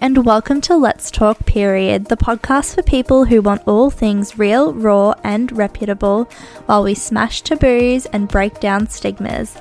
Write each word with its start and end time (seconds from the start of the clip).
And 0.00 0.24
welcome 0.24 0.60
to 0.62 0.76
Let's 0.76 1.10
Talk 1.10 1.44
Period, 1.44 2.06
the 2.06 2.16
podcast 2.16 2.74
for 2.74 2.82
people 2.82 3.26
who 3.26 3.42
want 3.42 3.66
all 3.66 3.90
things 3.90 4.38
real, 4.38 4.72
raw, 4.72 5.14
and 5.22 5.52
reputable 5.52 6.24
while 6.64 6.82
we 6.82 6.94
smash 6.94 7.42
taboos 7.42 8.06
and 8.06 8.26
break 8.26 8.58
down 8.58 8.88
stigmas. 8.88 9.54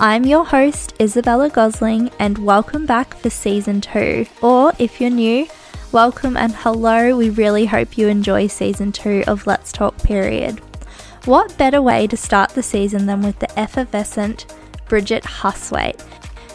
I'm 0.00 0.24
your 0.24 0.44
host, 0.44 0.94
Isabella 1.00 1.50
Gosling, 1.50 2.10
and 2.18 2.38
welcome 2.38 2.84
back 2.84 3.14
for 3.14 3.30
season 3.30 3.80
two. 3.80 4.26
Or 4.42 4.72
if 4.78 5.00
you're 5.00 5.10
new, 5.10 5.46
welcome 5.92 6.36
and 6.36 6.52
hello. 6.56 7.16
We 7.16 7.30
really 7.30 7.66
hope 7.66 7.96
you 7.96 8.08
enjoy 8.08 8.48
season 8.48 8.90
two 8.90 9.22
of 9.28 9.46
Let's 9.46 9.70
Talk 9.70 9.96
Period. 9.98 10.60
What 11.26 11.56
better 11.56 11.80
way 11.80 12.06
to 12.08 12.16
start 12.16 12.50
the 12.50 12.62
season 12.62 13.06
than 13.06 13.22
with 13.22 13.38
the 13.38 13.58
effervescent 13.58 14.52
Bridget 14.88 15.22
Hustwaite? 15.22 16.02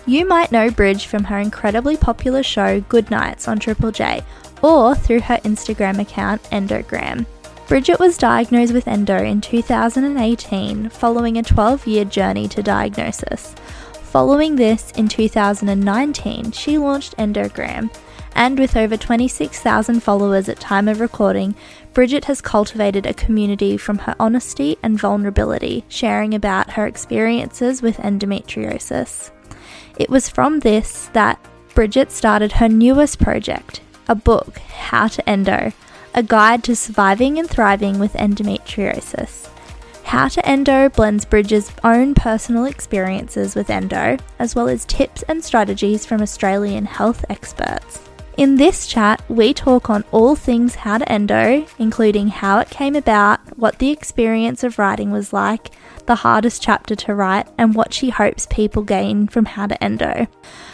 You 0.07 0.25
might 0.25 0.51
know 0.51 0.71
Bridge 0.71 1.05
from 1.05 1.25
her 1.25 1.37
incredibly 1.37 1.95
popular 1.95 2.41
show 2.41 2.81
Goodnights 2.81 3.47
on 3.47 3.59
Triple 3.59 3.91
J 3.91 4.23
or 4.63 4.95
through 4.95 5.21
her 5.21 5.37
Instagram 5.37 5.99
account 5.99 6.41
Endogram. 6.45 7.25
Bridget 7.67 7.99
was 7.99 8.17
diagnosed 8.17 8.73
with 8.73 8.87
endo 8.87 9.23
in 9.23 9.41
2018 9.41 10.89
following 10.89 11.37
a 11.37 11.43
12 11.43 11.87
year 11.87 12.03
journey 12.03 12.47
to 12.47 12.63
diagnosis. 12.63 13.55
Following 14.03 14.55
this, 14.55 14.91
in 14.97 15.07
2019, 15.07 16.51
she 16.51 16.77
launched 16.77 17.15
Endogram, 17.17 17.89
and 18.35 18.59
with 18.59 18.75
over 18.75 18.97
26,000 18.97 20.01
followers 20.01 20.49
at 20.49 20.59
time 20.59 20.87
of 20.87 20.99
recording, 20.99 21.55
Bridget 21.93 22.25
has 22.25 22.41
cultivated 22.41 23.05
a 23.05 23.13
community 23.13 23.77
from 23.77 23.99
her 23.99 24.15
honesty 24.19 24.77
and 24.83 24.99
vulnerability, 24.99 25.85
sharing 25.87 26.33
about 26.33 26.71
her 26.71 26.87
experiences 26.87 27.81
with 27.81 27.97
endometriosis. 27.97 29.31
It 29.97 30.09
was 30.09 30.29
from 30.29 30.59
this 30.59 31.09
that 31.13 31.39
Bridget 31.73 32.11
started 32.11 32.53
her 32.53 32.67
newest 32.67 33.19
project, 33.19 33.81
a 34.07 34.15
book, 34.15 34.57
How 34.59 35.07
to 35.07 35.29
Endo, 35.29 35.71
a 36.13 36.23
guide 36.23 36.63
to 36.65 36.75
surviving 36.75 37.39
and 37.39 37.49
thriving 37.49 37.99
with 37.99 38.13
endometriosis. 38.13 39.47
How 40.03 40.27
to 40.27 40.45
Endo 40.45 40.89
blends 40.89 41.23
Bridget's 41.23 41.71
own 41.83 42.13
personal 42.13 42.65
experiences 42.65 43.55
with 43.55 43.69
endo, 43.69 44.17
as 44.39 44.55
well 44.55 44.67
as 44.67 44.83
tips 44.83 45.23
and 45.23 45.41
strategies 45.41 46.05
from 46.05 46.21
Australian 46.21 46.85
health 46.85 47.23
experts. 47.29 48.01
In 48.37 48.55
this 48.55 48.87
chat, 48.87 49.21
we 49.27 49.53
talk 49.53 49.89
on 49.89 50.05
all 50.11 50.35
things 50.37 50.75
How 50.75 50.99
to 50.99 51.11
Endo, 51.11 51.65
including 51.77 52.29
how 52.29 52.59
it 52.59 52.69
came 52.69 52.95
about, 52.95 53.57
what 53.57 53.79
the 53.79 53.89
experience 53.89 54.63
of 54.63 54.79
writing 54.79 55.11
was 55.11 55.33
like, 55.33 55.71
the 56.05 56.15
hardest 56.15 56.61
chapter 56.61 56.95
to 56.95 57.13
write, 57.13 57.47
and 57.57 57.75
what 57.75 57.93
she 57.93 58.09
hopes 58.09 58.47
people 58.49 58.83
gain 58.83 59.27
from 59.27 59.45
How 59.45 59.67
to 59.67 59.83
Endo. 59.83 60.27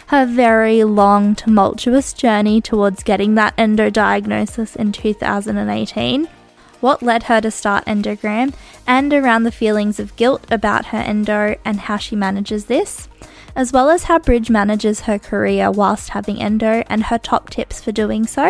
Her 0.06 0.24
very 0.24 0.84
long, 0.84 1.34
tumultuous 1.34 2.12
journey 2.12 2.60
towards 2.60 3.02
getting 3.02 3.34
that 3.34 3.54
endo 3.58 3.90
diagnosis 3.90 4.76
in 4.76 4.92
2018, 4.92 6.28
what 6.80 7.02
led 7.02 7.24
her 7.24 7.40
to 7.40 7.50
start 7.50 7.84
Endogram, 7.86 8.54
and 8.86 9.12
around 9.12 9.42
the 9.42 9.52
feelings 9.52 9.98
of 9.98 10.14
guilt 10.14 10.46
about 10.50 10.86
her 10.86 10.98
endo 10.98 11.56
and 11.64 11.80
how 11.80 11.96
she 11.96 12.14
manages 12.14 12.66
this, 12.66 13.08
as 13.58 13.72
well 13.72 13.90
as 13.90 14.04
how 14.04 14.20
Bridge 14.20 14.50
manages 14.50 15.00
her 15.00 15.18
career 15.18 15.68
whilst 15.68 16.10
having 16.10 16.40
endo 16.40 16.84
and 16.86 17.02
her 17.02 17.18
top 17.18 17.50
tips 17.50 17.82
for 17.82 17.90
doing 17.90 18.24
so. 18.24 18.48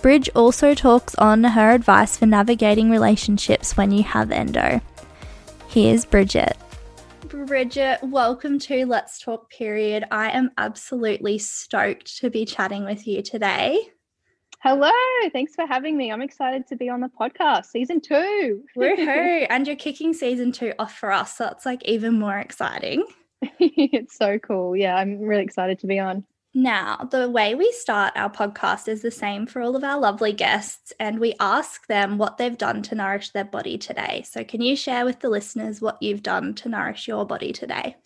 Bridge 0.00 0.30
also 0.34 0.74
talks 0.74 1.14
on 1.16 1.44
her 1.44 1.72
advice 1.72 2.16
for 2.16 2.24
navigating 2.24 2.90
relationships 2.90 3.76
when 3.76 3.90
you 3.90 4.02
have 4.02 4.32
endo. 4.32 4.80
Here's 5.68 6.06
Bridget. 6.06 6.56
Bridget, 7.28 7.98
welcome 8.02 8.58
to 8.60 8.86
Let's 8.86 9.20
Talk 9.20 9.50
Period. 9.50 10.04
I 10.10 10.30
am 10.30 10.50
absolutely 10.56 11.36
stoked 11.36 12.16
to 12.16 12.30
be 12.30 12.46
chatting 12.46 12.86
with 12.86 13.06
you 13.06 13.20
today. 13.20 13.90
Hello, 14.62 14.92
thanks 15.34 15.54
for 15.54 15.66
having 15.66 15.94
me. 15.98 16.10
I'm 16.10 16.22
excited 16.22 16.66
to 16.68 16.76
be 16.76 16.88
on 16.88 17.00
the 17.00 17.10
podcast, 17.20 17.66
season 17.66 18.00
two. 18.00 18.64
Woohoo! 18.78 19.46
and 19.50 19.66
you're 19.66 19.76
kicking 19.76 20.14
season 20.14 20.52
two 20.52 20.72
off 20.78 20.96
for 20.96 21.12
us, 21.12 21.36
so 21.36 21.48
it's 21.48 21.66
like 21.66 21.84
even 21.84 22.18
more 22.18 22.38
exciting. 22.38 23.04
it's 23.58 24.16
so 24.16 24.38
cool. 24.38 24.76
Yeah, 24.76 24.96
I'm 24.96 25.18
really 25.18 25.42
excited 25.42 25.78
to 25.80 25.86
be 25.86 25.98
on. 25.98 26.24
Now, 26.54 27.08
the 27.10 27.30
way 27.30 27.54
we 27.54 27.72
start 27.72 28.12
our 28.14 28.30
podcast 28.30 28.86
is 28.86 29.00
the 29.00 29.10
same 29.10 29.46
for 29.46 29.62
all 29.62 29.74
of 29.74 29.84
our 29.84 29.98
lovely 29.98 30.34
guests, 30.34 30.92
and 31.00 31.18
we 31.18 31.34
ask 31.40 31.86
them 31.86 32.18
what 32.18 32.36
they've 32.36 32.58
done 32.58 32.82
to 32.82 32.94
nourish 32.94 33.30
their 33.30 33.44
body 33.44 33.78
today. 33.78 34.22
So, 34.28 34.44
can 34.44 34.60
you 34.60 34.76
share 34.76 35.06
with 35.06 35.20
the 35.20 35.30
listeners 35.30 35.80
what 35.80 36.02
you've 36.02 36.22
done 36.22 36.54
to 36.56 36.68
nourish 36.68 37.08
your 37.08 37.24
body 37.24 37.52
today? 37.52 37.96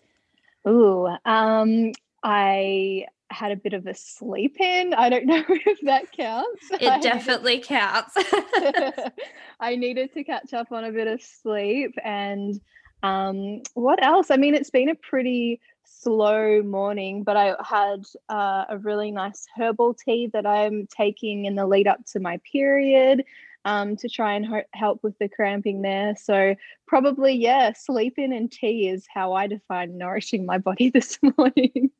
Ooh, 0.66 1.08
um, 1.24 1.92
I 2.22 3.06
had 3.30 3.50
a 3.50 3.56
bit 3.56 3.72
of 3.72 3.86
a 3.86 3.94
sleep 3.94 4.60
in. 4.60 4.94
I 4.94 5.08
don't 5.08 5.26
know 5.26 5.44
if 5.48 5.80
that 5.82 6.12
counts. 6.12 6.68
It 6.70 7.02
definitely 7.02 7.58
counts. 7.58 8.14
I 9.60 9.74
needed 9.76 10.12
to 10.14 10.24
catch 10.24 10.54
up 10.54 10.70
on 10.72 10.84
a 10.84 10.92
bit 10.92 11.08
of 11.08 11.20
sleep. 11.20 11.94
And 12.04 12.60
um, 13.06 13.62
what 13.74 14.02
else? 14.02 14.30
I 14.30 14.36
mean, 14.36 14.54
it's 14.54 14.70
been 14.70 14.88
a 14.88 14.94
pretty 14.94 15.60
slow 15.84 16.62
morning, 16.62 17.22
but 17.22 17.36
I 17.36 17.54
had 17.64 18.04
uh, 18.28 18.64
a 18.68 18.78
really 18.78 19.10
nice 19.10 19.46
herbal 19.56 19.94
tea 19.94 20.28
that 20.32 20.46
I'm 20.46 20.86
taking 20.86 21.44
in 21.44 21.54
the 21.54 21.66
lead 21.66 21.86
up 21.86 22.04
to 22.12 22.20
my 22.20 22.40
period 22.50 23.24
um, 23.64 23.96
to 23.96 24.08
try 24.08 24.34
and 24.34 24.46
ho- 24.46 24.62
help 24.74 25.02
with 25.02 25.16
the 25.18 25.28
cramping 25.28 25.82
there. 25.82 26.14
So, 26.16 26.54
probably, 26.86 27.34
yeah, 27.34 27.72
sleeping 27.72 28.32
and 28.32 28.50
tea 28.50 28.88
is 28.88 29.06
how 29.12 29.32
I 29.32 29.46
define 29.46 29.98
nourishing 29.98 30.46
my 30.46 30.58
body 30.58 30.90
this 30.94 31.18
morning. 31.36 31.90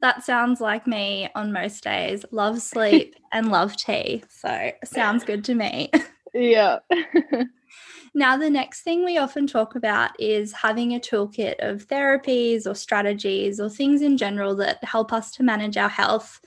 That 0.00 0.24
sounds 0.24 0.60
like 0.60 0.86
me 0.86 1.28
on 1.34 1.52
most 1.52 1.84
days. 1.84 2.24
Love 2.30 2.60
sleep 2.60 3.16
and 3.32 3.50
love 3.50 3.76
tea. 3.76 4.24
So, 4.28 4.72
sounds 4.84 5.24
good 5.24 5.44
to 5.44 5.54
me. 5.54 5.90
Yeah. 6.34 6.80
Now, 8.16 8.36
the 8.36 8.48
next 8.48 8.82
thing 8.82 9.04
we 9.04 9.18
often 9.18 9.48
talk 9.48 9.74
about 9.74 10.10
is 10.20 10.52
having 10.52 10.94
a 10.94 11.00
toolkit 11.00 11.56
of 11.58 11.88
therapies 11.88 12.64
or 12.64 12.74
strategies 12.76 13.58
or 13.58 13.68
things 13.68 14.02
in 14.02 14.16
general 14.16 14.54
that 14.56 14.82
help 14.84 15.12
us 15.12 15.32
to 15.32 15.42
manage 15.42 15.76
our 15.76 15.88
health, 15.88 16.40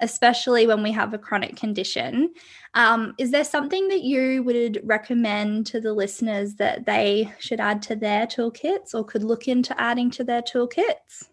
especially 0.00 0.66
when 0.66 0.82
we 0.82 0.92
have 0.92 1.12
a 1.12 1.18
chronic 1.18 1.56
condition. 1.56 2.32
Um, 2.72 3.14
is 3.18 3.32
there 3.32 3.44
something 3.44 3.88
that 3.88 4.00
you 4.00 4.42
would 4.44 4.80
recommend 4.82 5.66
to 5.66 5.80
the 5.80 5.92
listeners 5.92 6.54
that 6.54 6.86
they 6.86 7.30
should 7.38 7.60
add 7.60 7.82
to 7.82 7.96
their 7.96 8.26
toolkits 8.26 8.94
or 8.94 9.04
could 9.04 9.22
look 9.22 9.46
into 9.46 9.78
adding 9.78 10.10
to 10.12 10.24
their 10.24 10.40
toolkits? 10.40 11.28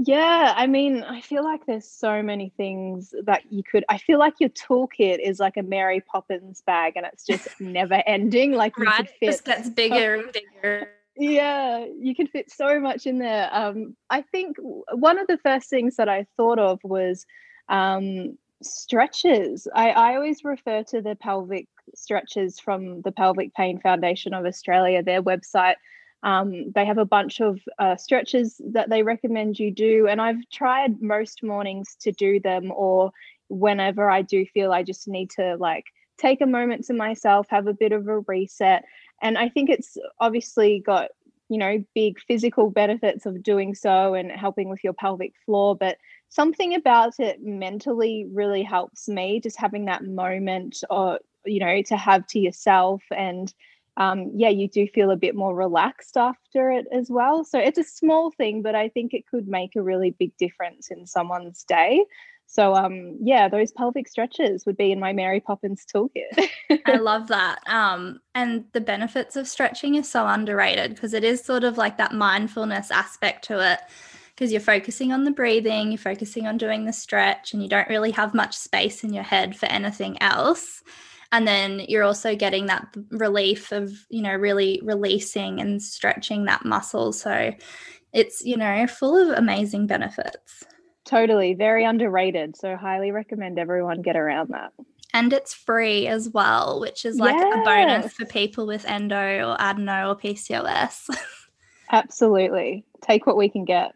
Yeah, 0.00 0.54
I 0.56 0.68
mean, 0.68 1.02
I 1.02 1.20
feel 1.20 1.42
like 1.42 1.66
there's 1.66 1.84
so 1.84 2.22
many 2.22 2.52
things 2.56 3.12
that 3.24 3.50
you 3.50 3.64
could. 3.64 3.84
I 3.88 3.98
feel 3.98 4.20
like 4.20 4.34
your 4.38 4.50
toolkit 4.50 5.18
is 5.20 5.40
like 5.40 5.56
a 5.56 5.62
Mary 5.64 6.00
Poppins 6.00 6.62
bag, 6.64 6.92
and 6.94 7.04
it's 7.04 7.26
just 7.26 7.48
never 7.60 8.00
ending. 8.06 8.52
Like 8.52 8.78
right, 8.78 8.96
could 8.96 9.10
fit. 9.18 9.26
just 9.26 9.44
gets 9.44 9.68
bigger 9.68 10.14
and 10.14 10.32
bigger. 10.32 10.88
Yeah, 11.16 11.84
you 11.98 12.14
can 12.14 12.28
fit 12.28 12.48
so 12.48 12.78
much 12.78 13.08
in 13.08 13.18
there. 13.18 13.50
Um, 13.52 13.96
I 14.08 14.22
think 14.22 14.56
one 14.60 15.18
of 15.18 15.26
the 15.26 15.38
first 15.38 15.68
things 15.68 15.96
that 15.96 16.08
I 16.08 16.26
thought 16.36 16.60
of 16.60 16.78
was 16.84 17.26
um, 17.68 18.38
stretches. 18.62 19.66
I, 19.74 19.90
I 19.90 20.14
always 20.14 20.44
refer 20.44 20.84
to 20.84 21.02
the 21.02 21.16
pelvic 21.16 21.66
stretches 21.96 22.60
from 22.60 23.02
the 23.02 23.10
Pelvic 23.10 23.52
Pain 23.54 23.80
Foundation 23.80 24.32
of 24.32 24.46
Australia. 24.46 25.02
Their 25.02 25.24
website 25.24 25.74
um, 26.22 26.72
they 26.74 26.84
have 26.84 26.98
a 26.98 27.04
bunch 27.04 27.40
of 27.40 27.60
uh, 27.78 27.96
stretches 27.96 28.60
that 28.72 28.90
they 28.90 29.02
recommend 29.02 29.58
you 29.58 29.70
do, 29.70 30.06
and 30.08 30.20
I've 30.20 30.48
tried 30.52 31.00
most 31.00 31.42
mornings 31.42 31.96
to 32.00 32.12
do 32.12 32.40
them, 32.40 32.72
or 32.74 33.12
whenever 33.48 34.10
I 34.10 34.22
do 34.22 34.44
feel 34.46 34.72
I 34.72 34.82
just 34.82 35.08
need 35.08 35.30
to 35.30 35.56
like 35.56 35.84
take 36.18 36.40
a 36.40 36.46
moment 36.46 36.84
to 36.86 36.92
myself, 36.92 37.46
have 37.48 37.66
a 37.66 37.72
bit 37.72 37.92
of 37.92 38.08
a 38.08 38.20
reset. 38.20 38.84
And 39.22 39.38
I 39.38 39.48
think 39.48 39.70
it's 39.70 39.96
obviously 40.20 40.80
got, 40.80 41.10
you 41.48 41.58
know, 41.58 41.82
big 41.94 42.18
physical 42.20 42.70
benefits 42.70 43.24
of 43.24 43.42
doing 43.42 43.74
so 43.74 44.14
and 44.14 44.30
helping 44.30 44.68
with 44.68 44.82
your 44.84 44.92
pelvic 44.92 45.32
floor, 45.46 45.76
but 45.76 45.96
something 46.28 46.74
about 46.74 47.14
it 47.18 47.42
mentally 47.42 48.26
really 48.32 48.62
helps 48.62 49.08
me 49.08 49.40
just 49.40 49.58
having 49.58 49.86
that 49.86 50.04
moment 50.04 50.82
or, 50.90 51.20
you 51.46 51.60
know, 51.60 51.80
to 51.82 51.96
have 51.96 52.26
to 52.26 52.38
yourself 52.38 53.02
and 53.16 53.54
um, 53.98 54.30
yeah, 54.34 54.48
you 54.48 54.68
do 54.68 54.86
feel 54.86 55.10
a 55.10 55.16
bit 55.16 55.34
more 55.34 55.54
relaxed 55.54 56.16
after 56.16 56.70
it 56.70 56.86
as 56.92 57.10
well. 57.10 57.44
So 57.44 57.58
it's 57.58 57.78
a 57.78 57.84
small 57.84 58.30
thing, 58.30 58.62
but 58.62 58.76
I 58.76 58.88
think 58.88 59.12
it 59.12 59.26
could 59.26 59.48
make 59.48 59.74
a 59.74 59.82
really 59.82 60.12
big 60.12 60.36
difference 60.38 60.92
in 60.92 61.04
someone's 61.04 61.64
day. 61.64 62.04
So 62.46 62.74
um, 62.74 63.18
yeah, 63.20 63.48
those 63.48 63.72
pelvic 63.72 64.06
stretches 64.06 64.64
would 64.64 64.76
be 64.76 64.92
in 64.92 65.00
my 65.00 65.12
Mary 65.12 65.40
Poppins 65.40 65.84
toolkit. 65.84 66.48
I 66.86 66.96
love 67.00 67.26
that. 67.28 67.58
Um, 67.66 68.20
and 68.36 68.64
the 68.72 68.80
benefits 68.80 69.34
of 69.34 69.48
stretching 69.48 69.96
is 69.96 70.08
so 70.08 70.26
underrated 70.28 70.94
because 70.94 71.12
it 71.12 71.24
is 71.24 71.44
sort 71.44 71.64
of 71.64 71.76
like 71.76 71.98
that 71.98 72.14
mindfulness 72.14 72.92
aspect 72.92 73.44
to 73.46 73.72
it 73.72 73.80
because 74.30 74.52
you're 74.52 74.60
focusing 74.60 75.12
on 75.12 75.24
the 75.24 75.32
breathing, 75.32 75.90
you're 75.90 75.98
focusing 75.98 76.46
on 76.46 76.56
doing 76.56 76.84
the 76.84 76.92
stretch, 76.92 77.52
and 77.52 77.60
you 77.60 77.68
don't 77.68 77.88
really 77.88 78.12
have 78.12 78.32
much 78.32 78.56
space 78.56 79.02
in 79.02 79.12
your 79.12 79.24
head 79.24 79.56
for 79.56 79.66
anything 79.66 80.16
else 80.22 80.84
and 81.32 81.46
then 81.46 81.80
you're 81.88 82.04
also 82.04 82.34
getting 82.34 82.66
that 82.66 82.86
relief 83.10 83.72
of 83.72 83.92
you 84.08 84.22
know 84.22 84.34
really 84.34 84.80
releasing 84.84 85.60
and 85.60 85.82
stretching 85.82 86.44
that 86.44 86.64
muscle 86.64 87.12
so 87.12 87.52
it's 88.12 88.44
you 88.44 88.56
know 88.56 88.86
full 88.86 89.16
of 89.16 89.36
amazing 89.36 89.86
benefits 89.86 90.64
Totally, 91.08 91.54
very 91.54 91.84
underrated. 91.84 92.54
So 92.54 92.76
highly 92.76 93.12
recommend 93.12 93.58
everyone 93.58 94.02
get 94.02 94.14
around 94.14 94.50
that. 94.50 94.74
And 95.14 95.32
it's 95.32 95.54
free 95.54 96.06
as 96.06 96.28
well, 96.28 96.80
which 96.80 97.06
is 97.06 97.18
like 97.18 97.34
yes. 97.34 97.56
a 97.56 97.64
bonus 97.64 98.12
for 98.12 98.26
people 98.26 98.66
with 98.66 98.84
endo 98.84 99.48
or 99.48 99.56
adeno 99.58 100.10
or 100.10 100.16
PCOS. 100.16 101.08
Absolutely. 101.90 102.84
Take 103.00 103.26
what 103.26 103.38
we 103.38 103.48
can 103.48 103.64
get. 103.64 103.92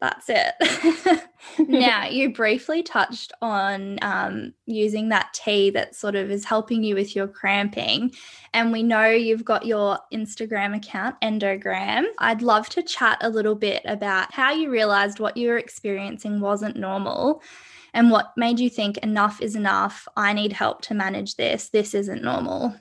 That's 0.00 0.26
it. 0.28 1.22
now, 1.68 2.06
you 2.06 2.32
briefly 2.32 2.82
touched 2.82 3.32
on 3.40 3.98
um, 4.02 4.52
using 4.66 5.08
that 5.08 5.32
tea 5.32 5.70
that 5.70 5.94
sort 5.94 6.14
of 6.14 6.30
is 6.30 6.44
helping 6.44 6.82
you 6.82 6.94
with 6.94 7.16
your 7.16 7.26
cramping. 7.26 8.12
And 8.52 8.70
we 8.70 8.82
know 8.82 9.08
you've 9.08 9.44
got 9.44 9.64
your 9.64 9.98
Instagram 10.12 10.76
account, 10.76 11.16
Endogram. 11.22 12.04
I'd 12.18 12.42
love 12.42 12.68
to 12.70 12.82
chat 12.82 13.18
a 13.22 13.30
little 13.30 13.54
bit 13.54 13.82
about 13.86 14.32
how 14.32 14.52
you 14.52 14.70
realized 14.70 15.20
what 15.20 15.36
you 15.36 15.48
were 15.48 15.58
experiencing 15.58 16.40
wasn't 16.40 16.76
normal 16.76 17.42
and 17.94 18.10
what 18.10 18.32
made 18.36 18.58
you 18.58 18.68
think 18.68 18.98
enough 18.98 19.40
is 19.40 19.56
enough. 19.56 20.06
I 20.16 20.32
need 20.32 20.52
help 20.52 20.82
to 20.82 20.94
manage 20.94 21.36
this. 21.36 21.70
This 21.70 21.94
isn't 21.94 22.22
normal. 22.22 22.74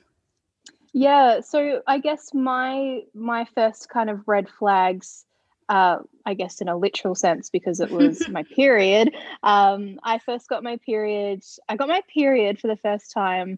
Yeah, 0.92 1.40
so 1.42 1.82
I 1.88 2.00
guess 2.00 2.34
my 2.34 3.02
my 3.16 3.46
first 3.56 3.90
kind 3.90 4.10
of 4.10 4.28
red 4.28 4.50
flags 4.50 5.26
uh, 5.74 5.98
I 6.28 6.36
guess 6.36 6.62
in 6.62 6.70
a 6.70 6.78
literal 6.78 7.16
sense 7.16 7.50
because 7.50 7.80
it 7.80 7.90
was 7.90 8.28
my 8.30 8.44
period. 8.44 9.12
Um, 9.42 10.00
I 10.04 10.20
first 10.20 10.48
got 10.48 10.64
my 10.64 10.78
period. 10.78 11.44
I 11.68 11.76
got 11.76 11.88
my 11.88 12.02
period 12.14 12.60
for 12.60 12.68
the 12.68 12.78
first 12.78 13.12
time 13.12 13.58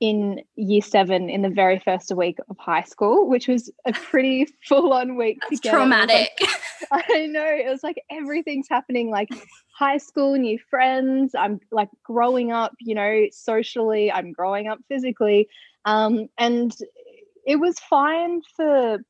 in 0.00 0.40
year 0.56 0.80
seven 0.80 1.28
in 1.28 1.42
the 1.42 1.50
very 1.50 1.78
first 1.78 2.10
week 2.16 2.38
of 2.48 2.56
high 2.56 2.84
school, 2.84 3.28
which 3.28 3.46
was 3.46 3.70
a 3.84 3.92
pretty 3.92 4.46
full 4.68 4.94
on 4.94 5.16
week 5.16 5.38
That's 5.50 5.60
Traumatic. 5.60 6.30
Like, 6.90 7.04
I 7.10 7.26
know. 7.26 7.44
It 7.44 7.68
was 7.68 7.82
like 7.82 8.00
everything's 8.10 8.68
happening 8.70 9.10
like 9.10 9.28
high 9.78 9.98
school, 9.98 10.36
new 10.36 10.58
friends. 10.70 11.34
I'm 11.34 11.60
like 11.70 11.90
growing 12.02 12.52
up, 12.52 12.72
you 12.80 12.94
know, 12.94 13.26
socially, 13.32 14.10
I'm 14.10 14.32
growing 14.32 14.66
up 14.66 14.78
physically. 14.88 15.46
Um, 15.84 16.28
and 16.38 16.74
it 17.46 17.56
was 17.56 17.78
fine 17.80 18.40
for 18.56 19.00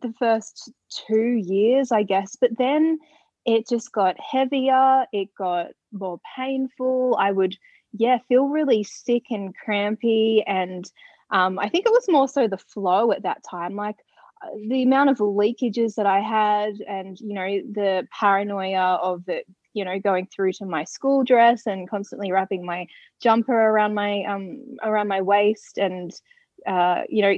the 0.00 0.12
first 0.18 0.72
two 0.88 1.42
years, 1.44 1.92
I 1.92 2.02
guess, 2.02 2.36
but 2.40 2.56
then 2.58 2.98
it 3.44 3.68
just 3.68 3.92
got 3.92 4.16
heavier, 4.18 5.06
it 5.12 5.28
got 5.36 5.68
more 5.92 6.20
painful. 6.36 7.16
I 7.18 7.30
would, 7.32 7.56
yeah, 7.92 8.18
feel 8.28 8.48
really 8.48 8.82
sick 8.84 9.24
and 9.30 9.54
crampy. 9.54 10.42
And 10.46 10.84
um, 11.30 11.58
I 11.58 11.68
think 11.68 11.86
it 11.86 11.92
was 11.92 12.08
more 12.08 12.28
so 12.28 12.48
the 12.48 12.58
flow 12.58 13.12
at 13.12 13.22
that 13.22 13.42
time. 13.48 13.76
Like 13.76 13.96
uh, 14.42 14.48
the 14.68 14.82
amount 14.82 15.10
of 15.10 15.18
leakages 15.18 15.94
that 15.94 16.06
I 16.06 16.20
had, 16.20 16.80
and, 16.80 17.18
you 17.20 17.34
know, 17.34 17.46
the 17.72 18.06
paranoia 18.10 18.98
of 19.02 19.28
it 19.28 19.46
you 19.76 19.84
know 19.84 20.00
going 20.00 20.26
through 20.26 20.52
to 20.52 20.64
my 20.64 20.84
school 20.84 21.22
dress 21.22 21.66
and 21.66 21.88
constantly 21.88 22.32
wrapping 22.32 22.64
my 22.64 22.86
jumper 23.22 23.52
around 23.52 23.92
my 23.92 24.24
um 24.24 24.76
around 24.82 25.06
my 25.06 25.20
waist 25.20 25.76
and 25.76 26.12
uh, 26.66 27.02
you 27.08 27.22
know, 27.22 27.34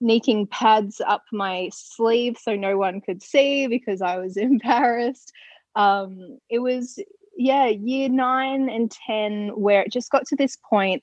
sneaking 0.00 0.46
pads 0.46 1.00
up 1.06 1.24
my 1.32 1.68
sleeve 1.72 2.36
so 2.40 2.54
no 2.54 2.76
one 2.76 3.00
could 3.00 3.22
see 3.22 3.66
because 3.66 4.00
I 4.00 4.18
was 4.18 4.36
embarrassed. 4.36 5.32
Um, 5.74 6.38
it 6.48 6.60
was, 6.60 6.98
yeah, 7.36 7.66
year 7.66 8.08
nine 8.08 8.68
and 8.68 8.90
10 8.90 9.50
where 9.54 9.82
it 9.82 9.92
just 9.92 10.10
got 10.10 10.26
to 10.26 10.36
this 10.36 10.56
point 10.68 11.02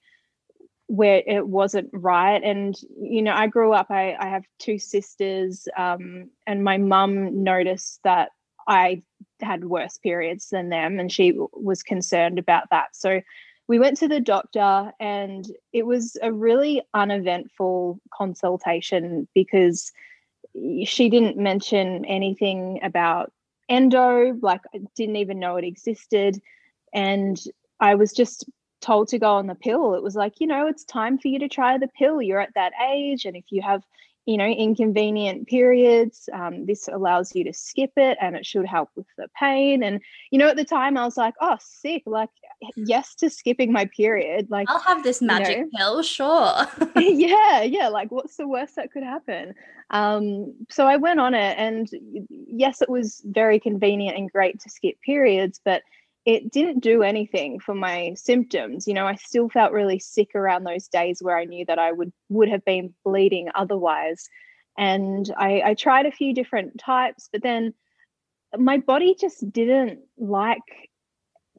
where 0.88 1.24
it 1.26 1.48
wasn't 1.48 1.90
right. 1.94 2.44
And, 2.44 2.76
you 3.02 3.22
know, 3.22 3.34
I 3.34 3.48
grew 3.48 3.74
up, 3.74 3.88
I, 3.90 4.16
I 4.20 4.28
have 4.28 4.44
two 4.60 4.78
sisters, 4.78 5.68
um, 5.78 6.30
and 6.46 6.64
my 6.64 6.78
mum 6.78 7.44
noticed 7.44 8.02
that 8.04 8.30
I 8.68 9.02
had 9.42 9.66
worse 9.66 9.98
periods 9.98 10.50
than 10.50 10.70
them 10.70 11.00
and 11.00 11.12
she 11.12 11.34
was 11.54 11.84
concerned 11.84 12.40
about 12.40 12.70
that. 12.72 12.96
So 12.96 13.22
we 13.68 13.80
went 13.80 13.98
to 13.98 14.08
the 14.08 14.20
doctor 14.20 14.92
and 15.00 15.46
it 15.74 15.86
was 15.86 16.18
a 16.22 16.32
really 16.32 16.82
uneventful 16.94 18.00
consultation 18.14 19.28
because 19.34 19.92
she 20.86 21.10
didn't 21.10 21.38
mention 21.38 22.06
anything 22.06 22.80
about 22.84 23.32
endo 23.68 24.38
like 24.42 24.62
i 24.74 24.80
didn't 24.96 25.16
even 25.16 25.40
know 25.40 25.56
it 25.56 25.66
existed. 25.66 26.40
And 26.94 27.42
i 27.80 27.96
was 27.96 28.14
just 28.14 28.46
told 28.82 29.08
to 29.08 29.20
go 29.20 29.32
on 29.32 29.48
the 29.48 29.56
pill. 29.56 29.96
It 29.96 30.04
was 30.04 30.16
like 30.16 30.40
you 30.40 30.48
know 30.48 30.68
it's 30.68 30.86
time 30.86 31.18
for 31.18 31.28
you 31.28 31.40
to 31.40 31.50
try 31.50 31.78
the 31.78 31.88
pill. 31.88 32.22
You're 32.22 32.40
at 32.40 32.54
that 32.56 32.74
age 32.90 33.26
and 33.26 33.36
if 33.36 33.46
you 33.50 33.62
have 33.62 33.84
you 34.26 34.38
know, 34.38 34.46
inconvenient 34.46 35.48
periods. 35.48 36.28
Um, 36.34 36.66
this 36.66 36.88
allows 36.88 37.36
you 37.36 37.44
to 37.44 37.54
skip 37.54 37.92
it 37.96 38.18
and 38.20 38.36
it 38.36 38.46
should 38.46 38.66
help 38.66 38.90
with 38.96 39.06
the 39.18 39.28
pain. 39.40 39.84
And, 39.84 40.02
you 40.32 40.40
know, 40.40 40.48
at 40.48 40.56
the 40.56 40.66
time 40.66 40.98
I 40.98 41.06
was 41.06 41.16
like, 41.16 41.36
oh, 41.42 41.58
sick. 41.60 42.04
Like, 42.08 42.30
yes 42.76 43.14
to 43.16 43.30
skipping 43.30 43.72
my 43.72 43.86
period. 43.86 44.50
Like, 44.50 44.68
I'll 44.70 44.80
have 44.80 45.04
this 45.04 45.22
magic 45.22 45.58
you 45.58 45.64
know. 45.64 45.70
pill, 45.78 46.04
sure. 46.04 46.66
yeah. 46.96 47.62
Yeah. 47.62 47.90
Like, 47.90 48.12
what's 48.12 48.38
the 48.38 48.48
worst 48.48 48.76
that 48.78 48.92
could 48.92 49.04
happen? 49.04 49.54
Um, 49.92 50.56
so 50.70 50.88
I 50.88 50.96
went 50.96 51.20
on 51.20 51.36
it. 51.36 51.56
And 51.60 51.88
yes, 52.30 52.82
it 52.82 52.90
was 52.90 53.22
very 53.26 53.60
convenient 53.60 54.18
and 54.18 54.32
great 54.32 54.60
to 54.62 54.70
skip 54.70 55.00
periods, 55.02 55.62
but 55.64 55.84
it 56.26 56.52
didn't 56.52 56.80
do 56.80 57.04
anything 57.04 57.60
for 57.60 57.76
my 57.76 58.14
symptoms. 58.16 58.88
You 58.88 58.96
know, 58.96 59.06
I 59.06 59.16
still 59.16 59.48
felt 59.48 59.72
really 59.72 60.00
sick 60.00 60.34
around 60.34 60.64
those 60.64 60.88
days 60.88 61.22
where 61.22 61.38
I 61.38 61.46
knew 61.46 61.66
that 61.66 61.80
I 61.80 61.92
would 61.92 62.12
would 62.30 62.50
have 62.50 62.66
been 62.66 62.94
bleeding 63.04 63.50
otherwise. 63.54 64.28
And 64.78 65.32
I, 65.38 65.62
I 65.64 65.74
tried 65.76 66.06
a 66.06 66.12
few 66.12 66.34
different 66.34 66.80
types, 66.80 67.30
but 67.32 67.44
then 67.44 67.74
my 68.58 68.78
body 68.78 69.16
just 69.20 69.52
didn't 69.52 70.00
like 70.18 70.90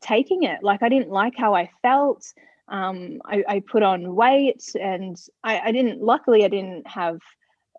taking 0.01 0.43
it. 0.43 0.63
Like 0.63 0.83
I 0.83 0.89
didn't 0.89 1.11
like 1.11 1.35
how 1.37 1.55
I 1.55 1.71
felt. 1.83 2.27
Um, 2.69 3.21
I, 3.25 3.45
I, 3.49 3.61
put 3.61 3.85
on 3.85 4.17
weight, 4.17 4.75
and 4.81 5.17
I, 5.45 5.61
I 5.61 5.73
didn't. 5.73 6.03
Luckily, 6.03 6.45
I 6.45 6.49
didn't 6.49 6.85
have 6.89 7.21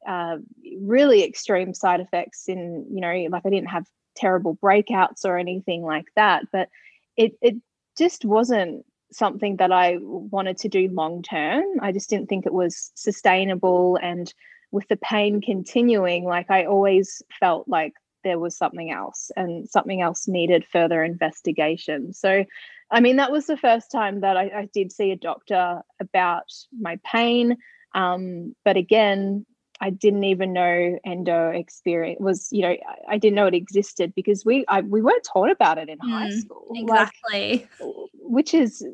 uh, 0.08 0.38
really 0.82 1.26
extreme 1.26 1.74
side 1.74 2.00
effects. 2.00 2.48
In 2.48 2.88
you 2.90 3.02
know, 3.02 3.28
like 3.30 3.46
I 3.46 3.50
didn't 3.50 3.68
have 3.68 3.86
terrible 4.18 4.58
breakouts 4.58 5.24
or 5.24 5.38
anything 5.38 5.84
like 5.84 6.08
that. 6.16 6.44
But 6.52 6.70
it 7.16 7.34
it 7.42 7.56
just 7.98 8.26
wasn't 8.26 8.86
something 9.12 9.58
that 9.58 9.72
I 9.72 9.98
wanted 10.02 10.58
to 10.58 10.70
do 10.70 10.90
long 10.90 11.22
term. 11.22 11.64
I 11.82 11.92
just 11.92 12.10
didn't 12.10 12.28
think 12.28 12.46
it 12.46 12.54
was 12.54 12.92
sustainable. 12.96 13.98
And 14.02 14.34
with 14.72 14.88
the 14.90 14.98
pain 14.98 15.42
continuing, 15.42 16.26
like 16.26 16.52
I 16.52 16.66
always 16.66 17.22
felt 17.40 17.68
like 17.68 17.94
there 18.24 18.40
was 18.40 18.58
something 18.58 18.92
else 18.92 19.32
and 19.38 19.70
something 19.70 20.02
else 20.02 20.28
needed 20.28 20.66
further 20.66 21.04
investigation. 21.04 22.14
So, 22.14 22.44
I 22.92 23.00
mean, 23.00 23.16
that 23.18 23.32
was 23.32 23.46
the 23.46 23.58
first 23.58 23.92
time 23.92 24.22
that 24.22 24.36
I, 24.36 24.44
I 24.44 24.70
did 24.74 24.92
see 24.92 25.12
a 25.12 25.16
doctor 25.16 25.82
about 26.02 26.52
my 26.78 27.00
pain. 27.06 27.58
Um, 27.96 28.56
but 28.66 28.76
again, 28.76 29.46
I 29.80 29.92
didn't 29.92 30.24
even 30.24 30.54
know 30.54 31.00
endo 31.06 31.50
experience 31.50 32.20
was, 32.20 32.48
you 32.52 32.62
know, 32.64 32.76
I 33.08 33.18
didn't 33.18 33.36
know 33.36 33.48
it 33.48 33.54
existed 33.54 34.14
because 34.16 34.44
we 34.44 34.66
I, 34.68 34.82
we 34.82 35.02
weren't 35.02 35.24
taught 35.24 35.52
about 35.52 35.78
it 35.78 35.90
in 35.90 36.00
mm, 36.00 36.10
high 36.10 36.30
school. 36.30 36.72
Exactly. 36.74 37.68
Like, 37.80 37.96
which 38.14 38.54
is 38.54 38.86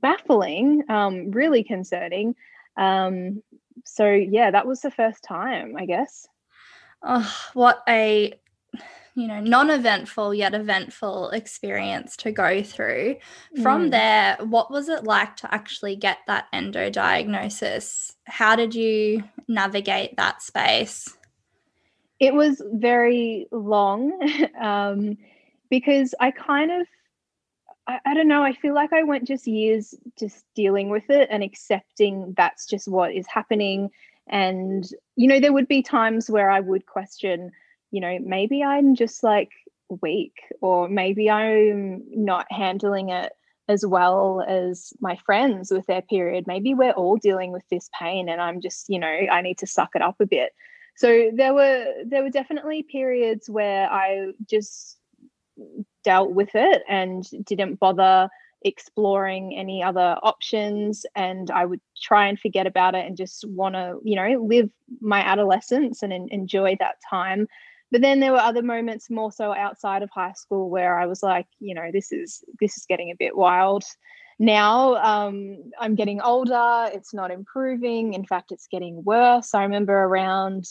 baffling, 0.00 0.82
um, 0.88 1.30
really 1.32 1.64
concerning. 1.64 2.34
Um, 2.76 3.42
so 3.84 4.10
yeah, 4.10 4.50
that 4.50 4.66
was 4.66 4.80
the 4.80 4.90
first 4.90 5.22
time, 5.22 5.74
I 5.76 5.86
guess. 5.86 6.26
Oh, 7.02 7.36
what 7.54 7.82
a 7.88 8.34
you 9.18 9.26
know, 9.26 9.40
non 9.40 9.68
eventful 9.68 10.32
yet 10.32 10.54
eventful 10.54 11.30
experience 11.30 12.16
to 12.18 12.30
go 12.30 12.62
through. 12.62 13.16
From 13.62 13.86
mm. 13.86 13.90
there, 13.90 14.36
what 14.40 14.70
was 14.70 14.88
it 14.88 15.02
like 15.02 15.34
to 15.38 15.52
actually 15.52 15.96
get 15.96 16.18
that 16.28 16.46
endo 16.52 16.88
diagnosis? 16.88 18.14
How 18.26 18.54
did 18.54 18.76
you 18.76 19.24
navigate 19.48 20.16
that 20.18 20.40
space? 20.40 21.16
It 22.20 22.32
was 22.32 22.62
very 22.72 23.48
long 23.50 24.12
um, 24.60 25.18
because 25.68 26.14
I 26.20 26.30
kind 26.30 26.70
of, 26.70 26.86
I, 27.88 27.98
I 28.06 28.14
don't 28.14 28.28
know, 28.28 28.44
I 28.44 28.52
feel 28.52 28.74
like 28.74 28.92
I 28.92 29.02
went 29.02 29.26
just 29.26 29.48
years 29.48 29.96
just 30.16 30.44
dealing 30.54 30.90
with 30.90 31.10
it 31.10 31.26
and 31.28 31.42
accepting 31.42 32.34
that's 32.36 32.66
just 32.66 32.86
what 32.86 33.12
is 33.12 33.26
happening. 33.26 33.90
And, 34.28 34.88
you 35.16 35.26
know, 35.26 35.40
there 35.40 35.52
would 35.52 35.66
be 35.66 35.82
times 35.82 36.30
where 36.30 36.50
I 36.50 36.60
would 36.60 36.86
question, 36.86 37.50
you 37.90 38.00
know, 38.00 38.18
maybe 38.20 38.62
I'm 38.62 38.94
just 38.94 39.22
like 39.22 39.50
weak, 40.02 40.34
or 40.60 40.88
maybe 40.88 41.30
I'm 41.30 42.04
not 42.10 42.46
handling 42.50 43.10
it 43.10 43.32
as 43.68 43.84
well 43.84 44.42
as 44.48 44.92
my 45.00 45.16
friends 45.26 45.70
with 45.70 45.86
their 45.86 46.02
period. 46.02 46.46
Maybe 46.46 46.74
we're 46.74 46.92
all 46.92 47.16
dealing 47.16 47.52
with 47.52 47.64
this 47.70 47.90
pain 47.98 48.28
and 48.28 48.40
I'm 48.40 48.60
just, 48.60 48.86
you 48.88 48.98
know, 48.98 49.06
I 49.06 49.42
need 49.42 49.58
to 49.58 49.66
suck 49.66 49.90
it 49.94 50.02
up 50.02 50.16
a 50.20 50.26
bit. 50.26 50.52
So 50.96 51.30
there 51.32 51.54
were 51.54 51.86
there 52.04 52.22
were 52.22 52.30
definitely 52.30 52.82
periods 52.82 53.48
where 53.48 53.88
I 53.90 54.32
just 54.48 54.98
dealt 56.02 56.32
with 56.32 56.50
it 56.54 56.82
and 56.88 57.24
didn't 57.44 57.78
bother 57.78 58.28
exploring 58.62 59.54
any 59.56 59.82
other 59.82 60.16
options 60.22 61.06
and 61.14 61.50
I 61.50 61.64
would 61.64 61.80
try 62.02 62.26
and 62.26 62.40
forget 62.40 62.66
about 62.66 62.94
it 62.96 63.06
and 63.06 63.16
just 63.16 63.44
want 63.48 63.74
to, 63.76 63.98
you 64.02 64.16
know, 64.16 64.42
live 64.42 64.70
my 65.00 65.20
adolescence 65.20 66.02
and 66.02 66.12
enjoy 66.30 66.76
that 66.80 66.96
time 67.08 67.46
but 67.90 68.00
then 68.00 68.20
there 68.20 68.32
were 68.32 68.38
other 68.38 68.62
moments 68.62 69.10
more 69.10 69.32
so 69.32 69.54
outside 69.54 70.02
of 70.02 70.10
high 70.10 70.32
school 70.32 70.68
where 70.68 70.98
I 70.98 71.06
was 71.06 71.22
like, 71.22 71.46
you 71.58 71.74
know, 71.74 71.90
this 71.92 72.12
is 72.12 72.44
this 72.60 72.76
is 72.76 72.86
getting 72.86 73.10
a 73.10 73.16
bit 73.18 73.36
wild. 73.36 73.84
Now 74.38 74.96
um, 74.96 75.70
I'm 75.80 75.94
getting 75.94 76.20
older. 76.20 76.88
It's 76.92 77.14
not 77.14 77.30
improving. 77.30 78.14
In 78.14 78.24
fact, 78.24 78.52
it's 78.52 78.68
getting 78.68 79.02
worse. 79.04 79.54
I 79.54 79.62
remember 79.62 79.94
around 79.94 80.66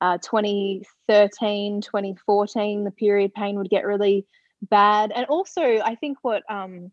uh, 0.00 0.18
2013, 0.18 1.80
2014, 1.80 2.84
the 2.84 2.90
period 2.90 3.32
pain 3.32 3.56
would 3.56 3.70
get 3.70 3.86
really 3.86 4.26
bad. 4.62 5.12
And 5.14 5.24
also, 5.26 5.62
I 5.62 5.94
think 5.94 6.18
what 6.22 6.42
um, 6.50 6.90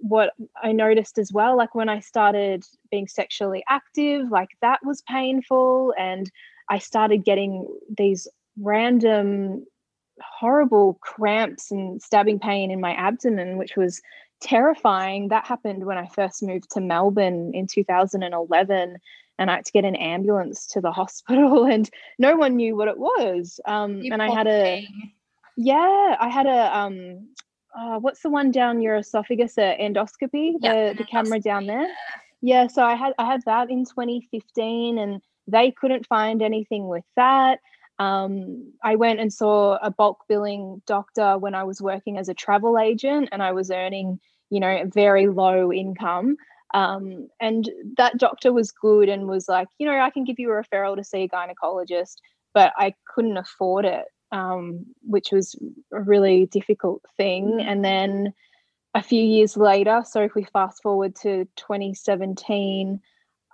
what 0.00 0.32
I 0.62 0.72
noticed 0.72 1.16
as 1.16 1.32
well, 1.32 1.56
like 1.56 1.74
when 1.74 1.88
I 1.88 2.00
started 2.00 2.64
being 2.90 3.06
sexually 3.06 3.62
active, 3.68 4.30
like 4.30 4.50
that 4.62 4.80
was 4.84 5.02
painful, 5.02 5.94
and 5.96 6.30
I 6.68 6.78
started 6.78 7.24
getting 7.24 7.66
these 7.96 8.28
random 8.60 9.64
horrible 10.22 10.98
cramps 11.00 11.70
and 11.70 12.00
stabbing 12.02 12.38
pain 12.38 12.70
in 12.70 12.80
my 12.80 12.92
abdomen, 12.92 13.56
which 13.56 13.76
was 13.76 14.00
terrifying. 14.40 15.28
That 15.28 15.46
happened 15.46 15.84
when 15.84 15.98
I 15.98 16.06
first 16.06 16.42
moved 16.42 16.70
to 16.72 16.80
Melbourne 16.80 17.52
in 17.54 17.66
2011 17.66 18.96
and 19.38 19.50
I 19.50 19.56
had 19.56 19.64
to 19.64 19.72
get 19.72 19.84
an 19.84 19.96
ambulance 19.96 20.66
to 20.68 20.80
the 20.80 20.92
hospital 21.00 21.64
and 21.64 21.88
no 22.18 22.36
one 22.36 22.56
knew 22.56 22.76
what 22.76 22.88
it 22.88 22.98
was. 22.98 23.60
Um, 23.66 24.02
and 24.10 24.22
I 24.22 24.30
had 24.30 24.46
a, 24.46 24.86
yeah, 25.56 26.16
I 26.18 26.28
had 26.28 26.46
a, 26.46 26.76
um, 26.76 27.28
uh, 27.76 27.98
what's 27.98 28.20
the 28.20 28.30
one 28.30 28.50
down 28.50 28.82
your 28.82 28.96
esophagus, 28.96 29.56
a 29.58 29.76
endoscopy, 29.80 30.54
the, 30.60 30.94
the 30.96 31.04
camera 31.04 31.38
down 31.40 31.66
there. 31.66 31.86
Yeah. 32.42 32.66
So 32.66 32.82
I 32.82 32.94
had, 32.94 33.12
I 33.18 33.26
had 33.26 33.42
that 33.46 33.70
in 33.70 33.84
2015 33.84 34.98
and 34.98 35.20
they 35.46 35.70
couldn't 35.70 36.06
find 36.06 36.42
anything 36.42 36.88
with 36.88 37.04
that. 37.16 37.60
Um, 38.00 38.72
I 38.82 38.96
went 38.96 39.20
and 39.20 39.30
saw 39.30 39.76
a 39.76 39.90
bulk 39.90 40.24
billing 40.26 40.80
doctor 40.86 41.36
when 41.36 41.54
I 41.54 41.64
was 41.64 41.82
working 41.82 42.16
as 42.16 42.30
a 42.30 42.34
travel 42.34 42.78
agent 42.78 43.28
and 43.30 43.42
I 43.42 43.52
was 43.52 43.70
earning, 43.70 44.18
you 44.48 44.58
know, 44.58 44.74
a 44.74 44.86
very 44.86 45.28
low 45.28 45.70
income. 45.70 46.36
Um, 46.72 47.28
and 47.40 47.68
that 47.98 48.16
doctor 48.16 48.54
was 48.54 48.72
good 48.72 49.10
and 49.10 49.28
was 49.28 49.50
like, 49.50 49.68
you 49.78 49.86
know, 49.86 50.00
I 50.00 50.08
can 50.08 50.24
give 50.24 50.38
you 50.38 50.50
a 50.50 50.62
referral 50.62 50.96
to 50.96 51.04
see 51.04 51.24
a 51.24 51.28
gynecologist, 51.28 52.16
but 52.54 52.72
I 52.78 52.94
couldn't 53.14 53.36
afford 53.36 53.84
it, 53.84 54.06
um, 54.32 54.86
which 55.02 55.30
was 55.30 55.54
a 55.92 56.00
really 56.00 56.46
difficult 56.46 57.02
thing. 57.18 57.58
Mm. 57.58 57.64
And 57.66 57.84
then 57.84 58.32
a 58.94 59.02
few 59.02 59.22
years 59.22 59.58
later, 59.58 60.04
so 60.08 60.22
if 60.22 60.34
we 60.34 60.44
fast 60.44 60.82
forward 60.82 61.16
to 61.16 61.44
2017, 61.56 62.98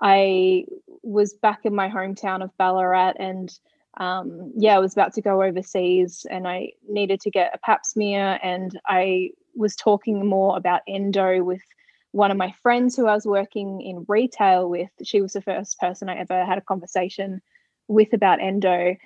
I 0.00 0.66
was 1.02 1.34
back 1.34 1.60
in 1.64 1.74
my 1.74 1.88
hometown 1.88 2.44
of 2.44 2.56
Ballarat 2.58 3.14
and 3.18 3.50
um, 3.96 4.52
yeah, 4.56 4.76
I 4.76 4.78
was 4.78 4.92
about 4.92 5.14
to 5.14 5.22
go 5.22 5.42
overseas 5.42 6.26
and 6.30 6.46
I 6.46 6.72
needed 6.88 7.20
to 7.22 7.30
get 7.30 7.54
a 7.54 7.58
pap 7.58 7.86
smear. 7.86 8.38
And 8.42 8.78
I 8.86 9.30
was 9.54 9.74
talking 9.74 10.26
more 10.26 10.56
about 10.56 10.82
endo 10.86 11.42
with 11.42 11.62
one 12.12 12.30
of 12.30 12.36
my 12.36 12.54
friends 12.62 12.96
who 12.96 13.06
I 13.06 13.14
was 13.14 13.26
working 13.26 13.80
in 13.80 14.04
retail 14.08 14.68
with. 14.68 14.90
She 15.02 15.22
was 15.22 15.32
the 15.32 15.40
first 15.40 15.78
person 15.78 16.08
I 16.08 16.18
ever 16.18 16.44
had 16.44 16.58
a 16.58 16.62
conversation 16.62 17.40
with 17.88 18.12
about 18.12 18.42
endo. 18.42 18.96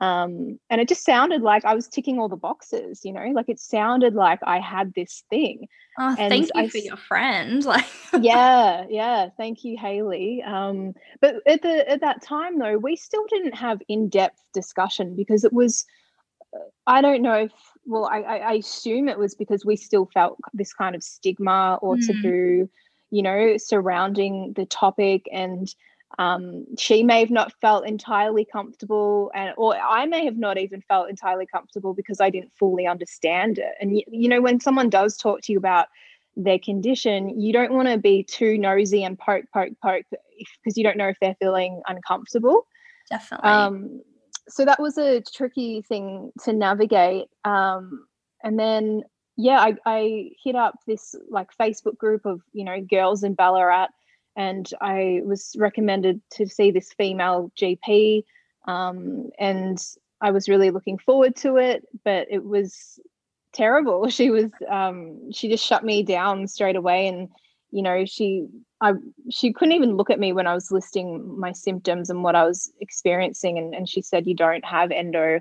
Um, 0.00 0.58
and 0.70 0.80
it 0.80 0.88
just 0.88 1.04
sounded 1.04 1.42
like 1.42 1.64
I 1.64 1.74
was 1.74 1.88
ticking 1.88 2.18
all 2.18 2.28
the 2.28 2.36
boxes, 2.36 3.04
you 3.04 3.12
know, 3.12 3.26
like 3.34 3.48
it 3.48 3.58
sounded 3.58 4.14
like 4.14 4.38
I 4.44 4.58
had 4.58 4.94
this 4.94 5.24
thing. 5.28 5.66
Oh, 5.98 6.16
and 6.18 6.30
thank 6.30 6.46
you 6.54 6.62
I, 6.62 6.68
for 6.68 6.78
your 6.78 6.96
friend. 6.96 7.64
Like, 7.70 7.84
yeah, 8.18 8.86
yeah, 8.88 9.28
thank 9.36 9.62
you, 9.62 9.76
Haley. 9.78 10.42
Um, 10.42 10.94
but 11.20 11.36
at 11.46 11.62
the 11.62 11.88
at 11.88 12.00
that 12.00 12.22
time 12.22 12.58
though, 12.58 12.78
we 12.78 12.96
still 12.96 13.24
didn't 13.28 13.54
have 13.54 13.80
in 13.88 14.08
depth 14.08 14.42
discussion 14.54 15.14
because 15.16 15.44
it 15.44 15.52
was. 15.52 15.84
I 16.84 17.00
don't 17.00 17.22
know 17.22 17.44
if 17.44 17.52
well, 17.86 18.06
I, 18.06 18.20
I 18.22 18.52
assume 18.54 19.08
it 19.08 19.18
was 19.18 19.36
because 19.36 19.64
we 19.64 19.76
still 19.76 20.10
felt 20.12 20.38
this 20.52 20.72
kind 20.72 20.96
of 20.96 21.02
stigma 21.04 21.78
or 21.80 21.94
mm. 21.94 22.06
taboo, 22.06 22.68
you 23.10 23.22
know, 23.22 23.56
surrounding 23.56 24.54
the 24.56 24.66
topic 24.66 25.26
and 25.30 25.72
um, 26.18 26.66
she 26.76 27.02
may 27.02 27.20
have 27.20 27.30
not 27.30 27.52
felt 27.60 27.86
entirely 27.86 28.44
comfortable 28.44 29.30
and 29.34 29.52
or 29.56 29.76
i 29.76 30.06
may 30.06 30.24
have 30.24 30.36
not 30.36 30.58
even 30.58 30.80
felt 30.82 31.08
entirely 31.08 31.46
comfortable 31.46 31.94
because 31.94 32.20
i 32.20 32.30
didn't 32.30 32.52
fully 32.52 32.86
understand 32.86 33.58
it. 33.58 33.74
And 33.80 33.96
you, 33.96 34.02
you 34.08 34.28
know 34.28 34.40
when 34.40 34.60
someone 34.60 34.90
does 34.90 35.16
talk 35.16 35.42
to 35.42 35.52
you 35.52 35.58
about 35.58 35.86
their 36.36 36.58
condition 36.58 37.40
you 37.40 37.52
don't 37.52 37.72
want 37.72 37.88
to 37.88 37.98
be 37.98 38.22
too 38.22 38.58
nosy 38.58 39.04
and 39.04 39.18
poke 39.18 39.44
poke 39.52 39.74
poke 39.82 40.06
because 40.10 40.76
you 40.76 40.84
don't 40.84 40.96
know 40.96 41.08
if 41.08 41.16
they're 41.20 41.36
feeling 41.38 41.82
uncomfortable. 41.86 42.66
Definitely. 43.10 43.50
Um, 43.50 44.00
so 44.48 44.64
that 44.64 44.80
was 44.80 44.96
a 44.96 45.20
tricky 45.20 45.82
thing 45.82 46.32
to 46.44 46.52
navigate. 46.52 47.26
Um, 47.44 48.06
and 48.42 48.58
then 48.58 49.02
yeah 49.36 49.60
I, 49.60 49.76
I 49.86 50.30
hit 50.42 50.54
up 50.54 50.74
this 50.86 51.14
like 51.28 51.48
facebook 51.58 51.96
group 51.96 52.26
of 52.26 52.42
you 52.52 52.64
know 52.64 52.80
girls 52.80 53.22
in 53.22 53.34
ballarat 53.34 53.88
and 54.40 54.72
I 54.80 55.20
was 55.22 55.54
recommended 55.58 56.22
to 56.36 56.46
see 56.46 56.70
this 56.70 56.94
female 56.94 57.52
GP, 57.60 58.24
um, 58.66 59.28
and 59.38 59.78
I 60.22 60.30
was 60.30 60.48
really 60.48 60.70
looking 60.70 60.96
forward 60.96 61.36
to 61.36 61.58
it, 61.58 61.84
but 62.06 62.26
it 62.30 62.42
was 62.42 62.98
terrible. 63.52 64.08
She 64.18 64.30
was 64.30 64.50
um, 64.66 65.30
she 65.30 65.50
just 65.50 65.66
shut 65.66 65.84
me 65.84 66.02
down 66.02 66.48
straight 66.48 66.76
away, 66.76 67.06
and 67.06 67.28
you 67.70 67.82
know 67.82 68.06
she 68.06 68.46
I 68.80 68.94
she 69.30 69.52
couldn't 69.52 69.74
even 69.74 69.98
look 69.98 70.08
at 70.08 70.18
me 70.24 70.32
when 70.32 70.46
I 70.46 70.54
was 70.54 70.70
listing 70.70 71.38
my 71.38 71.52
symptoms 71.52 72.08
and 72.08 72.24
what 72.24 72.34
I 72.34 72.46
was 72.46 72.72
experiencing, 72.80 73.58
and, 73.58 73.74
and 73.74 73.86
she 73.86 74.00
said 74.00 74.26
you 74.26 74.34
don't 74.34 74.64
have 74.64 74.90
endo. 74.90 75.40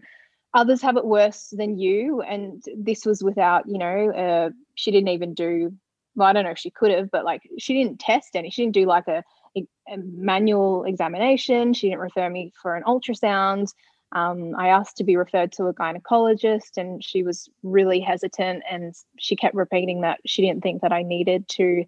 Others 0.54 0.82
have 0.82 0.98
it 0.98 1.06
worse 1.06 1.54
than 1.56 1.78
you, 1.78 2.22
and 2.22 2.62
this 2.76 3.06
was 3.06 3.24
without 3.24 3.64
you 3.66 3.78
know 3.78 4.12
uh, 4.12 4.50
she 4.76 4.92
didn't 4.92 5.16
even 5.18 5.34
do 5.34 5.72
well, 6.20 6.28
I 6.28 6.34
don't 6.34 6.44
know 6.44 6.52
if 6.52 6.60
she 6.60 6.70
could 6.70 6.92
have, 6.92 7.10
but 7.10 7.26
like 7.26 7.42
she 7.58 7.74
didn't 7.74 8.00
test 8.00 8.36
any. 8.36 8.50
She 8.50 8.62
didn't 8.64 8.76
do 8.76 8.86
like 8.86 9.08
a, 9.08 9.24
a, 9.58 9.98
manual 9.98 10.84
examination. 10.84 11.74
She 11.74 11.88
didn't 11.88 12.02
refer 12.02 12.30
me 12.30 12.52
for 12.62 12.76
an 12.76 12.84
ultrasound. 12.84 13.74
Um, 14.12 14.54
I 14.58 14.68
asked 14.68 14.98
to 14.98 15.04
be 15.04 15.16
referred 15.16 15.54
to 15.54 15.68
a 15.68 15.74
gynecologist, 15.74 16.78
and 16.78 17.04
she 17.04 17.24
was 17.24 17.50
really 17.64 18.02
hesitant. 18.02 18.64
And 18.70 18.94
she 19.18 19.36
kept 19.36 19.56
repeating 19.56 20.02
that 20.02 20.20
she 20.26 20.42
didn't 20.42 20.62
think 20.62 20.82
that 20.82 20.92
I 20.92 21.04
needed 21.04 21.48
to 21.50 21.86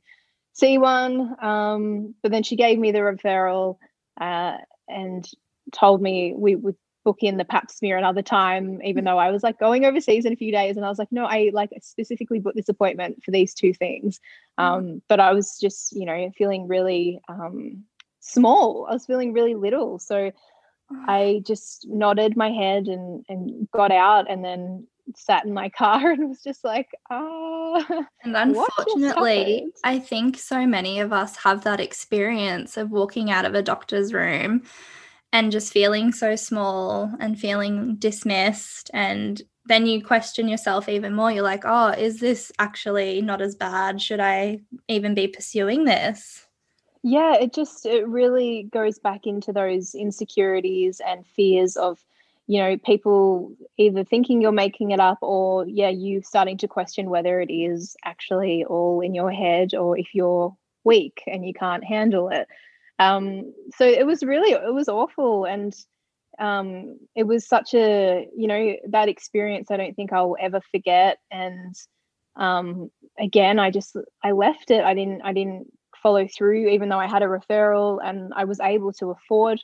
see 0.53 0.77
one. 0.77 1.35
Um, 1.43 2.15
but 2.23 2.31
then 2.31 2.43
she 2.43 2.55
gave 2.55 2.79
me 2.79 2.91
the 2.91 2.99
referral 2.99 3.77
uh, 4.19 4.57
and 4.87 5.29
told 5.73 6.01
me 6.01 6.33
we 6.35 6.55
would 6.55 6.75
book 7.03 7.17
in 7.21 7.37
the 7.37 7.45
pap 7.45 7.71
smear 7.71 7.97
another 7.97 8.21
time 8.21 8.79
even 8.83 9.03
though 9.03 9.17
i 9.17 9.31
was 9.31 9.43
like 9.43 9.59
going 9.59 9.85
overseas 9.85 10.25
in 10.25 10.33
a 10.33 10.35
few 10.35 10.51
days 10.51 10.77
and 10.77 10.85
i 10.85 10.89
was 10.89 10.99
like 10.99 11.11
no 11.11 11.25
i 11.25 11.49
like 11.53 11.71
specifically 11.81 12.39
booked 12.39 12.55
this 12.55 12.69
appointment 12.69 13.23
for 13.23 13.31
these 13.31 13.53
two 13.53 13.73
things. 13.73 14.19
Mm. 14.59 14.63
um, 14.63 15.01
but 15.07 15.19
i 15.19 15.33
was 15.33 15.57
just 15.59 15.93
you 15.93 16.05
know 16.05 16.31
feeling 16.37 16.67
really 16.67 17.19
um, 17.27 17.83
small. 18.21 18.87
I 18.89 18.93
was 18.93 19.05
feeling 19.05 19.33
really 19.33 19.55
little. 19.55 19.99
So 19.99 20.31
i 21.07 21.41
just 21.45 21.87
nodded 21.87 22.37
my 22.37 22.49
head 22.49 22.87
and 22.87 23.25
and 23.27 23.69
got 23.71 23.91
out 23.91 24.29
and 24.29 24.43
then 24.43 24.87
sat 25.15 25.45
in 25.45 25.53
my 25.53 25.69
car 25.77 26.11
and 26.11 26.29
was 26.29 26.43
just 26.43 26.63
like 26.63 26.89
ah 27.09 28.05
and 28.23 28.35
unfortunately 28.35 29.67
i 29.83 29.97
think 29.97 30.37
so 30.37 30.67
many 30.67 30.99
of 30.99 31.13
us 31.13 31.37
have 31.37 31.63
that 31.63 31.79
experience 31.79 32.77
of 32.77 32.91
walking 32.91 33.31
out 33.31 33.45
of 33.45 33.55
a 33.55 33.63
doctor's 33.63 34.13
room 34.13 34.61
and 35.33 35.51
just 35.51 35.71
feeling 35.71 36.11
so 36.11 36.35
small 36.35 37.11
and 37.19 37.39
feeling 37.39 37.95
dismissed. 37.95 38.91
And 38.93 39.41
then 39.65 39.85
you 39.85 40.03
question 40.03 40.47
yourself 40.47 40.89
even 40.89 41.13
more. 41.13 41.31
You're 41.31 41.43
like 41.43 41.63
oh 41.65 41.89
is 41.89 42.19
this 42.19 42.51
actually 42.59 43.21
not 43.21 43.41
as 43.41 43.55
bad? 43.55 44.01
Should 44.01 44.19
i 44.19 44.59
even 44.87 45.13
be 45.13 45.27
pursuing 45.27 45.85
this? 45.85 46.45
Yeah 47.03 47.35
it 47.35 47.53
just 47.53 47.85
it 47.85 48.07
really 48.07 48.69
goes 48.71 48.99
back 48.99 49.25
into 49.25 49.51
those 49.51 49.95
insecurities 49.95 51.01
and 51.05 51.25
fears 51.25 51.75
of 51.77 52.03
you 52.47 52.61
know 52.61 52.77
people 52.77 53.55
either 53.77 54.03
thinking 54.03 54.41
you're 54.41 54.51
making 54.51 54.91
it 54.91 54.99
up 54.99 55.19
or 55.21 55.65
yeah 55.67 55.89
you 55.89 56.21
starting 56.21 56.57
to 56.57 56.67
question 56.67 57.09
whether 57.09 57.39
it 57.39 57.51
is 57.51 57.95
actually 58.03 58.65
all 58.65 59.01
in 59.01 59.15
your 59.15 59.31
head 59.31 59.73
or 59.73 59.97
if 59.97 60.13
you're 60.13 60.55
weak 60.83 61.23
and 61.27 61.45
you 61.45 61.53
can't 61.53 61.83
handle 61.83 62.29
it 62.29 62.47
um, 63.01 63.53
so 63.75 63.85
it 63.85 64.05
was 64.05 64.23
really 64.23 64.51
it 64.51 64.73
was 64.73 64.89
awful 64.89 65.45
and 65.45 65.73
um, 66.39 66.97
it 67.15 67.23
was 67.23 67.47
such 67.47 67.73
a 67.73 68.27
you 68.35 68.47
know 68.47 68.75
that 68.89 69.09
experience 69.09 69.71
i 69.71 69.77
don't 69.77 69.95
think 69.95 70.13
i'll 70.13 70.35
ever 70.39 70.61
forget 70.71 71.17
and 71.31 71.75
um, 72.35 72.89
again 73.19 73.59
i 73.59 73.69
just 73.69 73.95
i 74.23 74.31
left 74.31 74.71
it. 74.71 74.83
I 74.83 74.93
didn't 74.93 75.21
i 75.23 75.33
didn't 75.33 75.67
follow 76.01 76.27
through 76.27 76.67
even 76.69 76.89
though 76.89 76.99
i 76.99 77.07
had 77.07 77.21
a 77.21 77.27
referral 77.27 77.99
and 78.03 78.33
i 78.35 78.45
was 78.45 78.59
able 78.59 78.91
to 78.93 79.11
afford 79.11 79.61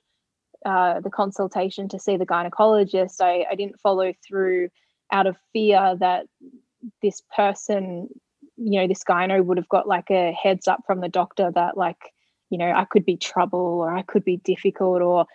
uh, 0.66 1.00
the 1.02 1.10
consultation 1.10 1.88
to 1.90 2.00
see 2.00 2.18
the 2.18 2.26
gynecologist. 2.26 3.22
I, 3.22 3.46
I 3.50 3.56
didn't 3.56 3.80
follow 3.80 4.12
through 4.28 4.70
out 5.12 5.28
of 5.28 5.38
fear 5.54 5.96
that 6.00 6.26
this 7.02 7.22
person 7.36 8.10
you 8.58 8.82
know 8.82 8.88
this 8.88 9.04
gyno 9.08 9.44
would 9.44 9.58
have 9.58 9.70
got 9.70 9.88
like 9.88 10.10
a 10.10 10.32
heads 10.32 10.68
up 10.68 10.82
from 10.86 11.00
the 11.00 11.08
doctor 11.08 11.52
that 11.54 11.78
like 11.78 12.12
you 12.50 12.58
know, 12.58 12.72
I 12.72 12.86
could 12.86 13.06
be 13.06 13.18
trouble 13.18 13.60
or 13.60 13.96
I 13.96 14.02
could 14.04 14.24
be 14.24 14.38
difficult 14.38 15.02
or, 15.02 15.26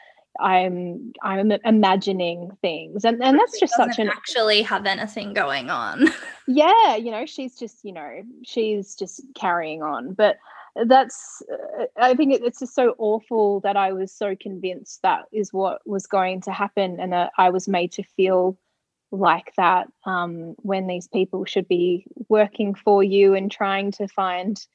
I'm 0.41 1.13
I'm 1.23 1.53
imagining 1.65 2.57
things, 2.63 3.05
and 3.05 3.23
and 3.23 3.39
that's 3.39 3.61
just 3.61 3.75
such 3.75 3.99
an 3.99 4.09
actually 4.09 4.63
have 4.63 4.87
anything 4.87 5.35
going 5.35 5.69
on. 5.69 6.09
yeah, 6.49 6.97
you 6.97 7.11
know, 7.11 7.27
she's 7.27 7.59
just 7.59 7.85
you 7.85 7.93
know 7.93 8.23
she's 8.43 8.95
just 8.95 9.23
carrying 9.35 9.83
on, 9.83 10.15
but 10.15 10.39
that's 10.87 11.43
uh, 11.79 11.85
I 11.97 12.15
think 12.15 12.33
it, 12.33 12.43
it's 12.43 12.61
just 12.61 12.75
so 12.75 12.95
awful 12.99 13.61
that 13.61 13.77
I 13.77 13.93
was 13.93 14.11
so 14.13 14.35
convinced 14.35 15.03
that 15.03 15.25
is 15.33 15.53
what 15.53 15.87
was 15.87 16.07
going 16.07 16.41
to 16.43 16.53
happen, 16.53 16.99
and 16.99 17.13
that 17.13 17.33
I 17.37 17.51
was 17.51 17.69
made 17.69 17.93
to 17.93 18.03
feel 18.03 18.57
like 19.11 19.53
that 19.59 19.89
um, 20.07 20.55
when 20.63 20.87
these 20.87 21.09
people 21.09 21.45
should 21.45 21.69
be 21.69 22.07
working 22.31 22.75
for 22.75 23.05
you 23.05 23.35
and 23.35 23.51
trying 23.51 23.93
to 23.93 24.09
find 24.09 24.67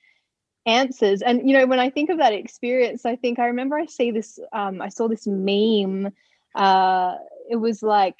answers. 0.67 1.21
And 1.21 1.49
you 1.49 1.57
know, 1.57 1.65
when 1.65 1.79
I 1.79 1.89
think 1.89 2.09
of 2.09 2.19
that 2.19 2.33
experience, 2.33 3.05
I 3.05 3.15
think 3.15 3.39
I 3.39 3.47
remember 3.47 3.77
I 3.77 3.85
see 3.85 4.11
this. 4.11 4.37
Um, 4.53 4.81
I 4.81 4.89
saw 4.89 5.07
this 5.07 5.25
meme. 5.25 6.11
Uh, 6.53 7.15
it 7.49 7.55
was 7.55 7.81
like 7.81 8.17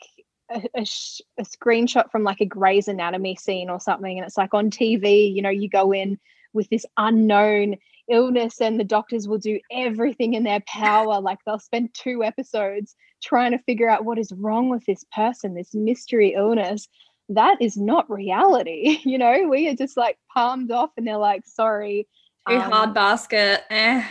a, 0.49 0.63
a, 0.75 0.85
sh- 0.85 1.21
a, 1.37 1.43
screenshot 1.43 2.09
from 2.11 2.23
like 2.23 2.39
a 2.39 2.45
Grey's 2.45 2.87
Anatomy 2.87 3.35
scene 3.35 3.69
or 3.69 3.79
something, 3.79 4.17
and 4.17 4.25
it's 4.25 4.37
like 4.37 4.53
on 4.53 4.71
TV. 4.71 5.33
You 5.33 5.41
know, 5.41 5.49
you 5.49 5.69
go 5.69 5.91
in 5.91 6.17
with 6.53 6.69
this 6.69 6.85
unknown 6.95 7.75
illness, 8.09 8.61
and 8.61 8.79
the 8.79 8.85
doctors 8.85 9.27
will 9.27 9.37
do 9.37 9.59
everything 9.69 10.33
in 10.33 10.43
their 10.43 10.61
power. 10.67 11.19
Like 11.19 11.39
they'll 11.45 11.59
spend 11.59 11.93
two 11.93 12.23
episodes 12.23 12.95
trying 13.21 13.51
to 13.51 13.59
figure 13.59 13.89
out 13.89 14.05
what 14.05 14.17
is 14.17 14.31
wrong 14.31 14.69
with 14.69 14.85
this 14.85 15.03
person, 15.13 15.53
this 15.53 15.73
mystery 15.73 16.33
illness. 16.35 16.87
That 17.29 17.61
is 17.61 17.75
not 17.75 18.09
reality. 18.09 18.99
You 19.05 19.17
know, 19.17 19.47
we 19.49 19.67
are 19.67 19.75
just 19.75 19.97
like 19.97 20.17
palmed 20.33 20.71
off, 20.71 20.91
and 20.95 21.05
they're 21.05 21.17
like, 21.17 21.45
"Sorry." 21.45 22.07
Too 22.47 22.55
um, 22.55 22.71
hard 22.71 22.93
basket. 22.93 23.63
Eh. 23.69 24.05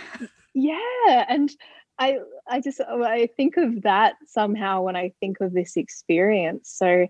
Yeah, 0.55 1.25
and 1.29 1.51
I 1.99 2.19
I 2.49 2.61
just 2.61 2.81
I 2.81 3.29
think 3.37 3.57
of 3.57 3.83
that 3.83 4.15
somehow 4.27 4.83
when 4.83 4.97
I 4.97 5.13
think 5.21 5.41
of 5.41 5.53
this 5.53 5.77
experience. 5.77 6.71
So 6.77 7.07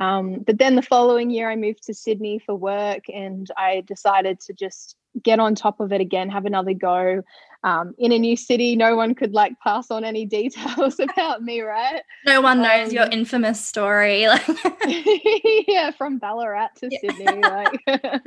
um, 0.00 0.42
but 0.46 0.58
then 0.58 0.76
the 0.76 0.82
following 0.82 1.30
year 1.30 1.50
I 1.50 1.56
moved 1.56 1.82
to 1.84 1.94
Sydney 1.94 2.38
for 2.38 2.54
work 2.54 3.04
and 3.12 3.46
I 3.56 3.82
decided 3.86 4.40
to 4.40 4.54
just 4.54 4.96
get 5.22 5.38
on 5.40 5.54
top 5.54 5.80
of 5.80 5.92
it 5.92 6.00
again, 6.00 6.30
have 6.30 6.46
another 6.46 6.72
go. 6.72 7.22
Um, 7.64 7.94
in 7.98 8.12
a 8.12 8.18
new 8.18 8.36
city, 8.36 8.76
no 8.76 8.96
one 8.96 9.14
could 9.14 9.34
like 9.34 9.52
pass 9.62 9.90
on 9.90 10.04
any 10.04 10.24
details 10.38 10.98
about 10.98 11.42
me, 11.42 11.60
right? 11.60 12.02
No 12.26 12.40
one 12.40 12.62
knows 12.62 12.88
um, 12.88 12.94
your 12.94 13.06
infamous 13.10 13.64
story. 13.64 14.26
Like 14.26 14.46
yeah, 15.68 15.90
from 15.90 16.18
Ballarat 16.18 16.68
to 16.78 16.88
yeah. 16.90 16.98
Sydney. 17.00 17.42
Like 17.42 18.22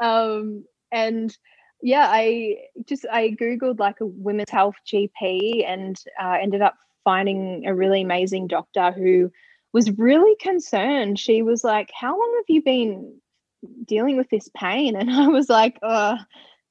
um, 0.00 0.64
and 0.90 1.36
yeah, 1.82 2.06
I 2.08 2.56
just 2.86 3.06
I 3.10 3.30
googled 3.30 3.78
like 3.78 4.00
a 4.00 4.06
women's 4.06 4.50
health 4.50 4.76
GP 4.86 5.64
and 5.66 5.98
uh, 6.22 6.36
ended 6.40 6.62
up 6.62 6.74
finding 7.04 7.66
a 7.66 7.74
really 7.74 8.02
amazing 8.02 8.46
doctor 8.46 8.92
who 8.92 9.30
was 9.72 9.90
really 9.98 10.36
concerned. 10.40 11.18
She 11.18 11.42
was 11.42 11.64
like, 11.64 11.90
"How 11.94 12.18
long 12.18 12.34
have 12.38 12.54
you 12.54 12.62
been 12.62 13.20
dealing 13.84 14.16
with 14.16 14.28
this 14.30 14.48
pain?" 14.56 14.96
And 15.00 15.10
I 15.10 15.28
was 15.28 15.48
like, 15.48 15.78
"Uh, 15.82 16.16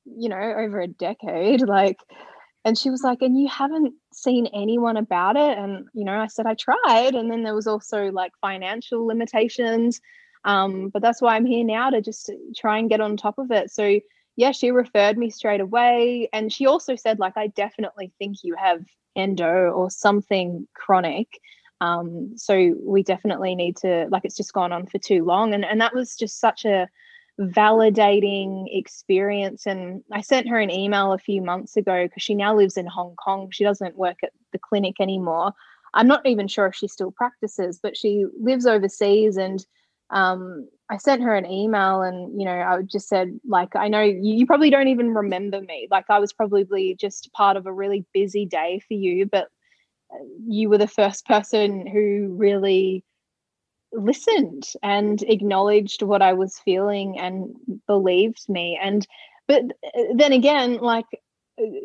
you 0.05 0.29
know, 0.29 0.37
over 0.37 0.79
a 0.81 0.87
decade." 0.87 1.61
Like, 1.67 1.99
and 2.65 2.77
she 2.77 2.89
was 2.89 3.01
like, 3.03 3.21
"And 3.21 3.39
you 3.39 3.47
haven't 3.47 3.93
seen 4.13 4.47
anyone 4.47 4.97
about 4.97 5.37
it?" 5.37 5.57
And 5.57 5.87
you 5.93 6.05
know, 6.05 6.19
I 6.19 6.27
said 6.27 6.45
I 6.45 6.55
tried, 6.55 7.15
and 7.15 7.31
then 7.31 7.43
there 7.43 7.55
was 7.55 7.67
also 7.67 8.11
like 8.11 8.31
financial 8.41 9.05
limitations. 9.07 10.01
Um, 10.45 10.89
but 10.89 11.01
that's 11.01 11.21
why 11.21 11.35
I'm 11.35 11.45
here 11.45 11.65
now 11.65 11.89
to 11.89 12.01
just 12.01 12.31
try 12.55 12.77
and 12.77 12.89
get 12.89 13.01
on 13.01 13.17
top 13.17 13.37
of 13.39 13.51
it. 13.51 13.71
So 13.71 13.99
yeah, 14.39 14.53
she 14.53 14.71
referred 14.71 15.17
me 15.17 15.29
straight 15.29 15.59
away. 15.59 16.29
And 16.31 16.51
she 16.51 16.65
also 16.65 16.95
said, 16.95 17.19
like, 17.19 17.35
I 17.35 17.47
definitely 17.47 18.13
think 18.17 18.37
you 18.41 18.55
have 18.55 18.85
endo 19.17 19.69
or 19.71 19.91
something 19.91 20.65
chronic. 20.73 21.27
Um, 21.81 22.37
so 22.37 22.73
we 22.81 23.03
definitely 23.03 23.53
need 23.53 23.75
to, 23.77 24.07
like, 24.09 24.23
it's 24.23 24.37
just 24.37 24.53
gone 24.53 24.71
on 24.71 24.85
for 24.85 24.97
too 24.97 25.25
long. 25.25 25.53
And, 25.53 25.65
and 25.65 25.81
that 25.81 25.93
was 25.93 26.15
just 26.15 26.39
such 26.39 26.63
a 26.63 26.87
validating 27.37 28.63
experience. 28.71 29.67
And 29.67 30.03
I 30.13 30.21
sent 30.21 30.47
her 30.47 30.57
an 30.57 30.71
email 30.71 31.11
a 31.11 31.17
few 31.17 31.41
months 31.41 31.75
ago 31.75 32.05
because 32.05 32.23
she 32.23 32.33
now 32.33 32.55
lives 32.55 32.77
in 32.77 32.87
Hong 32.87 33.17
Kong. 33.17 33.49
She 33.51 33.65
doesn't 33.65 33.97
work 33.97 34.19
at 34.23 34.31
the 34.53 34.59
clinic 34.59 35.01
anymore. 35.01 35.51
I'm 35.93 36.07
not 36.07 36.25
even 36.25 36.47
sure 36.47 36.65
if 36.65 36.75
she 36.75 36.87
still 36.87 37.11
practices, 37.11 37.77
but 37.83 37.97
she 37.97 38.23
lives 38.39 38.65
overseas 38.65 39.35
and 39.35 39.65
um, 40.11 40.69
I 40.89 40.97
sent 40.97 41.21
her 41.21 41.35
an 41.35 41.45
email 41.45 42.01
and, 42.01 42.39
you 42.39 42.45
know, 42.45 42.51
I 42.51 42.81
just 42.81 43.07
said, 43.07 43.39
like, 43.47 43.75
I 43.75 43.87
know 43.89 44.01
you, 44.01 44.19
you, 44.21 44.45
probably 44.47 44.71
don't 44.71 44.87
even 44.87 45.13
remember 45.13 45.61
me. 45.61 45.87
Like, 45.91 46.05
I 46.09 46.19
was 46.19 46.33
probably 46.33 46.95
just 46.99 47.31
part 47.33 47.57
of 47.57 47.67
a 47.67 47.73
really 47.73 48.05
busy 48.11 48.45
day 48.47 48.81
for 48.87 48.95
you, 48.95 49.27
but 49.27 49.49
uh, 50.11 50.23
you 50.47 50.67
were 50.67 50.79
the 50.79 50.87
first 50.87 51.27
person 51.27 51.85
who 51.85 52.33
really 52.35 53.03
listened 53.93 54.63
and 54.81 55.21
acknowledged 55.23 56.01
what 56.01 56.23
I 56.23 56.33
was 56.33 56.59
feeling 56.65 57.19
and 57.19 57.55
believed 57.85 58.49
me. 58.49 58.79
And, 58.81 59.05
but 59.47 59.61
uh, 59.95 60.01
then 60.15 60.33
again, 60.33 60.77
like, 60.77 61.05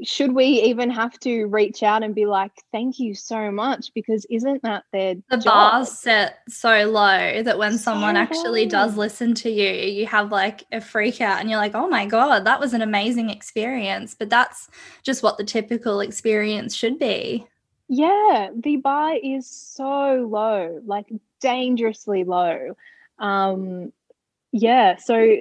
should 0.03 0.33
we 0.33 0.45
even 0.45 0.91
have 0.91 1.19
to 1.21 1.47
reach 1.47 1.83
out 1.83 2.03
and 2.03 2.15
be 2.15 2.27
like, 2.27 2.53
thank 2.73 2.99
you 2.99 3.15
so 3.15 3.51
much? 3.51 3.93
Because 3.95 4.27
isn't 4.31 4.63
that 4.63 4.85
their 4.93 5.15
the 5.31 5.37
job? 5.37 5.45
bar 5.45 5.87
set 5.87 6.41
so 6.49 6.91
low 6.91 7.43
that 7.43 7.59
when 7.59 7.73
so 7.73 7.79
someone 7.79 8.17
actually 8.17 8.67
does 8.67 8.97
listen 8.97 9.35
to 9.35 9.51
you, 9.51 9.71
you 9.71 10.07
have 10.07 10.31
like 10.31 10.65
a 10.73 10.81
freak 10.81 11.21
out 11.21 11.41
and 11.41 11.51
you're 11.51 11.59
like, 11.59 11.75
oh 11.75 11.89
my 11.89 12.07
God, 12.07 12.45
that 12.47 12.61
was 12.61 12.75
an 12.75 12.83
amazing 12.83 13.31
experience. 13.31 14.15
But 14.15 14.31
that's 14.31 14.69
just 15.03 15.23
what 15.23 15.39
the 15.39 15.45
typical 15.45 16.01
experience 16.01 16.75
should 16.75 16.99
be. 16.99 17.47
Yeah, 17.89 18.51
the 18.55 18.77
bar 18.77 19.15
is 19.23 19.49
so 19.49 20.27
low, 20.31 20.81
like 20.87 21.13
dangerously 21.41 22.25
low. 22.25 22.77
Um, 23.19 23.93
yeah, 24.53 24.97
so 24.97 25.37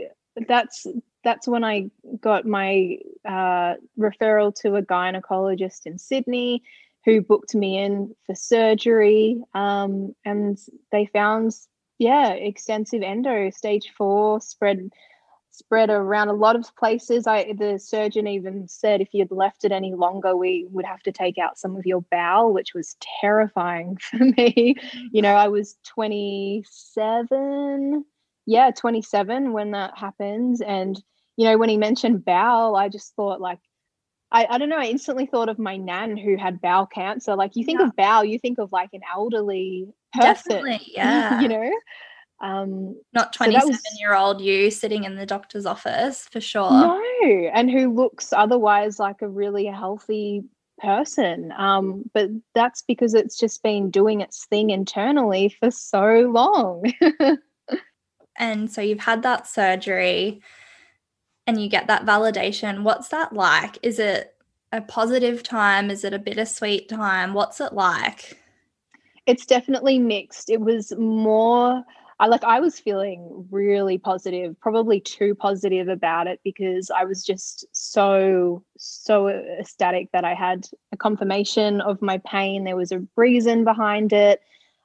that's 0.48 0.88
that's 1.24 1.48
when 1.48 1.64
I 1.64 1.90
got 2.20 2.46
my 2.46 2.98
uh, 3.28 3.76
referral 3.98 4.54
to 4.62 4.76
a 4.76 4.82
gynecologist 4.82 5.86
in 5.86 5.98
Sydney 5.98 6.64
who 7.06 7.22
booked 7.22 7.56
me 7.56 7.78
in 7.78 8.14
for 8.26 8.36
surgery. 8.36 9.42
Um, 9.54 10.14
and 10.26 10.58
they 10.92 11.06
found, 11.08 11.54
yeah, 11.98 12.30
extensive 12.30 13.02
endo, 13.02 13.50
stage 13.50 13.92
four, 13.98 14.42
spread 14.42 14.90
spread 15.54 15.90
around 15.92 16.30
a 16.30 16.34
lot 16.34 16.56
of 16.56 16.76
places. 16.76 17.28
I 17.28 17.54
the 17.54 17.78
surgeon 17.78 18.26
even 18.26 18.68
said 18.68 19.02
if 19.02 19.10
you'd 19.14 19.30
left 19.32 19.64
it 19.64 19.72
any 19.72 19.94
longer, 19.94 20.36
we 20.36 20.66
would 20.72 20.86
have 20.86 21.04
to 21.04 21.12
take 21.12 21.38
out 21.38 21.60
some 21.60 21.76
of 21.76 21.86
your 21.86 22.02
bowel, 22.02 22.54
which 22.54 22.74
was 22.74 22.96
terrifying 23.22 23.98
for 24.02 24.18
me. 24.18 24.74
You 25.12 25.22
know, 25.22 25.36
I 25.36 25.50
was 25.50 25.78
27, 25.86 28.04
yeah, 28.48 28.72
27 28.72 29.54
when 29.54 29.70
that 29.72 29.98
happens. 29.98 30.62
And 30.62 31.02
you 31.38 31.46
know, 31.46 31.58
when 31.58 31.70
he 31.70 31.78
mentioned 31.78 32.26
bowel, 32.26 32.76
I 32.76 32.90
just 32.90 33.16
thought 33.16 33.42
like, 33.42 33.60
I, 34.32 34.48
I 34.50 34.58
don't 34.58 34.70
know, 34.70 34.80
I 34.80 34.86
instantly 34.86 35.26
thought 35.26 35.50
of 35.50 35.60
my 35.60 35.78
nan 35.78 36.18
who 36.18 36.38
had 36.38 36.62
bowel 36.62 36.86
cancer. 36.86 37.36
Like 37.36 37.56
you 37.56 37.64
think 37.64 37.80
yeah. 37.80 37.88
of 37.88 37.96
bowel, 37.96 38.26
you 38.26 38.40
think 38.40 38.60
of 38.60 38.72
like 38.72 38.90
an 38.94 39.02
elderly 39.14 39.88
person. 40.14 40.34
Definitely, 40.50 40.82
yeah. 40.94 41.40
you 41.40 41.48
know? 41.48 41.72
Um, 42.42 43.00
Not 43.14 43.32
27 43.32 43.74
so 43.74 43.80
year 44.00 44.16
old 44.16 44.42
you 44.42 44.70
sitting 44.70 45.06
in 45.06 45.16
the 45.16 45.26
doctor's 45.26 45.66
office 45.66 46.28
for 46.32 46.42
sure. 46.42 46.70
No, 46.70 47.02
and 47.54 47.72
who 47.72 47.94
looks 47.94 48.34
otherwise 48.34 49.00
like 49.00 49.22
a 49.22 49.30
really 49.30 49.66
healthy 49.66 50.44
person. 50.80 51.54
Um, 51.58 52.10
but 52.14 52.30
that's 52.54 52.82
because 52.82 53.14
it's 53.14 53.38
just 53.38 53.64
been 53.64 53.90
doing 53.90 54.22
its 54.22 54.46
thing 54.46 54.72
internally 54.72 55.56
for 55.60 55.72
so 55.72 56.30
long. 56.34 56.92
and 58.38 58.70
so 58.70 58.82
you've 58.82 59.00
had 59.00 59.24
that 59.24 59.48
surgery 59.48 60.42
and 61.48 61.62
you 61.62 61.70
get 61.70 61.88
that 61.88 62.06
validation, 62.06 62.84
what's 62.84 63.10
that 63.10 63.34
like? 63.34 63.78
Is 63.82 64.00
it 64.00 64.36
a 64.72 64.82
positive 64.82 65.44
time? 65.44 65.92
Is 65.92 66.04
it 66.04 66.14
a 66.14 66.20
bittersweet 66.20 66.90
time? 66.90 67.34
What's 67.34 67.62
it 67.62 67.74
like? 67.74 68.40
It's 69.26 69.46
definitely 69.46 70.00
mixed. 70.00 70.50
It 70.50 70.60
was 70.60 70.94
more 70.98 71.84
I 72.20 72.28
like 72.28 72.44
I 72.46 72.62
was 72.62 72.80
feeling 72.80 73.48
really 73.52 73.98
positive, 73.98 74.58
probably 74.62 75.02
too 75.02 75.36
positive 75.36 75.90
about 75.90 76.28
it 76.28 76.40
because 76.42 76.90
I 76.90 77.04
was 77.04 77.22
just 77.24 77.66
so 77.74 78.64
so 78.78 79.28
ecstatic 79.28 80.10
that 80.14 80.24
I 80.24 80.34
had 80.34 80.66
a 80.94 80.98
confirmation 80.98 81.82
of 81.82 82.02
my 82.02 82.20
pain. 82.20 82.64
There 82.64 82.78
was 82.78 82.94
a 82.94 83.06
reason 83.18 83.66
behind 83.66 84.14
it. 84.14 84.42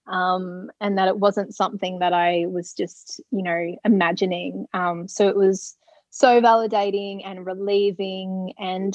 Um, 0.09 0.71
and 0.81 0.97
that 0.99 1.07
it 1.07 1.18
wasn't 1.18 1.55
something 1.55 1.99
that 1.99 2.14
I 2.14 2.47
was 2.49 2.73
just, 2.73 3.21
you 3.31 3.42
know, 3.42 3.77
imagining. 3.85 4.66
Um, 4.73 5.07
so 5.07 5.29
it 5.29 5.37
was 5.37 5.77
so 6.11 6.40
validating 6.40 7.23
and 7.25 7.47
relieving 7.47 8.53
and 8.59 8.94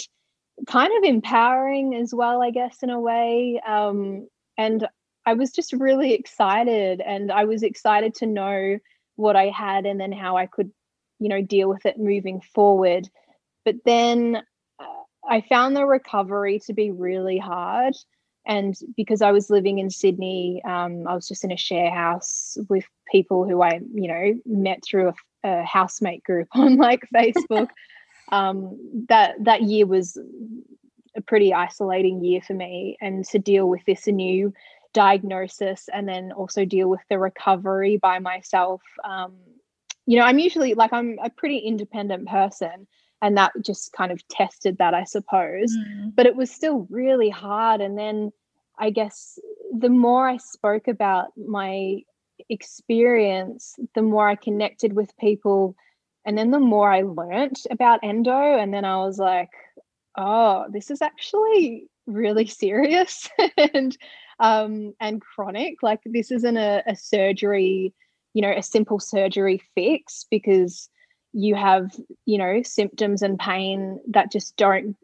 kind 0.67 0.91
of 0.97 1.03
empowering 1.03 1.95
as 1.95 2.13
well, 2.13 2.41
I 2.41 2.51
guess, 2.51 2.83
in 2.83 2.89
a 2.89 2.99
way. 2.99 3.61
Um, 3.65 4.27
and 4.57 4.87
I 5.25 5.33
was 5.33 5.51
just 5.51 5.73
really 5.73 6.13
excited, 6.13 7.01
and 7.01 7.31
I 7.31 7.45
was 7.45 7.63
excited 7.63 8.13
to 8.15 8.25
know 8.25 8.77
what 9.15 9.35
I 9.35 9.47
had 9.49 9.85
and 9.85 9.99
then 9.99 10.11
how 10.11 10.37
I 10.37 10.47
could, 10.47 10.71
you 11.19 11.29
know, 11.29 11.41
deal 11.41 11.69
with 11.69 11.85
it 11.85 11.97
moving 11.97 12.41
forward. 12.41 13.07
But 13.63 13.75
then 13.85 14.41
uh, 14.79 15.03
I 15.29 15.41
found 15.41 15.75
the 15.75 15.85
recovery 15.85 16.59
to 16.65 16.73
be 16.73 16.91
really 16.91 17.37
hard. 17.37 17.93
and 18.45 18.75
because 18.97 19.21
I 19.21 19.31
was 19.31 19.49
living 19.49 19.79
in 19.79 19.89
Sydney, 19.89 20.61
um, 20.65 21.07
I 21.07 21.15
was 21.15 21.27
just 21.27 21.43
in 21.43 21.51
a 21.51 21.57
share 21.57 21.91
house 21.91 22.57
with 22.69 22.85
people 23.11 23.47
who 23.47 23.61
I, 23.61 23.79
you 23.93 24.07
know, 24.07 24.33
met 24.45 24.83
through 24.83 25.09
a, 25.09 25.13
a 25.43 25.63
housemate 25.63 26.23
group 26.23 26.47
on 26.53 26.77
like 26.77 27.07
Facebook. 27.13 27.69
um, 28.31 28.77
that 29.09 29.35
that 29.43 29.63
year 29.63 29.85
was 29.85 30.17
a 31.15 31.21
pretty 31.21 31.53
isolating 31.53 32.23
year 32.23 32.41
for 32.41 32.53
me, 32.53 32.97
and 33.01 33.25
to 33.25 33.39
deal 33.39 33.67
with 33.67 33.81
this 33.85 34.07
new 34.07 34.53
diagnosis 34.93 35.89
and 35.91 36.07
then 36.07 36.31
also 36.31 36.65
deal 36.65 36.87
with 36.87 37.01
the 37.09 37.17
recovery 37.17 37.97
by 37.97 38.19
myself. 38.19 38.81
Um, 39.03 39.33
you 40.05 40.17
know, 40.17 40.23
I'm 40.23 40.39
usually 40.39 40.73
like 40.73 40.93
I'm 40.93 41.17
a 41.23 41.29
pretty 41.29 41.57
independent 41.57 42.27
person, 42.27 42.87
and 43.23 43.37
that 43.37 43.53
just 43.61 43.93
kind 43.93 44.11
of 44.11 44.27
tested 44.27 44.77
that 44.77 44.93
i 44.93 45.03
suppose 45.03 45.75
mm. 45.75 46.13
but 46.13 46.27
it 46.27 46.35
was 46.35 46.51
still 46.51 46.85
really 46.91 47.29
hard 47.29 47.81
and 47.81 47.97
then 47.97 48.31
i 48.77 48.89
guess 48.89 49.39
the 49.79 49.89
more 49.89 50.27
i 50.27 50.37
spoke 50.37 50.87
about 50.87 51.27
my 51.37 51.99
experience 52.49 53.75
the 53.95 54.01
more 54.01 54.27
i 54.27 54.35
connected 54.35 54.93
with 54.93 55.15
people 55.17 55.75
and 56.25 56.37
then 56.37 56.51
the 56.51 56.59
more 56.59 56.91
i 56.91 57.01
learnt 57.01 57.65
about 57.71 57.99
endo 58.03 58.57
and 58.57 58.73
then 58.73 58.85
i 58.85 58.97
was 58.97 59.17
like 59.17 59.49
oh 60.17 60.65
this 60.71 60.91
is 60.91 61.01
actually 61.01 61.87
really 62.05 62.45
serious 62.45 63.29
and 63.73 63.97
um 64.39 64.93
and 64.99 65.21
chronic. 65.21 65.81
Like 65.81 66.01
this 66.05 66.31
isn't 66.31 66.57
a, 66.57 66.83
a 66.87 66.95
surgery 66.95 67.93
you 68.33 68.41
know 68.41 68.51
a 68.51 68.63
simple 68.63 68.99
surgery 68.99 69.61
fix 69.75 70.25
because 70.29 70.89
you 71.33 71.55
have 71.55 71.95
you 72.25 72.37
know 72.37 72.61
symptoms 72.63 73.21
and 73.21 73.39
pain 73.39 73.99
that 74.07 74.31
just 74.31 74.55
don't 74.57 74.95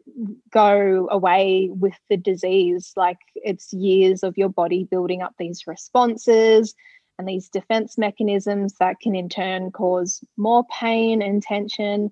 go 0.52 1.08
away 1.10 1.70
with 1.72 1.98
the 2.08 2.16
disease. 2.16 2.92
Like 2.96 3.18
it's 3.34 3.72
years 3.72 4.22
of 4.22 4.36
your 4.36 4.48
body 4.48 4.84
building 4.84 5.22
up 5.22 5.34
these 5.38 5.66
responses 5.66 6.74
and 7.20 7.28
these 7.28 7.48
defense 7.48 7.96
mechanisms 7.96 8.74
that 8.80 8.98
can 9.00 9.14
in 9.14 9.28
turn 9.28 9.70
cause 9.70 10.24
more 10.36 10.64
pain 10.64 11.22
and 11.22 11.42
tension 11.42 12.10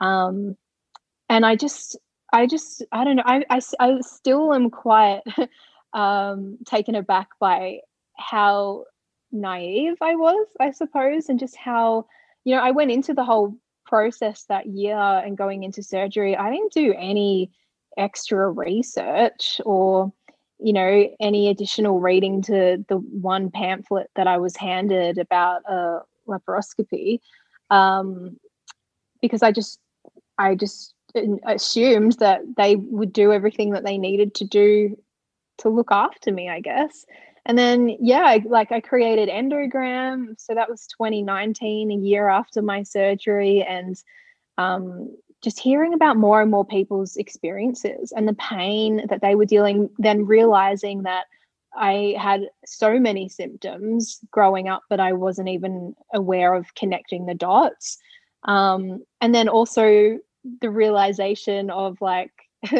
um, 0.00 0.56
and 1.28 1.46
i 1.46 1.54
just 1.54 1.96
i 2.32 2.46
just 2.46 2.84
i 2.92 3.04
don't 3.04 3.16
know 3.16 3.22
i 3.24 3.44
i, 3.50 3.60
I 3.78 4.00
still 4.00 4.52
am 4.52 4.70
quite 4.70 5.22
um, 5.92 6.58
taken 6.66 6.94
aback 6.94 7.28
by 7.38 7.80
how 8.16 8.84
naive 9.30 9.96
i 10.00 10.16
was 10.16 10.46
i 10.58 10.72
suppose 10.72 11.28
and 11.28 11.38
just 11.38 11.56
how 11.56 12.06
you 12.48 12.54
know, 12.54 12.62
I 12.62 12.70
went 12.70 12.90
into 12.90 13.12
the 13.12 13.24
whole 13.24 13.54
process 13.84 14.44
that 14.48 14.66
year 14.66 14.96
and 14.96 15.36
going 15.36 15.64
into 15.64 15.82
surgery. 15.82 16.34
I 16.34 16.50
didn't 16.50 16.72
do 16.72 16.94
any 16.96 17.50
extra 17.98 18.50
research 18.50 19.60
or, 19.66 20.12
you 20.58 20.72
know, 20.72 21.08
any 21.20 21.48
additional 21.48 22.00
reading 22.00 22.42
to 22.42 22.84
the 22.88 22.96
one 22.96 23.50
pamphlet 23.50 24.10
that 24.16 24.26
I 24.26 24.38
was 24.38 24.56
handed 24.56 25.18
about 25.18 25.62
a 25.68 26.00
laparoscopy, 26.26 27.20
um, 27.70 28.38
because 29.20 29.42
I 29.42 29.52
just, 29.52 29.78
I 30.36 30.54
just 30.54 30.94
assumed 31.46 32.12
that 32.18 32.40
they 32.56 32.76
would 32.76 33.12
do 33.12 33.32
everything 33.32 33.70
that 33.70 33.84
they 33.84 33.98
needed 33.98 34.34
to 34.34 34.44
do 34.44 34.96
to 35.58 35.68
look 35.68 35.88
after 35.90 36.32
me, 36.32 36.48
I 36.48 36.60
guess. 36.60 37.04
And 37.46 37.56
then 37.56 37.96
yeah 38.00 38.24
I, 38.24 38.42
like 38.46 38.72
i 38.72 38.80
created 38.80 39.28
endogram. 39.28 40.34
So 40.38 40.54
that 40.54 40.68
was 40.68 40.86
2019 40.98 41.90
a 41.90 41.94
year 41.94 42.28
after 42.28 42.62
my 42.62 42.82
surgery. 42.82 43.64
And 43.66 43.96
um, 44.58 45.16
just 45.42 45.60
hearing 45.60 45.94
about 45.94 46.16
more 46.16 46.42
and 46.42 46.50
more 46.50 46.64
people's 46.64 47.16
experiences 47.16 48.12
and 48.16 48.26
the 48.26 48.34
pain 48.34 49.06
that 49.08 49.20
they 49.20 49.34
were 49.34 49.44
dealing 49.44 49.88
then 49.98 50.26
realizing 50.26 51.02
that 51.02 51.24
i 51.76 52.14
had 52.18 52.42
so 52.64 52.98
many 52.98 53.28
symptoms 53.28 54.18
growing 54.30 54.68
up 54.68 54.82
but 54.88 55.00
i 55.00 55.12
wasn't 55.12 55.48
even 55.48 55.94
aware 56.14 56.54
of 56.54 56.74
connecting 56.74 57.26
the 57.26 57.34
dots 57.34 57.98
um, 58.44 59.04
and 59.20 59.34
then 59.34 59.48
also 59.48 60.18
the 60.60 60.70
realization 60.70 61.70
of 61.70 62.00
like 62.00 62.30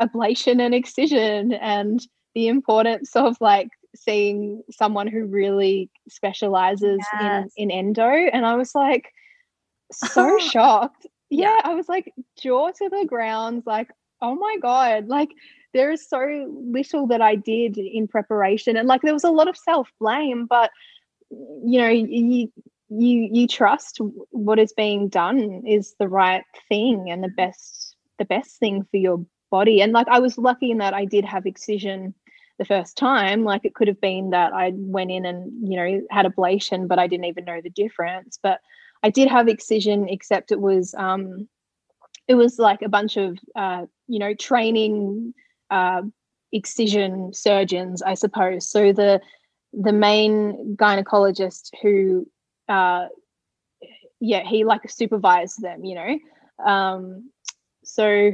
ablation 0.00 0.60
and 0.60 0.74
excision 0.74 1.54
and 1.54 2.06
the 2.34 2.48
importance 2.48 3.16
of 3.16 3.36
like 3.40 3.68
seeing 3.94 4.62
someone 4.70 5.06
who 5.06 5.24
really 5.24 5.90
specializes 6.08 7.00
yes. 7.18 7.48
in 7.56 7.70
in 7.70 7.78
endo 7.78 8.08
and 8.08 8.44
i 8.46 8.54
was 8.54 8.74
like 8.74 9.12
so 9.90 10.38
shocked 10.50 11.06
yeah, 11.30 11.60
i 11.64 11.74
was 11.74 11.88
like 11.88 12.12
jaw 12.40 12.70
to 12.70 12.88
the 12.88 13.04
ground 13.06 13.62
like 13.66 13.90
oh 14.22 14.34
my 14.34 14.56
god 14.62 15.08
like 15.08 15.30
there 15.74 15.90
is 15.90 16.08
so 16.08 16.46
little 16.48 17.06
that 17.06 17.20
i 17.20 17.34
did 17.34 17.76
in 17.76 18.08
preparation 18.08 18.76
and 18.76 18.88
like 18.88 19.02
there 19.02 19.12
was 19.12 19.24
a 19.24 19.30
lot 19.30 19.48
of 19.48 19.56
self 19.56 19.90
blame 20.00 20.46
but 20.46 20.70
you 21.30 21.80
know 21.80 21.88
you 21.88 22.50
you 22.88 23.28
you 23.32 23.48
trust 23.48 23.98
what 24.30 24.58
is 24.58 24.72
being 24.72 25.08
done 25.08 25.62
is 25.66 25.94
the 25.98 26.08
right 26.08 26.44
thing 26.68 27.10
and 27.10 27.22
the 27.22 27.28
best 27.28 27.96
the 28.18 28.24
best 28.24 28.58
thing 28.58 28.86
for 28.90 28.96
your 28.96 29.24
body 29.50 29.80
and 29.80 29.92
like 29.92 30.08
i 30.08 30.18
was 30.18 30.38
lucky 30.38 30.70
in 30.70 30.78
that 30.78 30.94
i 30.94 31.04
did 31.04 31.24
have 31.24 31.46
excision 31.46 32.14
the 32.58 32.64
first 32.64 32.96
time 32.96 33.44
like 33.44 33.64
it 33.64 33.74
could 33.74 33.88
have 33.88 34.00
been 34.00 34.30
that 34.30 34.52
i 34.52 34.72
went 34.74 35.10
in 35.10 35.26
and 35.26 35.68
you 35.68 35.76
know 35.76 36.00
had 36.10 36.26
ablation 36.26 36.88
but 36.88 36.98
i 36.98 37.06
didn't 37.06 37.26
even 37.26 37.44
know 37.44 37.60
the 37.60 37.70
difference 37.70 38.38
but 38.42 38.60
i 39.02 39.10
did 39.10 39.28
have 39.28 39.48
excision 39.48 40.08
except 40.08 40.52
it 40.52 40.60
was 40.60 40.94
um 40.98 41.48
it 42.28 42.34
was 42.34 42.58
like 42.58 42.82
a 42.82 42.88
bunch 42.88 43.16
of 43.16 43.38
uh 43.54 43.86
you 44.08 44.18
know 44.18 44.34
training 44.34 45.32
uh 45.70 46.02
excision 46.52 47.32
surgeons 47.34 48.02
i 48.02 48.14
suppose. 48.14 48.68
So 48.68 48.92
the 48.92 49.20
the 49.72 49.92
main 49.92 50.76
gynecologist 50.76 51.70
who 51.82 52.26
uh 52.68 53.06
yeah 54.20 54.42
he 54.44 54.64
like 54.64 54.88
supervised 54.90 55.60
them 55.60 55.84
you 55.84 55.94
know? 55.94 56.18
Um 56.64 57.30
so 57.84 58.32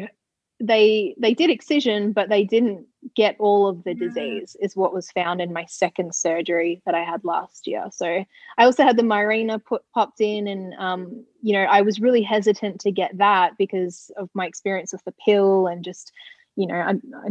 they 0.61 1.15
they 1.19 1.35
did 1.35 1.51
excision 1.51 2.13
but 2.13 2.29
they 2.29 2.45
didn't 2.45 2.87
get 3.15 3.37
all 3.39 3.69
of 3.69 3.83
the 3.85 3.95
disease 3.95 4.57
is 4.61 4.77
what 4.77 4.95
was 4.95 5.11
found 5.11 5.41
in 5.41 5.53
my 5.53 5.65
second 5.67 6.15
surgery 6.15 6.81
that 6.87 6.95
I 6.95 7.03
had 7.03 7.25
last 7.25 7.67
year. 7.67 7.87
So 7.91 8.25
I 8.59 8.65
also 8.65 8.85
had 8.85 8.97
the 8.97 9.03
Mirena 9.03 9.63
put 9.63 9.83
popped 9.93 10.21
in, 10.21 10.47
and 10.47 10.75
um, 10.75 11.25
you 11.43 11.53
know 11.53 11.65
I 11.65 11.83
was 11.83 12.01
really 12.01 12.23
hesitant 12.23 12.81
to 12.83 12.93
get 12.93 13.17
that 13.19 13.59
because 13.59 14.11
of 14.17 14.31
my 14.35 14.47
experience 14.47 14.93
with 14.93 15.05
the 15.05 15.15
pill 15.25 15.67
and 15.67 15.85
just 15.85 16.13
you 16.57 16.67
know 16.67 16.77
I 16.77 16.91
I, 16.91 17.29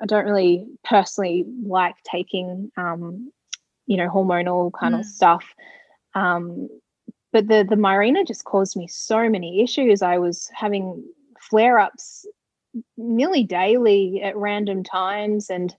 I 0.00 0.06
don't 0.06 0.24
really 0.24 0.66
personally 0.84 1.44
like 1.64 1.96
taking 2.04 2.72
um, 2.76 3.30
you 3.86 3.96
know 3.96 4.08
hormonal 4.08 4.72
kind 4.72 4.94
mm. 4.94 5.00
of 5.00 5.06
stuff. 5.06 5.44
Um, 6.14 6.68
but 7.32 7.46
the 7.46 7.64
the 7.68 7.76
Mirena 7.76 8.26
just 8.26 8.44
caused 8.44 8.76
me 8.76 8.88
so 8.88 9.28
many 9.28 9.62
issues. 9.62 10.02
I 10.02 10.18
was 10.18 10.50
having 10.54 11.04
flare 11.40 11.78
ups 11.78 12.26
nearly 12.96 13.42
daily 13.44 14.22
at 14.22 14.36
random 14.36 14.82
times 14.84 15.50
and 15.50 15.74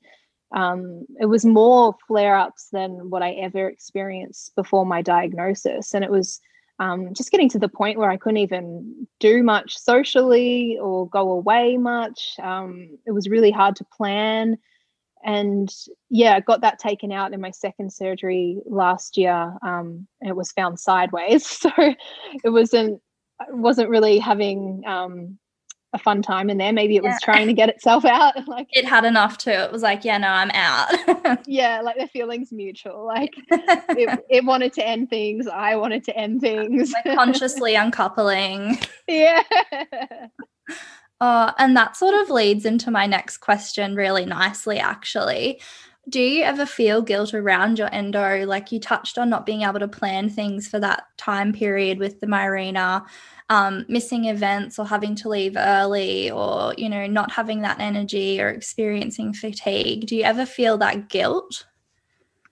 um, 0.54 1.06
it 1.20 1.28
was 1.28 1.46
more 1.46 1.96
flare 2.08 2.36
ups 2.36 2.70
than 2.72 3.10
what 3.10 3.24
I 3.24 3.32
ever 3.32 3.68
experienced 3.68 4.54
before 4.56 4.86
my 4.86 5.02
diagnosis. 5.02 5.94
And 5.94 6.04
it 6.04 6.12
was 6.12 6.42
um, 6.80 7.14
just 7.14 7.32
getting 7.32 7.50
to 7.50 7.60
the 7.60 7.70
point 7.70 7.98
where 7.98 8.10
I 8.10 8.18
couldn't 8.18 8.38
even 8.38 9.08
do 9.20 9.44
much 9.44 9.78
socially 9.78 10.78
or 10.82 11.08
go 11.08 11.32
away 11.32 11.78
much. 11.78 12.36
Um, 12.42 12.98
it 13.06 13.12
was 13.12 13.30
really 13.30 13.52
hard 13.52 13.76
to 13.78 13.86
plan. 13.86 14.58
And 15.24 15.72
yeah, 16.10 16.36
I 16.36 16.40
got 16.40 16.62
that 16.62 16.80
taken 16.80 17.12
out 17.12 17.34
in 17.34 17.40
my 17.40 17.52
second 17.52 17.94
surgery 17.94 18.58
last 18.66 19.16
year. 19.16 19.56
Um, 19.62 20.08
and 20.20 20.30
it 20.30 20.36
was 20.36 20.52
found 20.52 20.80
sideways. 20.80 21.48
So 21.62 21.72
it 22.44 22.50
wasn't, 22.50 23.02
wasn't 23.50 23.90
really 23.90 24.18
having 24.18 24.84
um, 24.86 25.38
a 25.94 25.98
fun 25.98 26.22
time 26.22 26.50
in 26.50 26.58
there. 26.58 26.72
Maybe 26.72 26.96
it 26.96 27.04
was 27.04 27.14
yeah. 27.14 27.34
trying 27.34 27.48
to 27.48 27.54
get 27.54 27.70
itself 27.70 28.06
out. 28.06 28.34
Like 28.52 28.68
it 28.72 28.86
had 28.86 29.06
enough 29.06 29.38
to. 29.40 29.52
It 29.52 29.72
was 29.72 29.82
like, 29.82 30.04
yeah, 30.04 30.18
no, 30.18 30.28
I'm 30.28 30.52
out. 30.52 31.40
yeah, 31.48 31.80
like 31.82 31.98
the 31.98 32.08
feelings 32.08 32.52
mutual. 32.52 33.06
Like 33.06 33.34
it, 33.52 34.26
it, 34.30 34.44
wanted 34.44 34.74
to 34.74 34.86
end 34.86 35.10
things. 35.10 35.48
I 35.48 35.76
wanted 35.76 36.04
to 36.06 36.18
end 36.18 36.42
things. 36.42 36.92
Like 36.92 37.16
consciously 37.16 37.76
uncoupling. 37.76 38.78
Yeah. 39.08 39.44
Oh, 41.22 41.54
and 41.60 41.78
that 41.78 41.96
sort 41.96 42.16
of 42.16 42.30
leads 42.30 42.66
into 42.66 42.92
my 42.92 43.06
next 43.06 43.38
question 43.38 43.96
really 43.96 44.26
nicely, 44.26 44.80
actually. 44.80 45.62
Do 46.10 46.20
you 46.20 46.44
ever 46.44 46.66
feel 46.66 47.02
guilt 47.02 47.34
around 47.34 47.78
your 47.78 47.94
endo? 47.94 48.46
Like 48.46 48.72
you 48.72 48.80
touched 48.80 49.18
on 49.18 49.30
not 49.30 49.46
being 49.46 49.62
able 49.62 49.80
to 49.80 49.88
plan 49.88 50.30
things 50.30 50.68
for 50.68 50.80
that 50.80 51.04
time 51.18 51.54
period 51.54 52.00
with 52.00 52.20
the 52.20 52.28
Mirena 52.28 53.06
um, 53.50 53.86
missing 53.88 54.26
events 54.26 54.80
or 54.80 54.88
having 54.88 55.16
to 55.16 55.30
leave 55.30 55.56
early 55.58 56.32
or 56.32 56.74
you 56.78 56.90
know 56.90 57.06
not 57.06 57.32
having 57.32 57.62
that 57.62 57.80
energy 57.80 58.42
or 58.42 58.50
experiencing 58.50 59.34
fatigue. 59.34 60.08
Do 60.08 60.16
you 60.16 60.24
ever 60.24 60.46
feel 60.46 60.78
that 60.80 61.10
guilt? 61.10 61.66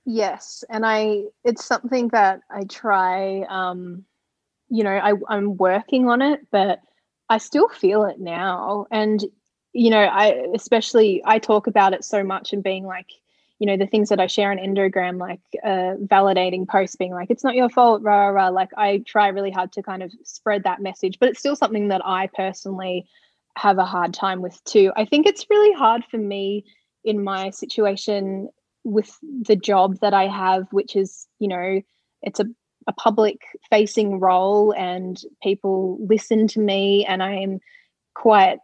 Yes 0.05 0.63
and 0.69 0.85
i 0.85 1.23
it's 1.43 1.63
something 1.63 2.07
that 2.09 2.41
i 2.49 2.63
try 2.63 3.41
um 3.47 4.05
you 4.69 4.83
know 4.83 4.95
I, 4.97 5.13
i'm 5.27 5.55
working 5.57 6.09
on 6.09 6.23
it 6.23 6.47
but 6.51 6.79
i 7.29 7.37
still 7.37 7.69
feel 7.69 8.05
it 8.05 8.19
now. 8.19 8.87
And 8.89 9.23
you 9.73 9.89
know, 9.89 10.01
I 10.01 10.47
especially 10.55 11.21
I 11.25 11.39
talk 11.39 11.67
about 11.67 11.93
it 11.93 12.03
so 12.03 12.23
much 12.23 12.53
and 12.53 12.63
being 12.63 12.85
like, 12.85 13.09
you 13.59 13.67
know, 13.67 13.77
the 13.77 13.85
things 13.85 14.07
that 14.09 14.21
I 14.21 14.27
share 14.27 14.51
on 14.51 14.57
Endogram, 14.57 15.19
like 15.19 15.41
uh, 15.63 15.95
validating 16.05 16.67
posts, 16.67 16.95
being 16.95 17.11
like, 17.11 17.29
it's 17.29 17.43
not 17.43 17.55
your 17.55 17.69
fault, 17.69 18.01
rah, 18.01 18.27
rah, 18.27 18.29
rah. 18.29 18.47
Like 18.49 18.69
I 18.77 19.03
try 19.05 19.27
really 19.27 19.51
hard 19.51 19.73
to 19.73 19.83
kind 19.83 20.01
of 20.01 20.11
spread 20.23 20.63
that 20.63 20.81
message, 20.81 21.17
but 21.19 21.27
it's 21.27 21.39
still 21.39 21.57
something 21.57 21.89
that 21.89 22.01
I 22.05 22.29
personally 22.33 23.05
have 23.57 23.77
a 23.77 23.85
hard 23.85 24.13
time 24.13 24.41
with 24.41 24.63
too. 24.63 24.93
I 24.95 25.03
think 25.03 25.27
it's 25.27 25.49
really 25.49 25.73
hard 25.73 26.05
for 26.09 26.17
me 26.17 26.63
in 27.03 27.21
my 27.21 27.49
situation 27.49 28.49
with 28.85 29.17
the 29.21 29.57
job 29.57 29.99
that 29.99 30.13
I 30.13 30.27
have, 30.27 30.67
which 30.71 30.95
is, 30.95 31.27
you 31.39 31.49
know, 31.49 31.81
it's 32.21 32.39
a, 32.39 32.45
a 32.87 32.93
public 32.93 33.41
facing 33.69 34.21
role 34.21 34.73
and 34.73 35.21
people 35.43 35.97
listen 36.07 36.47
to 36.47 36.61
me 36.61 37.05
and 37.05 37.21
I'm 37.21 37.59
quite 38.15 38.59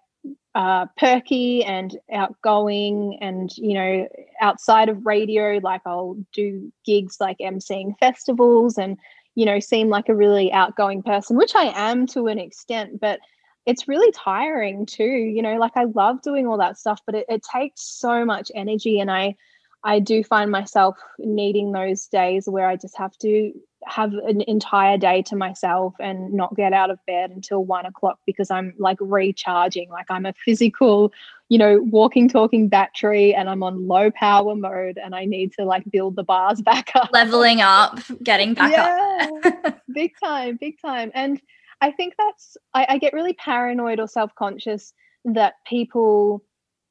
uh, 0.56 0.86
perky 0.98 1.64
and 1.66 1.98
outgoing 2.12 3.18
and 3.22 3.56
you 3.58 3.74
know 3.74 4.08
outside 4.40 4.88
of 4.88 5.06
radio 5.06 5.60
like 5.62 5.82
i'll 5.86 6.18
do 6.34 6.72
gigs 6.86 7.18
like 7.20 7.38
emceeing 7.40 7.94
festivals 8.00 8.78
and 8.78 8.98
you 9.36 9.46
know 9.46 9.60
seem 9.60 9.90
like 9.90 10.08
a 10.08 10.16
really 10.16 10.54
outgoing 10.54 11.04
person 11.04 11.36
which 11.36 11.56
i 11.56 11.66
am 11.76 12.08
to 12.08 12.28
an 12.28 12.40
extent 12.40 13.02
but 13.02 13.20
it's 13.66 13.90
really 13.90 14.12
tiring 14.14 14.86
too 14.86 15.04
you 15.04 15.42
know 15.42 15.58
like 15.58 15.76
i 15.76 15.84
love 15.94 16.22
doing 16.22 16.48
all 16.48 16.58
that 16.58 16.78
stuff 16.78 17.02
but 17.06 17.16
it, 17.16 17.26
it 17.28 17.44
takes 17.44 17.82
so 17.82 18.24
much 18.24 18.50
energy 18.56 19.02
and 19.02 19.12
i 19.12 19.36
i 19.84 20.00
do 20.00 20.24
find 20.24 20.50
myself 20.50 20.98
needing 21.20 21.74
those 21.74 22.08
days 22.08 22.48
where 22.48 22.68
i 22.68 22.78
just 22.78 22.98
have 22.98 23.16
to 23.18 23.52
have 23.88 24.13
an 24.13 24.41
entire 24.41 24.98
day 24.98 25.21
to 25.24 25.36
myself 25.36 25.93
and 26.00 26.34
not 26.34 26.56
get 26.56 26.74
out 26.74 26.89
of 26.89 27.00
bed 27.06 27.32
until 27.32 27.63
one 27.63 27.86
o'clock 27.86 28.19
because 28.26 28.50
I'm 28.50 28.74
like 28.78 28.98
recharging. 29.00 29.89
Like 29.89 30.08
I'm 30.10 30.26
a 30.26 30.34
physical, 30.34 31.12
you 31.50 31.58
know, 31.58 31.80
walking, 31.84 32.28
talking 32.28 32.67
battery 32.67 33.34
and 33.34 33.50
I'm 33.50 33.63
on 33.63 33.88
low 33.88 34.12
power 34.12 34.56
mode 34.56 34.98
and 35.02 35.13
I 35.13 35.26
need 35.26 35.54
to 35.54 35.65
like 35.65 35.84
build 35.91 36.15
the 36.15 36.24
bars 36.24 36.62
back 36.65 36.91
up. 36.95 37.10
Leveling 37.13 37.62
up, 37.62 38.00
getting 38.24 38.54
back 38.54 38.71
yeah, 38.71 39.30
up. 39.45 39.82
big 39.93 40.13
time, 40.24 40.58
big 40.60 40.82
time. 40.82 41.12
And 41.13 41.41
I 41.82 41.91
think 41.91 42.15
that's, 42.17 42.58
I, 42.74 42.86
I 42.89 42.98
get 42.98 43.13
really 43.13 43.34
paranoid 43.34 44.00
or 44.00 44.08
self 44.08 44.34
conscious 44.36 44.93
that 45.26 45.56
people, 45.67 46.43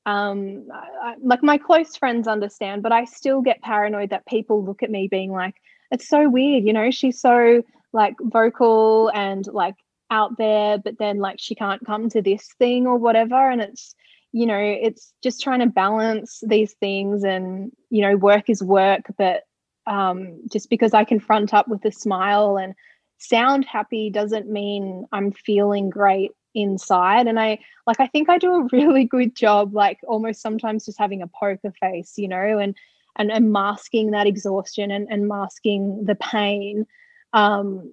um, 0.07 0.66
I, 0.72 1.14
like 1.22 1.42
my 1.42 1.59
close 1.59 1.96
friends 1.96 2.28
understand, 2.28 2.83
but 2.83 2.92
I 2.92 3.04
still 3.04 3.40
get 3.40 3.62
paranoid 3.62 4.11
that 4.11 4.26
people 4.26 4.64
look 4.64 4.83
at 4.83 4.90
me 4.90 5.09
being 5.09 5.33
like, 5.33 5.54
it's 5.94 6.09
so 6.09 6.28
weird, 6.28 6.64
you 6.64 6.72
know, 6.72 6.90
she's 6.90 7.20
so 7.20 7.62
like 7.92 8.16
vocal 8.20 9.11
and 9.14 9.46
like 9.46 9.76
out 10.11 10.37
there, 10.37 10.76
but 10.78 10.98
then 10.98 11.18
like 11.18 11.37
she 11.38 11.54
can't 11.54 11.85
come 11.87 12.09
to 12.11 12.20
this 12.20 12.48
thing 12.59 12.87
or 12.87 12.98
whatever. 12.98 13.50
And 13.50 13.61
it's, 13.61 13.94
you 14.33 14.44
know, 14.44 14.59
it's 14.59 15.12
just 15.22 15.40
trying 15.40 15.61
to 15.61 15.66
balance 15.66 16.42
these 16.46 16.74
things 16.74 17.22
and, 17.22 17.70
you 17.90 18.02
know, 18.02 18.16
work 18.16 18.50
is 18.50 18.62
work, 18.62 19.02
but 19.16 19.44
um, 19.87 20.40
just 20.50 20.68
because 20.68 20.94
I 20.94 21.04
can 21.04 21.20
front 21.20 21.54
up 21.54 21.68
with 21.68 21.85
a 21.85 21.92
smile 21.92 22.57
and 22.57 22.74
sound 23.18 23.64
happy 23.64 24.11
doesn't 24.11 24.50
mean 24.50 25.07
I'm 25.12 25.30
feeling 25.30 25.90
great 25.90 26.33
inside 26.57 27.26
and 27.26 27.40
i 27.40 27.59
like 27.85 27.98
i 27.98 28.07
think 28.07 28.28
i 28.28 28.38
do 28.38 28.54
a 28.54 28.68
really 28.72 29.04
good 29.04 29.35
job 29.35 29.74
like 29.74 29.98
almost 30.07 30.40
sometimes 30.40 30.85
just 30.85 30.98
having 30.98 31.20
a 31.20 31.26
poker 31.26 31.72
face 31.80 32.12
you 32.16 32.28
know 32.28 32.59
and 32.59 32.76
and, 33.16 33.31
and 33.31 33.53
masking 33.53 34.11
that 34.11 34.27
exhaustion 34.27 34.90
and, 34.90 35.09
and 35.11 35.29
masking 35.29 36.05
the 36.05 36.14
pain. 36.16 36.87
Um, 37.33 37.92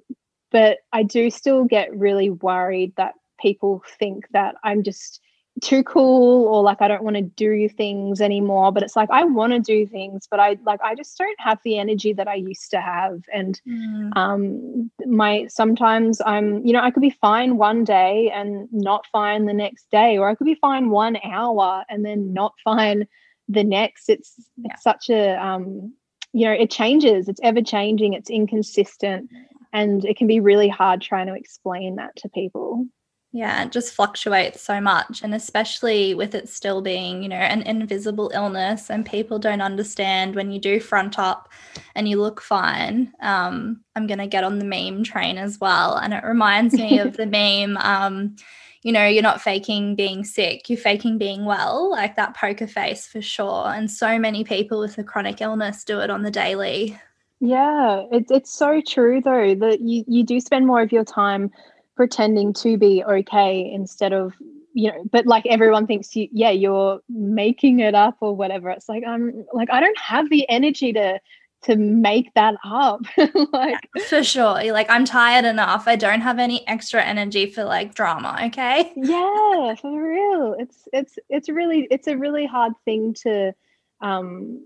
but 0.52 0.80
I 0.92 1.04
do 1.04 1.30
still 1.30 1.66
get 1.66 1.96
really 1.96 2.30
worried 2.30 2.94
that 2.98 3.14
people 3.40 3.84
think 3.98 4.28
that 4.32 4.56
I'm 4.64 4.84
just 4.84 5.22
too 5.62 5.84
cool 5.84 6.48
or 6.48 6.64
like 6.64 6.82
I 6.82 6.88
don't 6.88 7.04
want 7.04 7.18
to 7.18 7.22
do 7.22 7.68
things 7.68 8.22
anymore. 8.22 8.72
But 8.72 8.84
it's 8.84 8.96
like 8.96 9.10
I 9.12 9.24
want 9.24 9.54
to 9.54 9.60
do 9.60 9.86
things, 9.86 10.28
but 10.30 10.40
I 10.40 10.58
like 10.66 10.80
I 10.82 10.96
just 10.96 11.18
don't 11.18 11.40
have 11.40 11.60
the 11.64 11.78
energy 11.78 12.14
that 12.14 12.28
I 12.28 12.36
used 12.36 12.72
to 12.72 12.82
have. 12.82 13.22
And 13.34 13.60
mm. 13.68 14.16
um 14.16 14.90
my 15.06 15.48
sometimes 15.48 16.22
I'm, 16.26 16.66
you 16.66 16.74
know, 16.74 16.82
I 16.82 16.92
could 16.92 17.02
be 17.02 17.18
fine 17.22 17.58
one 17.58 17.84
day 17.84 18.32
and 18.34 18.70
not 18.72 19.06
fine 19.12 19.46
the 19.46 19.54
next 19.54 19.90
day, 19.92 20.18
or 20.18 20.30
I 20.30 20.36
could 20.36 20.46
be 20.46 20.56
fine 20.56 20.90
one 20.90 21.18
hour 21.24 21.84
and 21.90 22.06
then 22.06 22.34
not 22.34 22.54
fine 22.64 23.08
the 23.48 23.64
next 23.64 24.10
it's, 24.10 24.36
yeah. 24.58 24.74
it's 24.74 24.84
such 24.84 25.10
a 25.10 25.36
um, 25.44 25.94
you 26.34 26.46
know 26.46 26.54
it 26.54 26.72
changes 26.72 27.28
it's 27.28 27.42
ever 27.44 27.62
changing 27.62 28.14
it's 28.14 28.30
inconsistent 28.30 29.30
and 29.74 30.06
it 30.06 30.18
can 30.18 30.28
be 30.28 30.40
really 30.40 30.70
hard 30.70 31.02
trying 31.02 31.28
to 31.28 31.34
explain 31.34 31.96
that 31.96 32.16
to 32.16 32.30
people 32.30 32.86
yeah, 33.34 33.64
it 33.64 33.72
just 33.72 33.94
fluctuates 33.94 34.62
so 34.62 34.82
much. 34.82 35.24
And 35.24 35.34
especially 35.34 36.14
with 36.14 36.36
it 36.36 36.50
still 36.50 36.82
being, 36.82 37.24
you 37.24 37.30
know, 37.30 37.38
an 37.38 37.62
invisible 37.62 38.30
illness 38.34 38.90
and 38.90 39.06
people 39.06 39.40
don't 39.40 39.62
understand 39.62 40.36
when 40.36 40.52
you 40.52 40.60
do 40.60 40.82
front 40.82 41.18
up 41.18 41.48
and 41.96 42.10
you 42.10 42.20
look 42.20 42.42
fine. 42.42 43.14
Um, 43.22 43.84
I'm 43.96 44.06
going 44.06 44.20
to 44.20 44.28
get 44.28 44.44
on 44.44 44.60
the 44.60 44.66
meme 44.66 45.04
train 45.04 45.38
as 45.38 45.62
well. 45.62 45.96
And 45.96 46.14
it 46.14 46.26
reminds 46.26 46.74
me 46.74 47.00
of 47.00 47.16
the 47.16 47.26
meme, 47.26 47.78
um, 47.78 48.36
you 48.84 48.92
know, 48.92 49.06
you're 49.06 49.22
not 49.22 49.42
faking 49.42 49.96
being 49.96 50.24
sick, 50.24 50.70
you're 50.70 50.78
faking 50.78 51.18
being 51.18 51.46
well, 51.46 51.92
like 51.92 52.16
that 52.16 52.36
poker 52.36 52.68
face 52.68 53.06
for 53.06 53.22
sure. 53.22 53.68
And 53.68 53.90
so 53.90 54.18
many 54.18 54.44
people 54.44 54.80
with 54.80 54.98
a 54.98 55.04
chronic 55.04 55.42
illness 55.42 55.84
do 55.84 56.00
it 56.00 56.10
on 56.10 56.24
the 56.24 56.32
daily. 56.32 57.00
Yeah, 57.40 58.06
it's 58.12 58.32
it's 58.32 58.54
so 58.54 58.82
true 58.88 59.22
though 59.22 59.56
that 59.56 59.82
you, 59.82 60.04
you 60.08 60.24
do 60.24 60.40
spend 60.40 60.68
more 60.68 60.82
of 60.82 60.92
your 60.92 61.04
time 61.04 61.52
pretending 61.96 62.54
to 62.54 62.78
be 62.78 63.04
okay 63.04 63.70
instead 63.72 64.14
of 64.14 64.34
you 64.74 64.90
know 64.90 65.04
but 65.12 65.26
like 65.26 65.46
everyone 65.48 65.86
thinks 65.86 66.16
you 66.16 66.28
yeah 66.32 66.50
you're 66.50 67.02
making 67.10 67.80
it 67.80 67.94
up 67.94 68.16
or 68.22 68.36
whatever 68.36 68.70
it's 68.70 68.88
like 68.88 69.04
i'm 69.06 69.44
like 69.52 69.70
i 69.70 69.80
don't 69.80 69.98
have 69.98 70.30
the 70.30 70.50
energy 70.50 70.94
to 70.94 71.20
to 71.64 71.76
make 71.76 72.34
that 72.34 72.56
up. 72.64 73.02
Like 73.54 73.90
for 74.08 74.24
sure. 74.24 74.72
Like 74.72 74.90
i'm 74.90 75.06
tired 75.06 75.46
enough. 75.46 75.88
I 75.88 75.96
don't 75.96 76.22
have 76.22 76.40
any 76.40 76.68
extra 76.68 77.04
energy 77.04 77.46
for 77.48 77.64
like 77.64 77.94
drama 77.96 78.40
okay? 78.46 78.92
Yeah 78.96 79.76
for 79.82 80.02
real. 80.02 80.56
It's 80.58 80.88
it's 80.94 81.20
it's 81.30 81.50
really 81.50 81.88
it's 81.92 82.08
a 82.08 82.18
really 82.18 82.46
hard 82.46 82.74
thing 82.86 83.14
to 83.24 83.54
um 84.02 84.64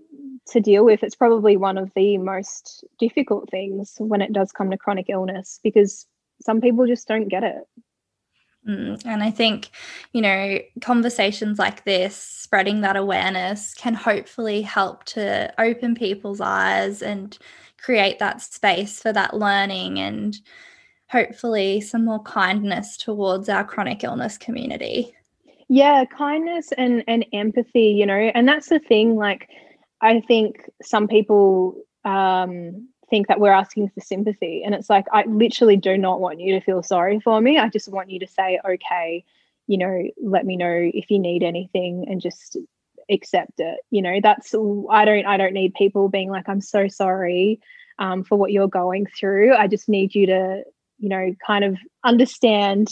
to 0.48 0.60
deal 0.60 0.84
with. 0.84 1.02
It's 1.02 1.16
probably 1.16 1.56
one 1.56 1.78
of 1.78 1.90
the 1.94 2.18
most 2.18 2.84
difficult 2.98 3.50
things 3.50 3.94
when 3.98 4.22
it 4.22 4.32
does 4.32 4.52
come 4.52 4.70
to 4.70 4.78
chronic 4.78 5.06
illness 5.08 5.60
because 5.62 6.06
some 6.42 6.60
people 6.60 6.86
just 6.86 7.08
don't 7.08 7.28
get 7.28 7.42
it 7.42 7.64
Mm, 8.66 9.00
and 9.06 9.22
I 9.22 9.30
think, 9.30 9.70
you 10.12 10.20
know, 10.20 10.58
conversations 10.80 11.58
like 11.58 11.84
this, 11.84 12.16
spreading 12.16 12.80
that 12.80 12.96
awareness 12.96 13.74
can 13.74 13.94
hopefully 13.94 14.62
help 14.62 15.04
to 15.04 15.52
open 15.60 15.94
people's 15.94 16.40
eyes 16.40 17.00
and 17.02 17.36
create 17.78 18.18
that 18.18 18.40
space 18.40 19.00
for 19.00 19.12
that 19.12 19.34
learning 19.34 19.98
and 20.00 20.36
hopefully 21.08 21.80
some 21.80 22.04
more 22.04 22.22
kindness 22.22 22.96
towards 22.96 23.48
our 23.48 23.64
chronic 23.64 24.02
illness 24.02 24.36
community. 24.36 25.14
Yeah, 25.68 26.04
kindness 26.04 26.72
and 26.76 27.04
and 27.06 27.24
empathy, 27.32 27.88
you 27.88 28.06
know, 28.06 28.14
and 28.34 28.48
that's 28.48 28.68
the 28.68 28.78
thing 28.78 29.16
like 29.16 29.48
I 30.00 30.20
think 30.20 30.68
some 30.82 31.08
people 31.08 31.76
um 32.04 32.88
think 33.08 33.28
that 33.28 33.40
we're 33.40 33.52
asking 33.52 33.90
for 33.90 34.00
sympathy. 34.00 34.62
And 34.64 34.74
it's 34.74 34.90
like, 34.90 35.06
I 35.12 35.24
literally 35.26 35.76
do 35.76 35.96
not 35.96 36.20
want 36.20 36.40
you 36.40 36.54
to 36.54 36.64
feel 36.64 36.82
sorry 36.82 37.20
for 37.20 37.40
me. 37.40 37.58
I 37.58 37.68
just 37.68 37.88
want 37.88 38.10
you 38.10 38.18
to 38.20 38.26
say, 38.26 38.60
okay, 38.68 39.24
you 39.66 39.78
know, 39.78 40.04
let 40.22 40.44
me 40.44 40.56
know 40.56 40.90
if 40.92 41.10
you 41.10 41.18
need 41.18 41.42
anything 41.42 42.06
and 42.08 42.20
just 42.20 42.56
accept 43.10 43.58
it. 43.58 43.78
You 43.90 44.02
know, 44.02 44.20
that's, 44.22 44.54
I 44.54 45.04
don't, 45.04 45.26
I 45.26 45.36
don't 45.36 45.52
need 45.52 45.74
people 45.74 46.08
being 46.08 46.30
like, 46.30 46.48
I'm 46.48 46.60
so 46.60 46.88
sorry 46.88 47.60
um, 47.98 48.24
for 48.24 48.36
what 48.36 48.52
you're 48.52 48.68
going 48.68 49.06
through. 49.06 49.54
I 49.54 49.66
just 49.68 49.88
need 49.88 50.14
you 50.14 50.26
to, 50.26 50.62
you 50.98 51.08
know, 51.08 51.34
kind 51.46 51.64
of 51.64 51.76
understand 52.04 52.88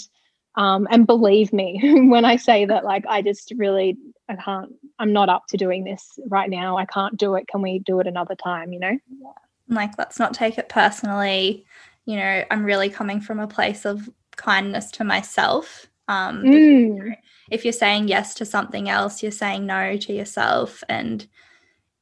um, 0.56 0.86
and 0.88 1.04
believe 1.04 1.52
me 1.52 1.80
when 2.08 2.24
I 2.24 2.36
say 2.36 2.64
that, 2.66 2.84
like, 2.84 3.04
I 3.08 3.22
just 3.22 3.52
really, 3.56 3.96
I 4.28 4.36
can't, 4.36 4.72
I'm 5.00 5.12
not 5.12 5.28
up 5.28 5.46
to 5.48 5.56
doing 5.56 5.82
this 5.82 6.18
right 6.28 6.48
now. 6.48 6.76
I 6.76 6.86
can't 6.86 7.16
do 7.16 7.34
it. 7.34 7.48
Can 7.48 7.60
we 7.60 7.80
do 7.80 7.98
it 7.98 8.06
another 8.06 8.36
time, 8.36 8.72
you 8.72 8.78
know? 8.78 8.96
Yeah 9.20 9.32
like 9.68 9.96
let's 9.98 10.18
not 10.18 10.34
take 10.34 10.58
it 10.58 10.68
personally. 10.68 11.64
You 12.06 12.16
know 12.16 12.44
i'm 12.50 12.64
really 12.64 12.90
coming 12.90 13.18
from 13.18 13.40
a 13.40 13.46
place 13.46 13.86
of 13.86 14.10
kindness 14.36 14.90
to 14.90 15.04
myself 15.04 15.86
um 16.08 16.42
mm. 16.42 17.16
if 17.50 17.64
you're 17.64 17.72
saying 17.72 18.08
yes 18.08 18.34
to 18.34 18.44
something 18.44 18.90
else 18.90 19.22
you're 19.22 19.32
saying 19.32 19.64
no 19.64 19.96
to 19.96 20.12
yourself. 20.12 20.84
And 20.88 21.26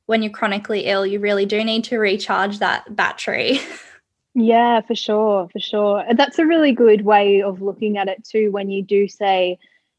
when 0.06 0.22
you're 0.24 0.32
chronically 0.32 0.86
ill 0.86 1.06
you 1.06 1.20
really 1.20 1.46
do 1.46 1.62
need 1.62 1.84
to 1.84 1.98
recharge 1.98 2.58
that 2.58 2.96
battery. 2.96 3.60
Yeah 4.34 4.80
for 4.80 4.94
sure 4.94 5.48
for 5.52 5.60
sure. 5.60 6.04
That's 6.14 6.40
a 6.40 6.46
really 6.46 6.72
good 6.72 7.02
way 7.02 7.42
of 7.42 7.62
looking 7.62 7.96
at 7.96 8.08
it 8.08 8.24
too 8.24 8.50
when 8.50 8.70
you 8.70 8.82
do 8.82 9.06
say 9.06 9.58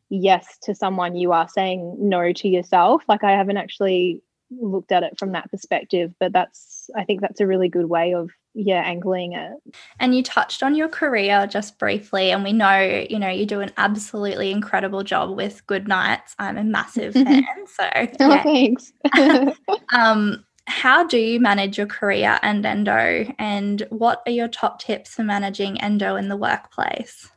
yes 0.10 0.58
to 0.64 0.76
someone 0.76 1.16
you 1.16 1.32
are 1.32 1.48
saying 1.48 1.96
no 1.98 2.34
to 2.34 2.48
yourself. 2.50 3.04
Like 3.08 3.24
i 3.24 3.32
haven't 3.32 3.58
actually 3.58 4.22
looked 4.62 4.92
at 4.92 5.04
it 5.04 5.18
from 5.18 5.32
that 5.32 5.50
perspective 5.50 6.14
but 6.20 6.32
that's 6.32 6.90
i 6.96 7.04
think 7.04 7.22
that's 7.22 7.42
a 7.42 7.48
really 7.48 7.70
good 7.70 7.88
way 7.88 8.14
of 8.14 8.30
yeah 8.54 8.84
angling 8.86 9.34
it. 9.34 9.54
And 10.00 10.16
you 10.16 10.24
touched 10.24 10.64
on 10.64 10.76
your 10.76 10.88
career 10.88 11.48
just 11.48 11.80
briefly 11.80 12.32
and 12.32 12.44
we 12.44 12.54
know 12.54 13.06
you 13.10 13.20
know 13.20 13.30
you 13.30 13.46
do 13.46 13.62
an 13.62 13.72
absolutely 13.78 14.52
incredible 14.52 15.04
job 15.04 15.36
with 15.36 15.66
Goodnights. 15.68 16.36
I'm 16.40 16.58
a 16.58 16.64
massive 16.64 17.14
fan 17.14 17.46
so 17.66 17.90
oh, 17.96 18.08
oh, 18.20 18.44
thanks. 18.44 18.94
Um 19.94 20.46
how 20.66 21.06
do 21.06 21.18
you 21.18 21.40
manage 21.42 21.78
your 21.78 21.88
career 21.88 22.40
and 22.42 22.66
endo 22.66 23.26
and 23.38 23.86
what 23.90 24.22
are 24.26 24.32
your 24.32 24.48
top 24.48 24.80
tips 24.80 25.16
for 25.16 25.24
managing 25.24 25.82
endo 25.82 26.16
in 26.16 26.30
the 26.30 26.38
workplace? 26.38 27.30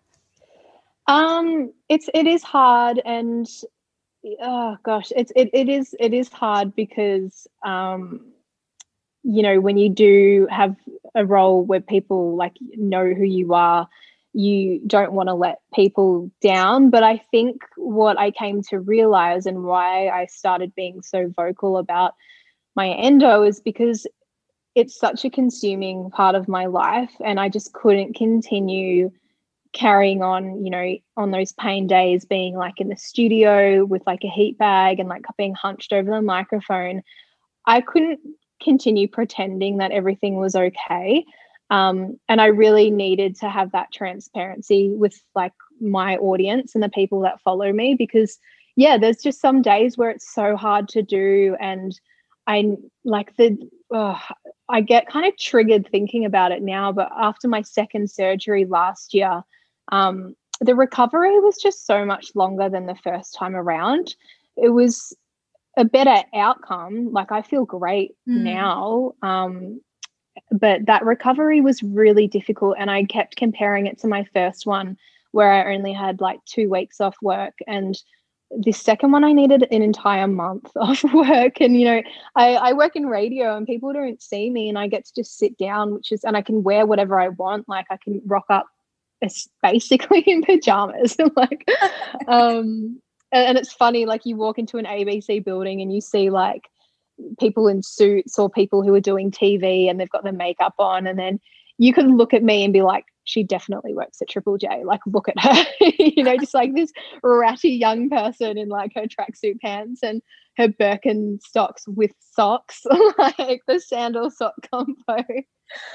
Um 1.09 1.73
it's 1.89 2.09
it 2.15 2.27
is 2.27 2.43
hard 2.43 3.01
and 3.05 3.47
oh 4.41 4.77
gosh. 4.83 5.13
It's 5.15 5.33
it, 5.37 5.51
it 5.53 5.69
is 5.69 5.95
it 6.01 6.13
is 6.13 6.29
hard 6.29 6.75
because 6.75 7.47
um 7.65 8.33
you 9.23 9.43
know 9.43 9.61
when 9.61 9.77
you 9.77 9.89
do 9.89 10.47
have 10.51 10.77
a 11.15 11.25
role 11.25 11.65
where 11.65 11.81
people 11.81 12.37
like 12.37 12.57
know 12.77 13.13
who 13.13 13.25
you 13.25 13.55
are 13.55 13.89
you 14.39 14.81
don't 14.87 15.13
want 15.13 15.29
to 15.31 15.35
let 15.35 15.61
people 15.75 16.31
down. 16.43 16.91
But 16.91 17.03
i 17.03 17.17
think 17.31 17.63
what 17.77 18.19
i 18.19 18.31
came 18.31 18.63
to 18.65 18.79
realize 18.79 19.47
and 19.47 19.65
why 19.65 20.09
i 20.09 20.27
started 20.27 20.75
being 20.75 21.03
so 21.03 21.33
vocal 21.35 21.79
about 21.79 22.15
my 22.77 22.91
endo 22.91 23.43
is 23.43 23.61
because 23.61 24.07
it's 24.75 24.95
such 24.95 25.25
a 25.25 25.31
consuming 25.31 26.11
part 26.11 26.35
of 26.35 26.49
my 26.49 26.67
life 26.67 27.13
and 27.25 27.41
i 27.41 27.49
just 27.49 27.73
couldn't 27.73 28.15
continue 28.15 29.11
carrying 29.77 30.23
on 30.23 30.65
you 30.65 30.71
know 30.71 30.97
on 31.19 31.33
those 31.33 31.53
pain 31.53 31.87
days 31.87 32.25
being 32.25 32.57
like 32.57 32.81
in 32.81 32.89
the 32.89 32.97
studio 32.97 33.85
with 33.85 34.03
like 34.07 34.25
a 34.25 34.29
heat 34.29 34.57
bag 34.57 34.99
and 34.99 35.09
like 35.09 35.23
being 35.37 35.55
hunched 35.55 35.93
over 35.93 36.11
the 36.11 36.23
microphone 36.23 37.03
i 37.67 37.83
couldn't 37.83 38.19
continue 38.63 39.07
pretending 39.07 39.77
that 39.77 39.91
everything 39.91 40.37
was 40.37 40.57
okay 40.57 41.23
um, 41.69 42.19
and 42.27 42.41
i 42.41 42.47
really 42.47 42.91
needed 42.91 43.37
to 43.37 43.51
have 43.51 43.71
that 43.73 43.93
transparency 43.93 44.89
with 44.89 45.21
like 45.35 45.53
my 45.79 46.17
audience 46.17 46.75
and 46.75 46.83
the 46.83 46.89
people 46.89 47.21
that 47.21 47.41
follow 47.43 47.71
me 47.71 47.95
because 47.95 48.39
yeah 48.77 48.97
there's 48.97 49.23
just 49.23 49.43
some 49.43 49.61
days 49.61 49.99
where 49.99 50.09
it's 50.09 50.33
so 50.33 50.57
hard 50.57 50.89
to 50.89 51.03
do 51.03 51.55
and 51.61 52.01
i 52.47 52.65
like 53.05 53.37
the 53.37 53.59
uh, 53.95 54.19
i 54.71 54.81
get 54.81 55.07
kind 55.07 55.27
of 55.27 55.37
triggered 55.39 55.87
thinking 55.91 56.25
about 56.25 56.51
it 56.51 56.63
now 56.63 56.91
but 56.91 57.11
after 57.21 57.47
my 57.47 57.61
second 57.61 58.11
surgery 58.11 58.65
last 58.65 59.13
year 59.13 59.43
um, 59.93 60.35
the 60.61 60.75
recovery 60.75 61.39
was 61.41 61.57
just 61.57 61.87
so 61.87 62.05
much 62.05 62.35
longer 62.35 62.69
than 62.69 62.87
the 62.87 62.95
first 62.95 63.35
time 63.35 63.55
around 63.55 64.15
it 64.57 64.71
was 64.71 65.17
a 65.77 65.85
better 65.85 66.23
outcome. 66.35 67.13
Like 67.13 67.31
I 67.31 67.43
feel 67.43 67.65
great 67.65 68.13
mm. 68.29 68.43
now. 68.43 69.13
Um, 69.23 69.81
but 70.51 70.87
that 70.87 71.05
recovery 71.05 71.61
was 71.61 71.83
really 71.83 72.27
difficult. 72.27 72.77
And 72.79 72.91
I 72.91 73.05
kept 73.05 73.37
comparing 73.37 73.87
it 73.87 73.99
to 74.01 74.09
my 74.09 74.25
first 74.33 74.67
one, 74.67 74.97
where 75.33 75.53
I 75.53 75.75
only 75.75 75.93
had 75.93 76.21
like 76.21 76.45
two 76.47 76.71
weeks 76.71 77.01
off 77.01 77.17
work. 77.23 77.55
And 77.67 77.99
the 78.51 78.73
second 78.73 79.13
one, 79.13 79.25
I 79.25 79.33
needed 79.33 79.67
an 79.71 79.83
entire 79.83 80.29
month 80.29 80.71
off 80.77 81.03
work. 81.13 81.61
And, 81.61 81.79
you 81.79 81.85
know, 81.85 82.03
I, 82.37 82.55
I 82.55 82.73
work 82.73 82.97
in 82.97 83.07
radio 83.07 83.57
and 83.57 83.67
people 83.67 83.93
don't 83.93 84.23
see 84.23 84.51
me 84.51 84.69
and 84.69 84.79
I 84.79 84.89
get 84.89 85.05
to 85.07 85.15
just 85.15 85.37
sit 85.37 85.59
down, 85.59 85.93
which 85.95 86.13
is, 86.13 86.25
and 86.25 86.37
I 86.37 86.43
can 86.43 86.63
wear 86.63 86.87
whatever 86.87 87.21
I 87.21 87.29
want. 87.29 87.69
Like 87.69 87.87
I 87.91 87.99
can 87.99 88.23
rock 88.25 88.47
up 88.49 88.67
basically 89.63 90.21
in 90.27 90.43
pajamas. 90.43 91.17
like, 91.37 91.69
um, 92.29 93.01
and 93.33 93.59
it's 93.59 93.73
funny 93.73 94.07
like 94.07 94.25
you 94.25 94.37
walk 94.37 94.59
into 94.59 94.79
an 94.79 94.85
abc 94.85 95.45
building 95.45 95.81
and 95.83 95.93
you 95.93 96.01
see 96.01 96.31
like 96.31 96.69
people 97.41 97.67
in 97.67 97.83
suits 97.83 98.39
or 98.39 98.49
people 98.49 98.83
who 98.83 98.95
are 98.95 99.01
doing 99.01 99.31
tv 99.31 99.91
and 99.91 99.99
they've 99.99 100.11
got 100.11 100.23
their 100.23 100.33
makeup 100.33 100.75
on 100.79 101.07
and 101.07 101.19
then 101.19 101.41
you 101.79 101.93
can 101.93 102.17
look 102.17 102.33
at 102.33 102.43
me 102.43 102.63
and 102.63 102.73
be 102.73 102.83
like 102.83 103.05
she 103.25 103.43
definitely 103.43 103.93
works 103.93 104.23
at 104.23 104.29
triple 104.29 104.57
j. 104.57 104.85
Like 104.85 105.01
look 105.07 105.29
at 105.29 105.39
her. 105.39 105.65
You 105.99 106.23
know 106.23 106.37
just 106.39 106.55
like 106.55 106.75
this 106.75 106.93
ratty 107.23 107.71
young 107.71 108.09
person 108.09 108.57
in 108.57 108.69
like 108.69 108.93
her 108.95 109.03
tracksuit 109.03 109.61
pants 109.61 110.01
and 110.03 110.23
her 110.57 110.69
Birkenstocks 110.69 111.83
with 111.87 112.13
socks. 112.21 112.87
Like 113.19 113.63
the 113.67 113.81
sandal 113.81 114.31
sock 114.31 114.55
combo 114.71 115.25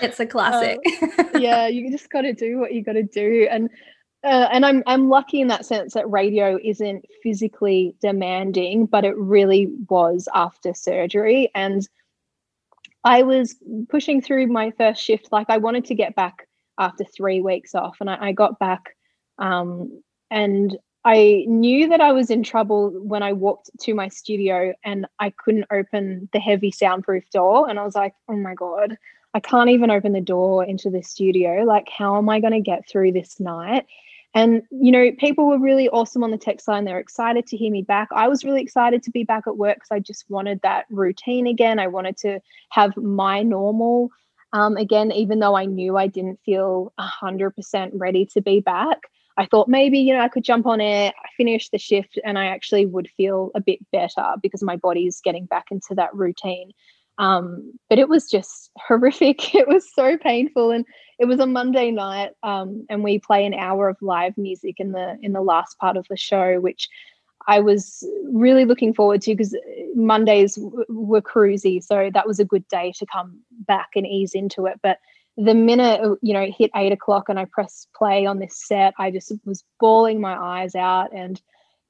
it's 0.02 0.20
a 0.20 0.26
classic 0.26 0.80
um, 1.18 1.30
yeah 1.40 1.68
you 1.68 1.90
just 1.92 2.10
got 2.10 2.22
to 2.22 2.34
do 2.34 2.58
what 2.60 2.74
you 2.74 2.84
got 2.84 2.94
to 2.94 3.04
do 3.04 3.48
and 3.50 3.70
uh, 4.24 4.48
and 4.52 4.66
I'm 4.66 4.84
I'm 4.86 5.10
lucky 5.10 5.42
in 5.42 5.48
that 5.48 5.66
sense 5.66 5.94
that 5.94 6.10
radio 6.10 6.60
isn't 6.64 7.06
physically 7.24 7.96
demanding, 8.02 8.86
but 8.86 9.04
it 9.04 9.18
really 9.18 9.70
was 9.90 10.28
after 10.36 10.74
surgery. 10.74 11.50
And 11.56 11.88
I 13.04 13.24
was 13.24 13.56
pushing 13.90 14.22
through 14.22 14.48
my 14.48 14.72
first 14.72 15.02
shift, 15.02 15.32
like 15.32 15.50
I 15.50 15.58
wanted 15.58 15.86
to 15.86 15.96
get 15.96 16.16
back 16.16 16.48
after 16.78 17.04
three 17.04 17.42
weeks 17.42 17.74
off, 17.74 17.98
and 18.00 18.12
I, 18.12 18.28
I 18.28 18.32
got 18.32 18.60
back, 18.60 18.96
um, 19.40 20.04
and 20.30 20.78
I 21.04 21.46
knew 21.48 21.90
that 21.90 22.00
I 22.00 22.12
was 22.12 22.30
in 22.30 22.44
trouble 22.44 22.92
when 22.92 23.24
I 23.24 23.34
walked 23.34 23.72
to 23.82 23.96
my 23.96 24.08
studio 24.08 24.72
and 24.86 25.08
I 25.20 25.32
couldn't 25.32 25.66
open 25.72 26.30
the 26.32 26.40
heavy 26.40 26.70
soundproof 26.70 27.28
door, 27.32 27.68
and 27.68 27.80
I 27.80 27.84
was 27.84 27.96
like, 27.96 28.14
oh 28.30 28.36
my 28.36 28.54
god. 28.54 28.98
I 29.34 29.40
can't 29.40 29.70
even 29.70 29.92
open 29.92 30.14
the 30.14 30.22
door 30.22 30.64
into 30.66 30.90
the 30.90 31.02
studio. 31.02 31.64
Like, 31.64 31.88
how 31.90 32.18
am 32.18 32.30
I 32.30 32.40
going 32.40 32.54
to 32.54 32.60
get 32.60 32.88
through 32.88 33.14
this 33.14 33.40
night? 33.40 33.86
And, 34.34 34.64
you 34.72 34.92
know, 34.92 35.12
people 35.18 35.48
were 35.48 35.60
really 35.60 35.90
awesome 35.90 36.24
on 36.24 36.32
the 36.32 36.38
text 36.38 36.68
line. 36.68 36.86
They're 36.86 37.00
excited 37.00 37.48
to 37.48 37.58
hear 37.58 37.72
me 37.72 37.82
back. 37.82 38.10
I 38.14 38.30
was 38.30 38.46
really 38.46 38.62
excited 38.62 39.04
to 39.04 39.12
be 39.12 39.24
back 39.24 39.44
at 39.46 39.58
work 39.58 39.76
because 39.76 39.92
I 39.92 40.00
just 40.00 40.26
wanted 40.30 40.62
that 40.64 40.86
routine 40.90 41.48
again. 41.48 41.80
I 41.80 41.88
wanted 41.88 42.18
to 42.18 42.40
have 42.70 42.96
my 42.96 43.44
normal 43.44 44.10
um, 44.54 44.78
again, 44.78 45.12
even 45.12 45.40
though 45.40 45.56
I 45.56 45.66
knew 45.66 45.98
I 45.98 46.08
didn't 46.08 46.40
feel 46.46 46.94
100% 47.00 47.92
ready 47.94 48.26
to 48.34 48.42
be 48.42 48.60
back. 48.60 49.00
I 49.38 49.46
thought 49.46 49.70
maybe, 49.70 50.00
you 50.00 50.14
know, 50.14 50.20
I 50.20 50.28
could 50.28 50.44
jump 50.44 50.66
on 50.66 50.82
air, 50.82 51.14
finish 51.38 51.70
the 51.70 51.78
shift, 51.78 52.20
and 52.24 52.38
I 52.38 52.48
actually 52.48 52.86
would 52.86 53.10
feel 53.16 53.52
a 53.56 53.62
bit 53.62 53.80
better 53.92 54.34
because 54.42 54.62
my 54.62 54.76
body's 54.76 55.22
getting 55.22 55.46
back 55.46 55.68
into 55.72 55.96
that 55.96 56.14
routine. 56.14 56.72
Um, 57.18 57.74
but 57.90 58.00
it 58.00 58.10
was 58.10 58.30
just 58.30 58.72
horrific. 58.78 59.54
It 59.56 59.68
was 59.68 59.92
so 59.94 60.18
painful, 60.18 60.72
and 60.72 60.86
it 61.20 61.26
was 61.26 61.40
a 61.40 61.48
Monday 61.48 61.92
night, 61.92 62.32
um, 62.44 62.86
and 62.90 63.04
we 63.04 63.20
play 63.20 63.46
an 63.46 63.54
hour 63.54 63.90
of 63.90 63.98
live 64.02 64.38
music 64.38 64.76
in 64.80 64.92
the 64.92 65.18
in 65.22 65.34
the 65.34 65.42
last 65.42 65.78
part 65.80 65.98
of 65.98 66.06
the 66.10 66.18
show, 66.18 66.60
which 66.60 66.90
I 67.48 67.60
was 67.60 68.04
really 68.32 68.66
looking 68.66 68.94
forward 68.94 69.22
to 69.24 69.32
because 69.32 69.58
Mondays 69.96 70.56
w- 70.56 70.86
were 70.90 71.22
cruisy, 71.22 71.84
so 71.84 72.10
that 72.14 72.28
was 72.28 72.40
a 72.40 72.46
good 72.46 72.68
day 72.68 72.94
to 72.98 73.06
come 73.06 73.40
back 73.52 73.90
and 73.96 74.06
ease 74.06 74.34
into 74.34 74.66
it. 74.66 74.80
But 74.82 74.98
the 75.38 75.54
minute 75.54 76.02
uh, 76.02 76.16
you 76.22 76.34
know 76.34 76.42
it 76.42 76.54
hit 76.58 76.72
eight 76.76 76.92
o'clock 76.92 77.30
and 77.30 77.40
I 77.40 77.46
pressed 77.46 77.90
play 77.96 78.26
on 78.26 78.40
this 78.40 78.68
set, 78.68 78.94
I 79.00 79.12
just 79.12 79.32
was 79.46 79.64
bawling 79.80 80.22
my 80.22 80.36
eyes 80.36 80.76
out 80.76 81.14
and 81.14 81.42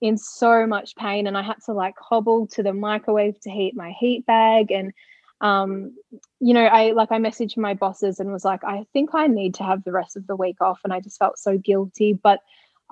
in 0.01 0.17
so 0.17 0.65
much 0.65 0.95
pain, 0.95 1.27
and 1.27 1.37
I 1.37 1.43
had 1.43 1.63
to 1.65 1.73
like 1.73 1.95
hobble 1.99 2.47
to 2.47 2.63
the 2.63 2.73
microwave 2.73 3.39
to 3.41 3.51
heat 3.51 3.75
my 3.75 3.91
heat 3.91 4.25
bag 4.25 4.71
and 4.71 4.93
um, 5.41 5.95
you 6.39 6.53
know, 6.53 6.65
I 6.65 6.91
like 6.91 7.11
I 7.11 7.17
messaged 7.17 7.57
my 7.57 7.73
bosses 7.73 8.19
and 8.19 8.31
was 8.31 8.45
like, 8.45 8.63
I 8.63 8.85
think 8.93 9.09
I 9.13 9.27
need 9.27 9.55
to 9.55 9.63
have 9.63 9.83
the 9.83 9.91
rest 9.91 10.15
of 10.15 10.27
the 10.27 10.35
week 10.35 10.61
off, 10.61 10.79
and 10.83 10.93
I 10.93 10.99
just 10.99 11.17
felt 11.17 11.39
so 11.39 11.57
guilty. 11.57 12.13
But 12.13 12.39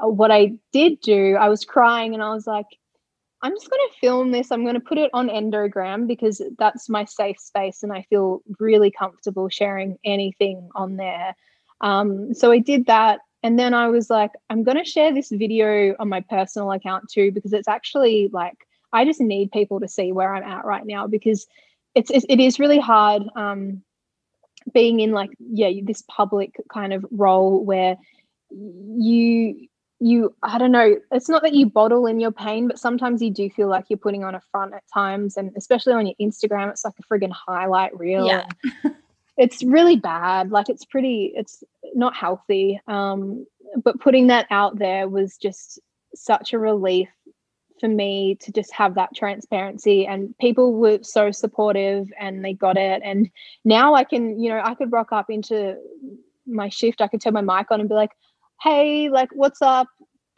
uh, 0.04 0.08
what 0.08 0.32
I 0.32 0.54
did 0.74 1.00
do, 1.02 1.36
I 1.36 1.48
was 1.48 1.64
crying 1.64 2.14
and 2.14 2.24
I 2.24 2.34
was 2.34 2.48
like, 2.48 2.66
I'm 3.42 3.54
just 3.54 3.70
going 3.70 3.88
to 3.88 4.00
film 4.00 4.32
this. 4.32 4.52
I'm 4.52 4.64
going 4.64 4.74
to 4.74 4.82
put 4.82 4.98
it 4.98 5.12
on 5.14 5.30
Endogram 5.30 6.08
because 6.08 6.42
that's 6.58 6.90
my 6.90 7.06
safe 7.06 7.40
space, 7.40 7.84
and 7.84 7.94
I 7.94 8.02
feel 8.10 8.42
really 8.60 8.90
comfortable 8.90 9.48
sharing 9.50 9.98
anything 10.04 10.70
on 10.74 10.98
there. 10.98 11.36
Um, 11.82 12.34
so 12.34 12.52
I 12.52 12.58
did 12.58 12.88
that. 12.88 13.20
And 13.42 13.58
then 13.58 13.74
I 13.74 13.88
was 13.88 14.10
like, 14.10 14.32
I'm 14.50 14.64
going 14.64 14.78
to 14.78 14.84
share 14.84 15.14
this 15.14 15.30
video 15.30 15.96
on 16.00 16.10
my 16.10 16.22
personal 16.22 16.72
account 16.72 17.10
too, 17.10 17.32
because 17.32 17.54
it's 17.54 17.68
actually 17.68 18.30
like, 18.34 18.58
I 18.92 19.06
just 19.06 19.22
need 19.22 19.52
people 19.52 19.80
to 19.80 19.88
see 19.88 20.12
where 20.12 20.34
I'm 20.34 20.44
at 20.44 20.66
right 20.66 20.86
now 20.86 21.08
because 21.08 21.48
it's, 21.96 22.12
it 22.12 22.40
is 22.40 22.60
really 22.60 22.80
hard 22.80 23.24
um, 23.36 23.82
being 24.74 25.00
in 25.00 25.12
like 25.12 25.32
yeah 25.40 25.70
this 25.84 26.04
public 26.08 26.56
kind 26.72 26.94
of 26.94 27.06
role 27.12 27.64
where 27.64 27.98
you 28.52 29.68
you 30.00 30.34
i 30.44 30.58
don't 30.58 30.72
know 30.72 30.96
it's 31.12 31.30
not 31.30 31.42
that 31.42 31.54
you 31.54 31.66
bottle 31.66 32.06
in 32.06 32.20
your 32.20 32.32
pain 32.32 32.68
but 32.68 32.80
sometimes 32.80 33.22
you 33.22 33.32
do 33.32 33.50
feel 33.50 33.68
like 33.68 33.86
you're 33.90 33.98
putting 33.98 34.24
on 34.24 34.36
a 34.36 34.42
front 34.52 34.74
at 34.74 34.84
times 34.94 35.38
and 35.38 35.52
especially 35.56 35.94
on 35.94 36.06
your 36.06 36.16
instagram 36.22 36.70
it's 36.70 36.86
like 36.86 36.94
a 37.00 37.14
friggin 37.14 37.32
highlight 37.32 37.98
reel 37.98 38.26
yeah. 38.26 38.46
it's 39.40 39.64
really 39.64 39.96
bad. 39.96 40.52
Like 40.52 40.68
it's 40.70 40.86
pretty 40.86 41.32
it's 41.34 41.64
not 41.96 42.16
healthy. 42.16 42.80
Um 42.88 43.48
but 43.84 44.00
putting 44.00 44.28
that 44.28 44.46
out 44.52 44.78
there 44.78 45.08
was 45.08 45.38
just 45.38 45.80
such 46.14 46.54
a 46.54 46.60
relief 46.60 47.08
for 47.80 47.88
me 47.88 48.36
to 48.42 48.52
just 48.52 48.74
have 48.74 48.96
that 48.96 49.16
transparency. 49.16 50.06
And 50.06 50.38
people 50.40 50.74
were 50.74 51.00
so 51.02 51.32
supportive 51.32 52.12
and 52.20 52.44
they 52.44 52.54
got 52.54 52.78
it. 52.78 53.02
And 53.04 53.30
now 53.64 53.94
i 53.96 54.04
can 54.04 54.40
you 54.40 54.50
know 54.50 54.62
i 54.64 54.76
could 54.76 54.92
rock 54.92 55.12
up 55.14 55.30
into 55.30 55.78
my 56.46 56.68
shift. 56.68 57.02
I 57.02 57.08
could 57.08 57.22
turn 57.22 57.34
my 57.34 57.42
mic 57.42 57.72
on 57.72 57.80
and 57.80 57.90
be 57.90 57.96
like 57.96 58.12
hey 58.62 59.08
like 59.10 59.30
what's 59.32 59.62
up 59.62 59.88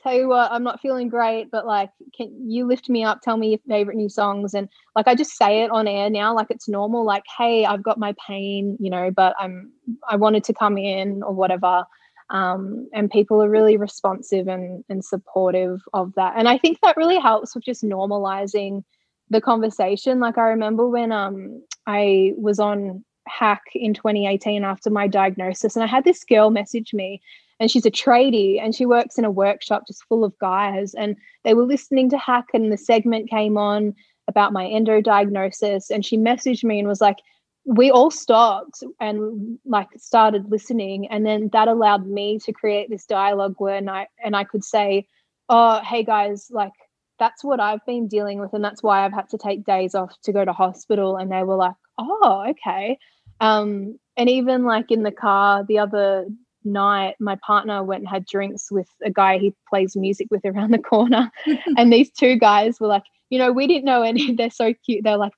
tell 0.02 0.14
you 0.14 0.28
what, 0.28 0.52
I'm 0.52 0.64
not 0.64 0.82
feeling 0.82 1.10
great, 1.10 1.52
but 1.52 1.66
like, 1.66 1.90
can 2.16 2.50
you 2.50 2.66
lift 2.66 2.90
me 2.90 3.04
up? 3.04 3.22
Tell 3.22 3.38
me 3.38 3.50
your 3.50 3.60
favorite 3.68 3.98
new 3.98 4.10
songs. 4.10 4.54
And 4.54 4.68
like, 4.96 5.08
I 5.08 5.16
just 5.16 5.38
say 5.38 5.64
it 5.64 5.72
on 5.72 5.88
air 5.88 6.10
now, 6.10 6.36
like 6.36 6.48
it's 6.50 6.68
normal. 6.68 7.06
Like, 7.06 7.24
hey, 7.38 7.66
I've 7.66 7.84
got 7.84 8.00
my 8.00 8.16
pain, 8.28 8.78
you 8.80 8.90
know, 8.90 9.12
but 9.12 9.36
I'm, 9.40 9.72
I 10.10 10.16
wanted 10.16 10.44
to 10.46 10.54
come 10.54 10.78
in 10.78 11.24
or 11.24 11.34
whatever. 11.34 11.84
Um, 12.30 12.90
and 12.94 13.12
people 13.12 13.44
are 13.44 13.50
really 13.50 13.78
responsive 13.78 14.48
and, 14.48 14.84
and 14.90 15.04
supportive 15.04 15.82
of 15.94 16.14
that. 16.16 16.34
And 16.38 16.48
I 16.48 16.58
think 16.58 16.80
that 16.82 16.98
really 16.98 17.20
helps 17.20 17.54
with 17.54 17.66
just 17.66 17.84
normalizing 17.84 18.84
the 19.30 19.42
conversation. 19.42 20.20
Like, 20.20 20.38
I 20.38 20.44
remember 20.44 20.88
when 20.88 21.12
um, 21.12 21.64
I 21.88 22.34
was 22.38 22.60
on 22.60 23.04
hack 23.28 23.62
in 23.76 23.94
2018 23.94 24.64
after 24.64 24.90
my 24.90 25.08
diagnosis 25.08 25.76
and 25.76 25.84
i 25.84 25.88
had 25.88 26.04
this 26.04 26.24
girl 26.24 26.50
message 26.50 26.94
me 26.94 27.22
and 27.62 27.70
she's 27.70 27.86
a 27.86 27.92
tradie 27.92 28.60
and 28.60 28.74
she 28.74 28.88
works 28.88 29.20
in 29.20 29.24
a 29.24 29.32
workshop 29.32 29.84
just 29.88 30.04
full 30.06 30.26
of 30.26 30.38
guys 30.40 30.96
and 30.96 31.16
they 31.44 31.54
were 31.54 31.64
listening 31.64 32.10
to 32.10 32.18
hack 32.18 32.48
and 32.54 32.72
the 32.72 32.78
segment 32.78 33.30
came 33.30 33.56
on 33.56 33.94
about 34.28 34.52
my 34.52 34.66
endo 34.66 35.00
diagnosis 35.00 35.92
and 35.92 36.04
she 36.04 36.18
messaged 36.18 36.64
me 36.64 36.80
and 36.80 36.88
was 36.88 37.00
like 37.00 37.18
we 37.64 37.92
all 37.92 38.10
stopped 38.10 38.84
and 39.00 39.60
like 39.64 39.88
started 39.96 40.50
listening 40.50 41.08
and 41.10 41.24
then 41.24 41.50
that 41.54 41.68
allowed 41.68 42.08
me 42.08 42.40
to 42.40 42.52
create 42.52 42.90
this 42.90 43.06
dialogue 43.06 43.54
where 43.60 43.76
and 43.76 43.90
I 43.90 44.08
and 44.24 44.36
I 44.36 44.44
could 44.44 44.64
say 44.64 45.08
oh 45.48 45.82
hey 45.84 46.04
guys 46.04 46.48
like 46.50 46.74
that's 47.20 47.44
what 47.44 47.60
I've 47.60 47.86
been 47.86 48.08
dealing 48.08 48.40
with 48.40 48.54
and 48.54 48.64
that's 48.64 48.82
why 48.82 49.06
I've 49.06 49.14
had 49.14 49.30
to 49.30 49.38
take 49.38 49.64
days 49.64 49.94
off 49.94 50.20
to 50.24 50.34
go 50.34 50.44
to 50.44 50.52
hospital 50.52 51.16
and 51.16 51.32
they 51.32 51.44
were 51.44 51.58
like 51.58 51.76
oh 52.00 52.48
okay. 52.50 52.98
Um 53.40 54.00
and 54.18 54.28
even 54.28 54.66
like 54.66 54.90
in 54.90 55.04
the 55.04 55.12
car 55.12 55.64
the 55.64 55.78
other 55.78 56.26
night 56.64 57.16
my 57.20 57.36
partner 57.46 57.84
went 57.84 58.02
and 58.02 58.10
had 58.10 58.26
drinks 58.26 58.72
with 58.72 58.88
a 59.04 59.10
guy 59.10 59.38
he 59.38 59.54
plays 59.70 59.96
music 59.96 60.28
with 60.32 60.46
around 60.46 60.72
the 60.72 60.80
corner. 60.80 61.32
And 61.78 61.92
these 61.92 62.12
two 62.12 62.36
guys 62.36 62.80
were 62.80 62.88
like 62.88 63.04
you 63.30 63.40
know 63.40 63.52
we 63.52 63.68
didn't 63.68 63.86
know 63.86 64.02
any 64.02 64.34
they're 64.36 64.50
so 64.50 64.74
cute. 64.86 65.04
They're 65.04 65.18
like 65.18 65.34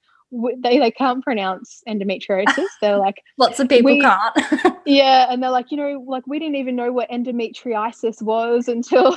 they, 0.62 0.80
they 0.80 0.90
can't 0.90 1.24
pronounce 1.24 1.84
endometriosis. 1.88 2.66
They're 2.82 2.98
like 2.98 3.22
lots 3.38 3.60
of 3.60 3.70
people 3.70 4.00
can't. 4.00 4.78
Yeah 4.86 5.28
and 5.30 5.44
they're 5.44 5.52
like 5.52 5.70
you 5.70 5.78
know 5.78 6.04
like 6.08 6.26
we 6.26 6.40
didn't 6.40 6.56
even 6.56 6.76
know 6.76 6.92
what 6.92 7.10
endometriosis 7.12 8.20
was 8.22 8.68
until 8.68 9.16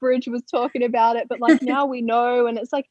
bridge 0.00 0.28
was 0.28 0.42
talking 0.42 0.84
about 0.84 1.16
it 1.16 1.28
but 1.28 1.40
like 1.40 1.62
now 1.62 1.86
we 1.86 2.02
know. 2.02 2.46
And 2.46 2.58
it's 2.58 2.72
like 2.72 2.86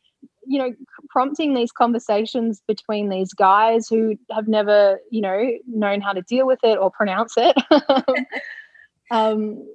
you 0.47 0.59
know 0.59 0.73
prompting 1.09 1.53
these 1.53 1.71
conversations 1.71 2.61
between 2.67 3.09
these 3.09 3.33
guys 3.33 3.87
who 3.87 4.15
have 4.31 4.47
never 4.47 4.99
you 5.11 5.21
know 5.21 5.51
known 5.67 6.01
how 6.01 6.13
to 6.13 6.21
deal 6.23 6.47
with 6.47 6.59
it 6.63 6.77
or 6.77 6.91
pronounce 6.91 7.33
it. 7.37 7.55
Um, 9.09 9.65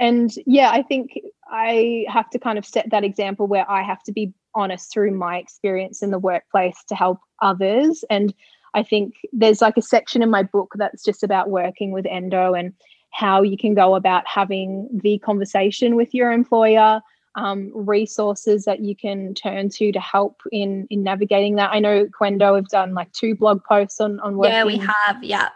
and 0.00 0.32
yeah 0.46 0.70
i 0.70 0.82
think 0.82 1.16
i 1.48 2.04
have 2.08 2.28
to 2.30 2.38
kind 2.40 2.58
of 2.58 2.66
set 2.66 2.90
that 2.90 3.04
example 3.04 3.46
where 3.46 3.70
i 3.70 3.82
have 3.82 4.02
to 4.02 4.12
be 4.12 4.32
honest 4.54 4.92
through 4.92 5.12
my 5.12 5.36
experience 5.36 6.02
in 6.02 6.10
the 6.10 6.18
workplace 6.18 6.82
to 6.88 6.96
help 6.96 7.20
others. 7.40 8.02
And 8.10 8.34
i 8.74 8.82
think 8.82 9.14
there's 9.32 9.60
like 9.60 9.76
a 9.76 9.82
section 9.82 10.22
in 10.22 10.30
my 10.30 10.42
book 10.42 10.72
that's 10.76 11.04
just 11.04 11.22
about 11.22 11.50
working 11.50 11.92
with 11.92 12.06
endo 12.06 12.54
and 12.54 12.72
how 13.12 13.42
you 13.42 13.56
can 13.56 13.74
go 13.74 13.94
about 13.94 14.26
having 14.26 14.88
the 15.02 15.18
conversation 15.18 15.94
with 15.94 16.14
your 16.14 16.32
employer 16.32 17.00
um, 17.36 17.70
resources 17.74 18.64
that 18.64 18.80
you 18.80 18.96
can 18.96 19.34
turn 19.34 19.68
to 19.70 19.92
to 19.92 20.00
help 20.00 20.42
in 20.50 20.86
in 20.90 21.02
navigating 21.02 21.56
that. 21.56 21.70
I 21.72 21.78
know 21.78 22.06
Qendo 22.06 22.56
have 22.56 22.68
done 22.68 22.94
like 22.94 23.12
two 23.12 23.34
blog 23.34 23.62
posts 23.64 24.00
on 24.00 24.20
on 24.20 24.36
working. 24.36 24.52
Yeah, 24.52 24.64
we 24.64 24.76
have. 24.78 25.22
Yeah. 25.22 25.48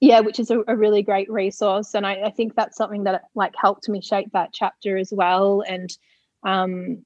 Yeah, 0.00 0.20
which 0.20 0.38
is 0.38 0.50
a, 0.52 0.60
a 0.68 0.76
really 0.76 1.02
great 1.02 1.28
resource, 1.28 1.94
and 1.94 2.06
I, 2.06 2.26
I, 2.26 2.30
think 2.30 2.54
that's 2.54 2.76
something 2.76 3.02
that 3.02 3.24
like 3.34 3.54
helped 3.56 3.88
me 3.88 4.00
shape 4.00 4.28
that 4.32 4.50
chapter 4.52 4.96
as 4.96 5.12
well. 5.12 5.64
And 5.66 5.90
um, 6.44 7.04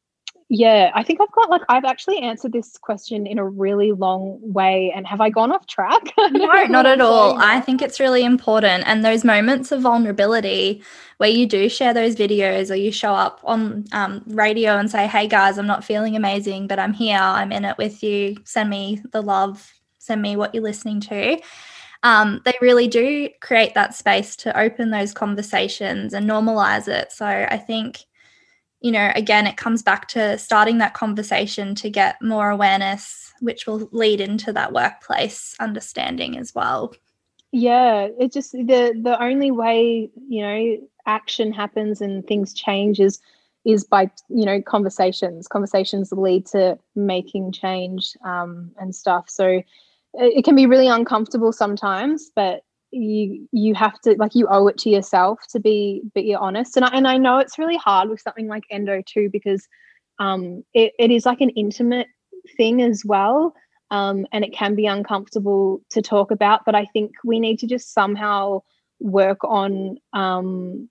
yeah, 0.55 0.91
I 0.95 1.03
think 1.03 1.19
I've 1.19 1.33
got 1.33 1.49
like 1.49 1.63
I've 1.71 1.87
actually 1.87 2.19
answered 2.19 2.53
this 2.53 2.77
question 2.77 3.27
in 3.27 3.39
a 3.39 3.49
really 3.49 3.93
long 3.93 4.39
way. 4.43 4.93
And 4.95 5.07
have 5.07 5.23
I 5.23 5.31
gone 5.31 5.51
off 5.51 5.67
track? 5.67 6.13
no, 6.31 6.67
not 6.67 6.85
at 6.85 7.01
all. 7.01 7.39
I 7.39 7.59
think 7.59 7.81
it's 7.81 7.99
really 7.99 8.23
important. 8.23 8.85
And 8.87 9.03
those 9.03 9.25
moments 9.25 9.73
of 9.73 9.81
vulnerability 9.81 10.83
where 11.17 11.31
you 11.31 11.47
do 11.47 11.71
share 11.71 11.95
those 11.95 12.15
videos 12.15 12.71
or 12.71 12.75
you 12.75 12.93
show 12.93 13.15
up 13.15 13.41
on 13.45 13.87
um, 13.93 14.25
radio 14.27 14.77
and 14.77 14.91
say, 14.91 15.07
hey 15.07 15.27
guys, 15.27 15.57
I'm 15.57 15.67
not 15.67 15.87
feeling 15.87 16.17
amazing, 16.17 16.67
but 16.67 16.79
I'm 16.79 16.93
here, 16.93 17.17
I'm 17.17 17.51
in 17.51 17.65
it 17.65 17.79
with 17.79 18.03
you. 18.03 18.37
Send 18.45 18.69
me 18.69 19.01
the 19.11 19.23
love, 19.23 19.73
send 19.97 20.21
me 20.21 20.37
what 20.37 20.55
you're 20.55 20.63
listening 20.63 21.01
to. 21.01 21.41
Um, 22.03 22.43
they 22.45 22.59
really 22.61 22.89
do 22.89 23.31
create 23.41 23.73
that 23.73 23.95
space 23.95 24.37
to 24.37 24.61
open 24.61 24.91
those 24.91 25.15
conversations 25.15 26.13
and 26.13 26.29
normalize 26.29 26.89
it. 26.89 27.11
So 27.11 27.25
I 27.25 27.57
think 27.57 28.05
you 28.83 28.91
know, 28.91 29.13
again, 29.15 29.47
it 29.47 29.57
comes 29.57 29.83
back 29.83 30.09
to 30.09 30.37
starting 30.39 30.79
that 30.79 30.95
conversation 30.95 31.75
to 31.77 31.89
get 31.89 32.21
more 32.21 32.51
awareness, 32.51 33.33
which 33.41 33.67
will 33.67 33.89
lead 33.93 34.21
into 34.21 34.53
that 34.53 34.73
workplace 34.73 35.55
understanding 35.61 36.37
as 36.37 36.55
well. 36.55 36.93
Yeah, 37.53 38.09
it 38.19 38.33
just 38.33 38.53
the 38.53 38.99
the 39.01 39.17
only 39.23 39.51
way 39.51 40.11
you 40.29 40.43
know 40.43 40.77
action 41.07 41.53
happens 41.53 42.01
and 42.01 42.27
things 42.27 42.55
change 42.55 42.99
is 42.99 43.21
is 43.65 43.85
by 43.85 44.11
you 44.29 44.45
know 44.45 44.61
conversations. 44.61 45.47
Conversations 45.47 46.11
lead 46.13 46.47
to 46.47 46.79
making 46.97 47.53
change 47.53 48.17
um, 48.25 48.73
and 48.81 48.95
stuff. 48.95 49.31
So 49.31 49.47
it, 49.49 49.67
it 50.15 50.45
can 50.45 50.57
be 50.57 50.67
really 50.67 50.89
uncomfortable 50.89 51.53
sometimes, 51.53 52.31
but 52.35 52.65
you 52.93 53.49
you 53.53 53.75
have 53.75 53.99
to 54.03 54.15
like 54.19 54.35
you 54.35 54.47
owe 54.49 54.67
it 54.69 54.79
to 54.79 54.91
yourself 54.91 55.41
to 55.51 55.59
be 55.59 56.03
be 56.15 56.35
honest. 56.35 56.77
And 56.77 56.85
I, 56.85 56.89
and 56.89 57.09
I 57.09 57.17
know 57.17 57.39
it's 57.39 57.59
really 57.59 57.77
hard 57.77 58.09
with 58.09 58.21
something 58.21 58.47
like 58.47 58.65
endo 58.71 59.03
too 59.07 59.31
because 59.33 59.67
um 60.19 60.63
it, 60.75 60.93
it 60.99 61.11
is 61.11 61.27
like 61.27 61.41
an 61.41 61.51
intimate 61.51 62.07
thing 62.57 62.83
as 62.83 63.03
well 63.05 63.55
um 63.91 64.27
and 64.33 64.45
it 64.45 64.53
can 64.53 64.75
be 64.75 64.87
uncomfortable 64.87 65.81
to 65.91 66.03
talk 66.03 66.31
about 66.31 66.65
but 66.67 66.75
I 66.75 66.85
think 66.87 67.13
we 67.25 67.41
need 67.41 67.59
to 67.61 67.67
just 67.67 67.95
somehow 67.95 68.61
work 69.01 69.43
on 69.45 69.97
um 70.13 70.89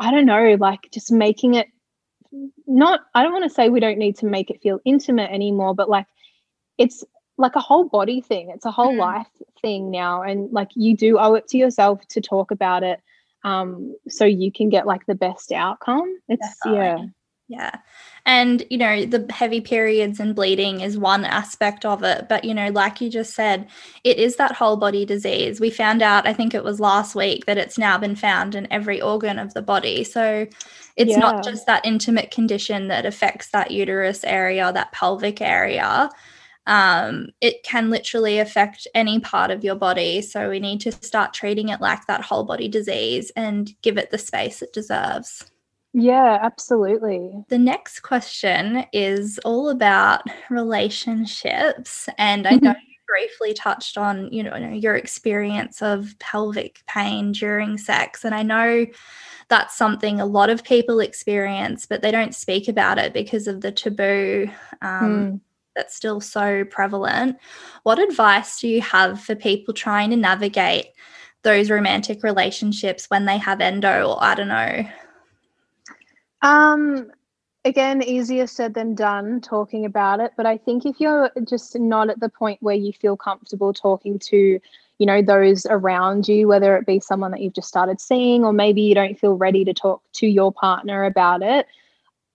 I 0.00 0.10
don't 0.10 0.26
know 0.26 0.56
like 0.58 0.80
just 0.92 1.12
making 1.12 1.54
it 1.54 1.68
not 2.66 3.00
I 3.14 3.22
don't 3.22 3.32
want 3.32 3.44
to 3.44 3.50
say 3.50 3.68
we 3.68 3.80
don't 3.80 3.98
need 3.98 4.16
to 4.18 4.26
make 4.26 4.50
it 4.50 4.60
feel 4.60 4.80
intimate 4.84 5.30
anymore 5.30 5.74
but 5.74 5.88
like 5.88 6.06
it's 6.78 7.04
like 7.38 7.56
a 7.56 7.60
whole 7.60 7.84
body 7.84 8.20
thing. 8.20 8.50
It's 8.50 8.64
a 8.64 8.70
whole 8.70 8.94
mm. 8.94 8.98
life 8.98 9.26
thing 9.60 9.90
now. 9.90 10.22
And 10.22 10.50
like 10.52 10.70
you 10.74 10.96
do 10.96 11.18
owe 11.18 11.34
it 11.34 11.48
to 11.48 11.58
yourself 11.58 12.06
to 12.08 12.20
talk 12.20 12.50
about 12.50 12.82
it 12.82 13.00
um, 13.44 13.94
so 14.08 14.24
you 14.24 14.50
can 14.50 14.68
get 14.68 14.86
like 14.86 15.06
the 15.06 15.14
best 15.14 15.52
outcome. 15.52 16.18
It's 16.28 16.56
Definitely. 16.64 16.86
yeah. 16.86 17.06
Yeah. 17.48 17.70
And, 18.24 18.64
you 18.70 18.78
know, 18.78 19.04
the 19.06 19.24
heavy 19.32 19.60
periods 19.60 20.18
and 20.18 20.34
bleeding 20.34 20.80
is 20.80 20.98
one 20.98 21.24
aspect 21.24 21.84
of 21.84 22.02
it. 22.02 22.28
But, 22.28 22.44
you 22.44 22.52
know, 22.52 22.70
like 22.70 23.00
you 23.00 23.08
just 23.08 23.34
said, 23.34 23.68
it 24.02 24.16
is 24.16 24.34
that 24.34 24.50
whole 24.50 24.76
body 24.76 25.04
disease. 25.04 25.60
We 25.60 25.70
found 25.70 26.02
out, 26.02 26.26
I 26.26 26.32
think 26.32 26.54
it 26.54 26.64
was 26.64 26.80
last 26.80 27.14
week, 27.14 27.46
that 27.46 27.56
it's 27.56 27.78
now 27.78 27.98
been 27.98 28.16
found 28.16 28.56
in 28.56 28.66
every 28.72 29.00
organ 29.00 29.38
of 29.38 29.54
the 29.54 29.62
body. 29.62 30.02
So 30.02 30.48
it's 30.96 31.12
yeah. 31.12 31.18
not 31.18 31.44
just 31.44 31.66
that 31.66 31.86
intimate 31.86 32.32
condition 32.32 32.88
that 32.88 33.06
affects 33.06 33.50
that 33.50 33.70
uterus 33.70 34.24
area, 34.24 34.72
that 34.72 34.90
pelvic 34.90 35.40
area 35.40 36.10
um, 36.66 37.28
it 37.40 37.62
can 37.62 37.90
literally 37.90 38.38
affect 38.38 38.86
any 38.94 39.20
part 39.20 39.50
of 39.50 39.62
your 39.62 39.76
body. 39.76 40.20
So 40.20 40.50
we 40.50 40.60
need 40.60 40.80
to 40.82 40.92
start 40.92 41.32
treating 41.32 41.68
it 41.68 41.80
like 41.80 42.06
that 42.06 42.22
whole 42.22 42.44
body 42.44 42.68
disease 42.68 43.30
and 43.36 43.70
give 43.82 43.98
it 43.98 44.10
the 44.10 44.18
space 44.18 44.62
it 44.62 44.72
deserves. 44.72 45.50
Yeah, 45.92 46.38
absolutely. 46.42 47.32
The 47.48 47.58
next 47.58 48.00
question 48.00 48.84
is 48.92 49.38
all 49.44 49.70
about 49.70 50.22
relationships. 50.50 52.08
And 52.18 52.46
I 52.46 52.56
know 52.56 52.70
you 52.70 52.96
briefly 53.08 53.54
touched 53.54 53.96
on, 53.96 54.30
you 54.30 54.42
know, 54.42 54.56
your 54.56 54.96
experience 54.96 55.80
of 55.80 56.18
pelvic 56.18 56.82
pain 56.86 57.32
during 57.32 57.78
sex. 57.78 58.24
And 58.24 58.34
I 58.34 58.42
know 58.42 58.84
that's 59.48 59.76
something 59.76 60.20
a 60.20 60.26
lot 60.26 60.50
of 60.50 60.64
people 60.64 61.00
experience, 61.00 61.86
but 61.86 62.02
they 62.02 62.10
don't 62.10 62.34
speak 62.34 62.68
about 62.68 62.98
it 62.98 63.14
because 63.14 63.46
of 63.46 63.60
the 63.60 63.72
taboo. 63.72 64.50
Um, 64.82 65.00
mm 65.00 65.40
that's 65.76 65.94
still 65.94 66.20
so 66.20 66.64
prevalent. 66.64 67.36
What 67.84 67.98
advice 67.98 68.60
do 68.60 68.68
you 68.68 68.80
have 68.80 69.20
for 69.20 69.36
people 69.36 69.74
trying 69.74 70.10
to 70.10 70.16
navigate 70.16 70.86
those 71.42 71.70
romantic 71.70 72.24
relationships 72.24 73.06
when 73.08 73.26
they 73.26 73.38
have 73.38 73.60
endo 73.60 74.08
or 74.08 74.24
I 74.24 74.34
don't 74.34 74.48
know? 74.48 74.88
Um 76.42 77.10
again 77.66 78.00
easier 78.00 78.46
said 78.46 78.74
than 78.74 78.94
done 78.94 79.40
talking 79.40 79.84
about 79.84 80.20
it 80.20 80.30
but 80.36 80.46
i 80.46 80.56
think 80.56 80.86
if 80.86 81.00
you're 81.00 81.28
just 81.44 81.76
not 81.76 82.08
at 82.08 82.20
the 82.20 82.28
point 82.28 82.62
where 82.62 82.76
you 82.76 82.92
feel 82.92 83.16
comfortable 83.16 83.72
talking 83.72 84.20
to 84.20 84.60
you 84.98 85.06
know 85.06 85.20
those 85.20 85.66
around 85.66 86.28
you 86.28 86.46
whether 86.46 86.76
it 86.76 86.86
be 86.86 87.00
someone 87.00 87.32
that 87.32 87.40
you've 87.40 87.52
just 87.52 87.66
started 87.66 88.00
seeing 88.00 88.44
or 88.44 88.52
maybe 88.52 88.80
you 88.80 88.94
don't 88.94 89.18
feel 89.18 89.34
ready 89.34 89.64
to 89.64 89.74
talk 89.74 90.00
to 90.12 90.28
your 90.28 90.52
partner 90.52 91.04
about 91.04 91.42
it 91.42 91.66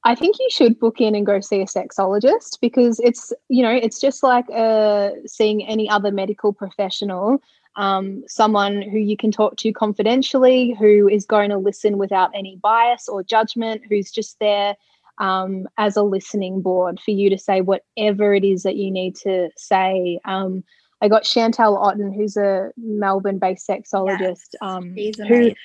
I 0.04 0.16
think 0.16 0.38
you 0.40 0.48
should 0.50 0.80
book 0.80 1.00
in 1.00 1.14
and 1.14 1.26
go 1.26 1.40
see 1.42 1.62
a 1.62 1.66
sexologist 1.66 2.60
because 2.60 3.00
it's, 3.02 3.32
you 3.50 3.62
know, 3.62 3.72
it's 3.72 4.00
just 4.00 4.24
like 4.24 4.46
uh, 4.50 5.12
seeing 5.28 5.66
any 5.68 5.90
other 5.90 6.12
medical 6.12 6.54
professional. 6.54 7.42
um, 7.76 8.24
someone 8.28 8.82
who 8.82 8.98
you 8.98 9.16
can 9.16 9.32
talk 9.32 9.56
to 9.58 9.72
confidentially, 9.72 10.76
who 10.78 11.08
is 11.08 11.26
going 11.26 11.50
to 11.50 11.58
listen 11.58 11.98
without 11.98 12.30
any 12.36 12.58
bias 12.62 13.08
or 13.08 13.24
judgment, 13.24 13.82
who's 13.88 14.12
just 14.12 14.38
there 14.40 14.76
um, 15.20 15.68
as 15.78 15.96
a 15.96 16.04
listening 16.04 16.62
board 16.62 17.00
for 17.00 17.12
you 17.12 17.30
to 17.30 17.38
say 17.38 17.62
whatever 17.62 18.34
it 18.34 18.44
is 18.44 18.64
that 18.64 18.76
you 18.76 18.92
need 18.92 19.16
to 19.18 19.50
say. 19.56 20.20
Um, 20.26 20.64
I 21.02 21.08
got 21.08 21.26
Chantelle 21.26 21.78
Otten, 21.78 22.14
who's 22.14 22.38
a 22.38 22.72
Melbourne-based 22.78 23.68
sexologist, 23.68 24.20
Yes, 24.20 24.56
um, 24.62 24.96
She's 24.96 25.18
who 25.18 25.26
amazing. 25.26 25.56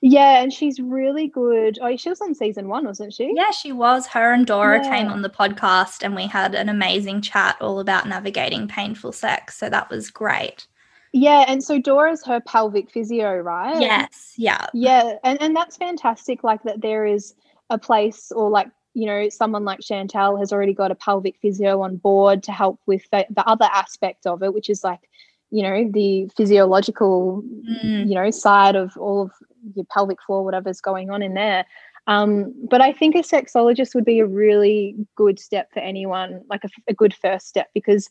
Yeah, 0.00 0.40
and 0.42 0.52
she's 0.52 0.78
really 0.78 1.26
good. 1.26 1.78
Oh, 1.82 1.96
she 1.96 2.08
was 2.08 2.20
on 2.20 2.34
season 2.34 2.68
one, 2.68 2.84
wasn't 2.84 3.12
she? 3.12 3.32
Yeah, 3.34 3.50
she 3.50 3.72
was. 3.72 4.06
Her 4.06 4.32
and 4.32 4.46
Dora 4.46 4.80
came 4.82 5.08
on 5.08 5.22
the 5.22 5.30
podcast 5.30 6.04
and 6.04 6.14
we 6.14 6.26
had 6.26 6.54
an 6.54 6.68
amazing 6.68 7.20
chat 7.20 7.56
all 7.60 7.80
about 7.80 8.06
navigating 8.06 8.68
painful 8.68 9.10
sex. 9.10 9.56
So 9.56 9.68
that 9.68 9.90
was 9.90 10.10
great. 10.10 10.68
Yeah, 11.12 11.44
and 11.48 11.64
so 11.64 11.80
Dora's 11.80 12.24
her 12.26 12.40
pelvic 12.40 12.90
physio, 12.90 13.38
right? 13.38 13.80
Yes. 13.80 14.34
Yeah. 14.36 14.66
Yeah, 14.72 15.14
and 15.24 15.40
and 15.42 15.56
that's 15.56 15.76
fantastic. 15.76 16.44
Like 16.44 16.62
that, 16.62 16.80
there 16.80 17.06
is 17.06 17.34
a 17.70 17.78
place, 17.78 18.30
or 18.30 18.50
like 18.50 18.68
you 18.94 19.06
know, 19.06 19.28
someone 19.28 19.64
like 19.64 19.80
Chantelle 19.82 20.36
has 20.36 20.52
already 20.52 20.74
got 20.74 20.90
a 20.90 20.96
pelvic 20.96 21.36
physio 21.40 21.82
on 21.82 21.96
board 21.96 22.42
to 22.44 22.52
help 22.52 22.80
with 22.86 23.08
the, 23.10 23.26
the 23.30 23.46
other 23.48 23.68
aspect 23.72 24.26
of 24.26 24.42
it, 24.42 24.52
which 24.52 24.70
is 24.70 24.84
like 24.84 25.08
you 25.50 25.62
know 25.62 25.90
the 25.92 26.30
physiological 26.36 27.42
Mm, 27.68 28.08
you 28.08 28.14
know 28.14 28.30
side 28.30 28.76
of 28.76 28.96
all 28.96 29.22
of 29.22 29.30
your 29.74 29.84
pelvic 29.86 30.18
floor 30.22 30.44
whatever's 30.44 30.80
going 30.80 31.10
on 31.10 31.22
in 31.22 31.34
there. 31.34 31.66
Um, 32.06 32.54
but 32.70 32.80
i 32.80 32.92
think 32.92 33.14
a 33.14 33.18
sexologist 33.18 33.94
would 33.94 34.04
be 34.06 34.20
a 34.20 34.26
really 34.26 34.96
good 35.14 35.38
step 35.38 35.70
for 35.72 35.80
anyone 35.80 36.42
like 36.48 36.64
a, 36.64 36.68
a 36.88 36.94
good 36.94 37.14
first 37.14 37.48
step 37.48 37.68
because 37.74 38.08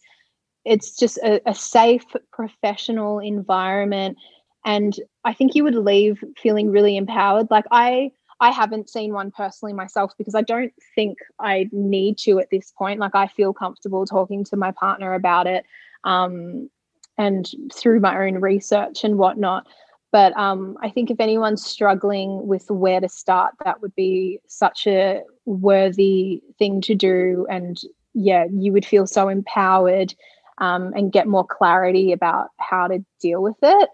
it's 0.65 0.95
just 0.95 1.17
a, 1.19 1.41
a 1.49 1.55
safe 1.55 2.05
professional 2.31 3.19
environment. 3.19 4.17
And 4.65 4.95
i 5.23 5.33
think 5.33 5.55
you 5.55 5.63
would 5.63 5.75
leave 5.75 6.23
feeling 6.37 6.69
really 6.69 6.95
empowered. 6.97 7.47
Like 7.49 7.65
i 7.71 8.11
i 8.39 8.51
haven't 8.51 8.89
seen 8.89 9.13
one 9.13 9.31
personally 9.31 9.73
myself 9.73 10.11
because 10.17 10.35
i 10.35 10.41
don't 10.41 10.73
think 10.93 11.17
i 11.39 11.67
need 11.71 12.17
to 12.19 12.39
at 12.39 12.49
this 12.51 12.71
point. 12.77 12.99
Like 12.99 13.15
i 13.15 13.27
feel 13.27 13.53
comfortable 13.53 14.05
talking 14.05 14.43
to 14.45 14.57
my 14.57 14.71
partner 14.71 15.13
about 15.15 15.47
it. 15.47 15.65
Um, 16.03 16.69
and 17.17 17.49
through 17.73 17.99
my 17.99 18.27
own 18.27 18.35
research 18.35 19.03
and 19.03 19.17
whatnot. 19.17 19.67
But 20.11 20.37
um, 20.37 20.77
I 20.81 20.89
think 20.89 21.11
if 21.11 21.19
anyone's 21.19 21.65
struggling 21.65 22.47
with 22.47 22.69
where 22.69 23.01
to 23.01 23.09
start, 23.09 23.53
that 23.65 23.81
would 23.81 23.93
be 23.95 24.39
such 24.47 24.87
a 24.87 25.21
worthy 25.45 26.41
thing 26.57 26.81
to 26.81 26.95
do. 26.95 27.45
And 27.49 27.79
yeah, 28.13 28.45
you 28.51 28.71
would 28.71 28.85
feel 28.85 29.05
so 29.05 29.27
empowered 29.27 30.13
um, 30.59 30.93
and 30.95 31.11
get 31.11 31.27
more 31.27 31.45
clarity 31.45 32.11
about 32.11 32.49
how 32.57 32.87
to 32.87 33.03
deal 33.19 33.43
with 33.43 33.57
it. 33.61 33.89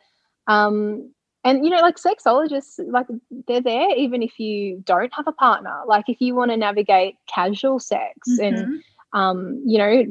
Um, 0.47 1.11
and 1.43 1.65
you 1.65 1.71
know, 1.71 1.81
like 1.81 1.97
sexologists, 1.97 2.79
like 2.87 3.07
they're 3.47 3.61
there 3.61 3.93
even 3.95 4.23
if 4.23 4.39
you 4.39 4.81
don't 4.85 5.13
have 5.13 5.27
a 5.27 5.33
partner. 5.33 5.81
Like 5.85 6.05
if 6.07 6.21
you 6.21 6.35
want 6.35 6.51
to 6.51 6.57
navigate 6.57 7.15
casual 7.27 7.79
sex 7.79 8.15
and 8.39 8.55
mhm. 8.55 8.79
Um, 9.13 9.61
you 9.65 9.77
know, 9.77 10.03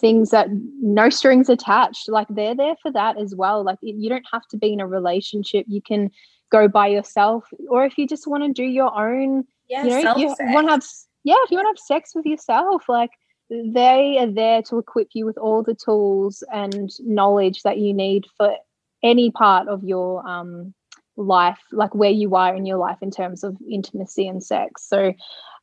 things 0.00 0.30
that 0.30 0.48
no 0.50 1.08
strings 1.08 1.48
attached, 1.48 2.08
like 2.08 2.26
they're 2.30 2.54
there 2.54 2.76
for 2.82 2.92
that 2.92 3.18
as 3.18 3.34
well. 3.34 3.64
Like 3.64 3.78
you 3.82 4.08
don't 4.08 4.26
have 4.32 4.46
to 4.48 4.58
be 4.58 4.72
in 4.72 4.80
a 4.80 4.86
relationship. 4.86 5.64
You 5.68 5.80
can 5.80 6.10
go 6.50 6.68
by 6.68 6.88
yourself, 6.88 7.44
or 7.68 7.84
if 7.84 7.96
you 7.98 8.06
just 8.06 8.26
want 8.26 8.44
to 8.44 8.52
do 8.52 8.64
your 8.64 8.94
own, 8.94 9.44
Yeah. 9.68 9.84
you 9.84 10.04
know, 10.04 10.16
you 10.16 10.34
want 10.40 10.66
to 10.68 10.72
have, 10.72 10.84
yeah, 11.24 11.36
if 11.44 11.50
you 11.50 11.56
want 11.56 11.66
to 11.66 11.80
have 11.80 11.86
sex 11.86 12.14
with 12.14 12.26
yourself, 12.26 12.84
like 12.88 13.10
they 13.50 14.18
are 14.18 14.30
there 14.30 14.62
to 14.62 14.78
equip 14.78 15.08
you 15.14 15.24
with 15.24 15.38
all 15.38 15.62
the 15.62 15.74
tools 15.74 16.42
and 16.52 16.90
knowledge 17.00 17.62
that 17.62 17.78
you 17.78 17.94
need 17.94 18.26
for 18.36 18.54
any 19.02 19.30
part 19.30 19.68
of 19.68 19.84
your 19.84 20.26
um, 20.28 20.74
life, 21.16 21.58
like 21.72 21.94
where 21.94 22.10
you 22.10 22.34
are 22.34 22.54
in 22.54 22.66
your 22.66 22.78
life 22.78 22.98
in 23.00 23.10
terms 23.10 23.42
of 23.44 23.56
intimacy 23.70 24.28
and 24.28 24.42
sex. 24.42 24.86
So 24.86 25.14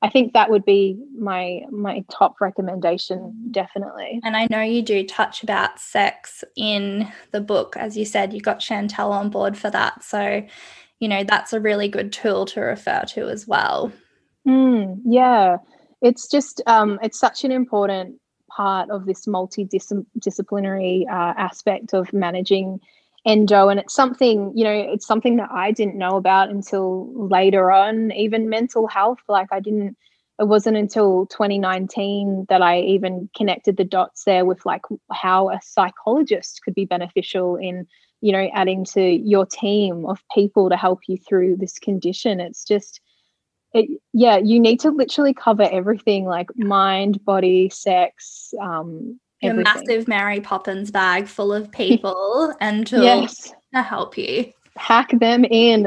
I 0.02 0.10
think 0.10 0.34
that 0.34 0.50
would 0.50 0.66
be 0.66 0.98
my 1.18 1.62
my 1.72 2.04
top 2.12 2.42
recommendation, 2.42 3.50
definitely. 3.52 4.20
And 4.24 4.36
I 4.36 4.48
know 4.50 4.62
you 4.62 4.82
do 4.82 5.06
touch 5.06 5.44
about 5.44 5.80
sex 5.80 6.44
in 6.56 7.12
the 7.32 7.42
book. 7.42 7.76
As 7.78 7.98
you 7.98 8.06
said, 8.06 8.34
you 8.34 8.42
got 8.42 8.62
Chantelle 8.62 9.12
on 9.12 9.30
board 9.30 9.58
for 9.58 9.70
that. 9.70 10.04
So, 10.04 10.46
you 11.00 11.08
know, 11.08 11.24
that's 11.24 11.54
a 11.54 11.60
really 11.60 11.88
good 11.88 12.12
tool 12.12 12.46
to 12.48 12.62
refer 12.62 13.04
to 13.10 13.30
as 13.30 13.48
well. 13.48 13.92
Mm, 14.48 15.02
yeah, 15.06 15.58
it's 16.02 16.28
just 16.30 16.62
um, 16.68 17.00
it's 17.02 17.20
such 17.20 17.44
an 17.44 17.52
important 17.52 18.20
part 18.56 18.90
of 18.90 19.06
this 19.06 19.26
multidisciplinary 19.26 21.04
uh, 21.10 21.34
aspect 21.38 21.94
of 21.94 22.14
managing 22.14 22.80
endo 23.26 23.70
and 23.70 23.80
it's 23.80 23.94
something 23.94 24.52
you 24.56 24.64
know 24.64 24.72
it's 24.74 25.08
something 25.08 25.38
that 25.38 25.50
i 25.52 25.72
didn't 25.72 25.98
know 25.98 26.16
about 26.16 26.50
until 26.50 27.12
later 27.28 27.72
on 27.72 28.12
even 28.12 28.50
mental 28.50 28.88
health. 28.88 29.20
Like 29.28 29.48
i 29.52 29.60
didn't 29.60 29.98
it 30.38 30.48
wasn't 30.48 30.78
until 30.78 31.26
2019 31.28 32.46
that 32.50 32.62
i 32.62 32.80
even 32.80 33.30
connected 33.36 33.78
the 33.78 33.84
dots 33.84 34.24
there 34.26 34.46
with 34.46 34.66
like 34.66 34.82
how 35.12 35.50
a 35.50 35.60
psychologist 35.64 36.62
could 36.64 36.76
be 36.76 36.86
beneficial 36.86 37.56
in 37.56 37.88
you 38.22 38.32
know 38.32 38.50
adding 38.54 38.84
to 38.84 39.02
your 39.02 39.46
team 39.46 40.06
of 40.06 40.20
people 40.34 40.70
to 40.70 40.76
help 40.76 41.02
you 41.08 41.18
through 41.18 41.56
this 41.58 41.78
condition. 41.78 42.40
It's 42.40 42.64
just 42.64 43.00
it, 43.74 43.90
yeah 44.14 44.38
you 44.38 44.60
need 44.60 44.80
to 44.80 44.90
literally 44.90 45.34
cover 45.34 45.64
everything 45.64 46.26
like 46.26 46.48
mind 46.56 47.24
body 47.26 47.70
sex 47.70 48.54
um 48.62 49.20
everything. 49.50 49.64
massive 49.88 50.08
Mary 50.08 50.40
Poppins 50.40 50.92
bag 50.92 51.28
full 51.28 51.54
of 51.54 51.72
people 51.72 52.54
and 52.62 52.86
tools 52.88 53.04
yes 53.04 53.54
to 53.74 53.82
help 53.82 54.18
you 54.18 54.52
Pack 54.76 55.18
them 55.20 55.46
in 55.46 55.84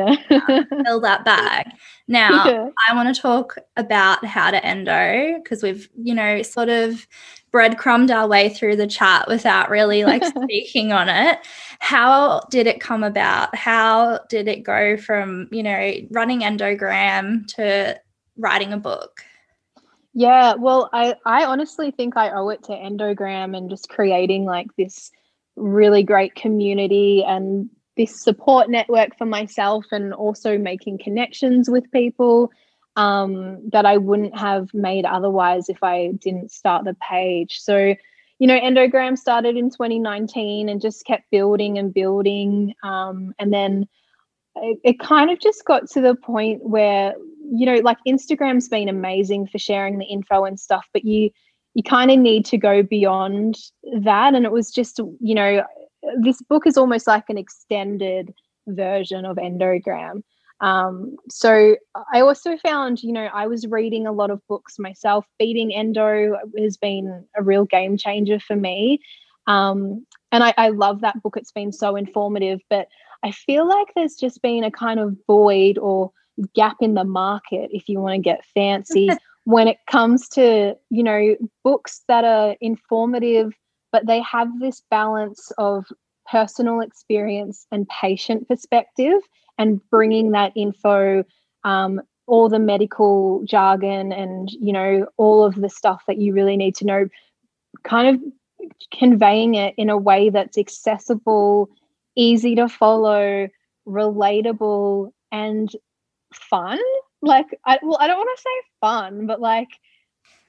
fill 0.85 1.01
that 1.01 1.25
bag. 1.25 1.67
Now, 2.11 2.47
Yeah. 2.47 2.71
I 2.89 2.95
want 2.95 3.15
to 3.15 3.21
talk 3.21 3.57
about 3.77 4.25
how 4.25 4.51
to 4.51 4.65
endo 4.65 5.39
because 5.43 5.63
we've, 5.63 5.91
you 5.95 6.15
know, 6.15 6.41
sort 6.41 6.71
of 6.71 7.07
breadcrumbed 7.53 8.11
our 8.11 8.27
way 8.27 8.49
through 8.49 8.77
the 8.77 8.87
chat 8.87 9.29
without 9.29 9.69
really 9.69 10.05
like 10.07 10.25
speaking 10.45 10.91
on 10.91 11.11
it. 11.11 11.39
How 11.81 12.41
did 12.51 12.67
it 12.67 12.81
come 12.81 13.05
about? 13.05 13.55
How 13.55 14.21
did 14.31 14.49
it 14.49 14.63
go 14.63 14.97
from, 14.97 15.49
you 15.53 15.63
know, 15.63 15.93
running 16.11 16.41
endogram 16.41 17.47
to 17.57 18.01
writing 18.39 18.73
a 18.73 18.79
book? 18.79 19.21
Yeah, 20.15 20.55
well, 20.55 20.89
I 20.93 21.15
I 21.25 21.45
honestly 21.45 21.91
think 21.91 22.17
I 22.17 22.31
owe 22.31 22.49
it 22.49 22.63
to 22.65 22.73
Endogram 22.73 23.57
and 23.57 23.71
just 23.71 23.89
creating 23.89 24.45
like 24.45 24.69
this 24.77 25.11
really 25.57 26.03
great 26.03 26.35
community 26.35 27.25
and 27.27 27.69
this 27.97 28.23
support 28.23 28.71
network 28.71 29.19
for 29.19 29.27
myself 29.27 29.85
and 29.91 30.15
also 30.15 30.57
making 30.57 30.99
connections 30.99 31.69
with 31.69 31.91
people 31.91 32.51
um, 32.97 33.69
that 33.71 33.87
I 33.87 33.97
wouldn't 33.97 34.37
have 34.39 34.73
made 34.73 35.05
otherwise 35.05 35.69
if 35.69 35.83
I 35.83 36.13
didn't 36.19 36.51
start 36.51 36.85
the 36.85 36.95
page. 36.95 37.61
So, 37.61 37.95
you 38.39 38.47
know, 38.47 38.59
Endogram 38.59 39.19
started 39.19 39.57
in 39.57 39.71
2019 39.71 40.69
and 40.69 40.81
just 40.81 41.05
kept 41.05 41.31
building 41.31 41.79
and 41.79 41.93
building. 41.93 42.75
Um, 42.83 43.35
and 43.39 43.53
then 43.53 43.89
it, 44.57 44.79
it 44.85 45.01
kind 45.01 45.31
of 45.31 45.41
just 45.41 45.65
got 45.65 45.89
to 45.91 46.01
the 46.01 46.15
point 46.15 46.65
where 46.65 47.15
you 47.51 47.67
know 47.67 47.77
like 47.77 47.99
instagram's 48.07 48.69
been 48.69 48.89
amazing 48.89 49.47
for 49.47 49.59
sharing 49.59 49.99
the 49.99 50.05
info 50.07 50.45
and 50.45 50.59
stuff 50.61 50.87
but 50.93 51.05
you 51.05 51.31
you 51.79 51.85
kind 51.85 52.11
of 52.11 52.19
need 52.19 52.45
to 52.47 52.59
go 52.59 52.83
beyond 52.83 53.57
that. 54.01 54.35
And 54.35 54.45
it 54.45 54.51
was 54.51 54.73
just 54.73 54.99
you 55.21 55.35
know 55.35 55.63
this 56.21 56.43
book 56.43 56.67
is 56.67 56.77
almost 56.77 57.07
like 57.07 57.25
an 57.29 57.39
extended 57.39 58.35
version 58.67 59.25
of 59.25 59.37
endogram. 59.37 60.23
Um, 60.61 61.17
so 61.31 61.77
i 62.13 62.21
also 62.21 62.57
found 62.57 63.01
you 63.05 63.13
know 63.13 63.29
i 63.33 63.47
was 63.47 63.65
reading 63.69 64.09
a 64.09 64.13
lot 64.13 64.33
of 64.33 64.45
books 64.49 64.77
myself. 64.77 65.25
Beating 65.39 65.73
endo 65.73 66.37
has 66.59 66.77
been 66.77 67.25
a 67.37 67.45
real 67.45 67.65
game 67.65 67.97
changer 67.97 68.41
for 68.41 68.57
me. 68.57 69.01
Um, 69.47 70.05
and 70.33 70.43
I, 70.45 70.53
I 70.59 70.69
love 70.71 71.01
that 71.03 71.23
book. 71.23 71.37
It's 71.37 71.53
been 71.53 71.71
so 71.71 71.95
informative 71.95 72.61
but 72.71 72.89
I 73.23 73.31
feel 73.31 73.69
like 73.69 73.89
there's 73.95 74.17
just 74.17 74.43
been 74.43 74.65
a 74.65 74.71
kind 74.71 74.99
of 74.99 75.17
void 75.29 75.79
or 75.79 76.11
gap 76.55 76.77
in 76.81 76.95
the 76.95 77.05
market, 77.05 77.71
if 77.73 77.89
you 77.89 78.01
want 78.01 78.15
to 78.15 78.21
get 78.21 78.45
fancy, 78.55 79.09
when 79.45 79.69
it 79.69 79.79
comes 79.91 80.29
to, 80.31 80.75
you 80.91 81.03
know, 81.03 81.37
books 81.65 82.03
that 82.09 82.25
are 82.25 82.57
informative, 82.61 83.53
but 83.93 84.07
they 84.07 84.21
have 84.21 84.49
this 84.61 84.83
balance 84.91 85.51
of 85.59 85.87
personal 86.31 86.81
experience 86.81 87.67
and 87.73 87.89
patient 87.89 88.47
perspective 88.49 89.21
and 89.57 89.81
bringing 89.91 90.33
that 90.33 90.53
info, 90.55 91.25
um, 91.65 92.01
all 92.27 92.49
the 92.49 92.59
medical 92.59 93.43
jargon 93.45 94.13
and, 94.13 94.51
you 94.51 94.73
know, 94.73 95.07
all 95.17 95.43
of 95.43 95.55
the 95.55 95.71
stuff 95.71 96.03
that 96.07 96.19
you 96.19 96.35
really 96.35 96.57
need 96.57 96.75
to 96.75 96.85
know, 96.85 97.09
kind 97.85 98.17
of 98.17 98.23
conveying 98.93 99.55
it 99.55 99.75
in 99.79 99.89
a 99.89 99.97
way 99.97 100.29
that's 100.29 100.59
accessible 100.59 101.71
easy 102.19 102.57
to 102.57 102.69
follow, 102.69 103.49
relatable, 103.87 105.11
and 105.33 105.71
fun. 106.33 106.79
Like, 107.23 107.47
I 107.65 107.79
well, 107.83 107.99
I 108.01 108.07
don't 108.07 108.19
want 108.19 108.37
to 108.37 108.43
say 108.43 108.69
fun, 108.81 109.27
but 109.27 109.41
like, 109.41 109.69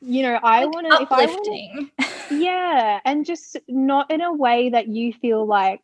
you 0.01 0.23
know, 0.23 0.39
I 0.41 0.65
Like 0.65 0.73
want 0.73 0.87
to 0.87 1.01
if 1.01 1.11
I 1.11 1.23
uplifting. 1.23 1.91
yeah, 2.31 2.99
and 3.05 3.25
just 3.25 3.57
not 3.67 4.11
in 4.11 4.21
a 4.21 4.33
way 4.33 4.69
that 4.69 4.87
you 4.87 5.13
feel 5.13 5.45
like 5.45 5.81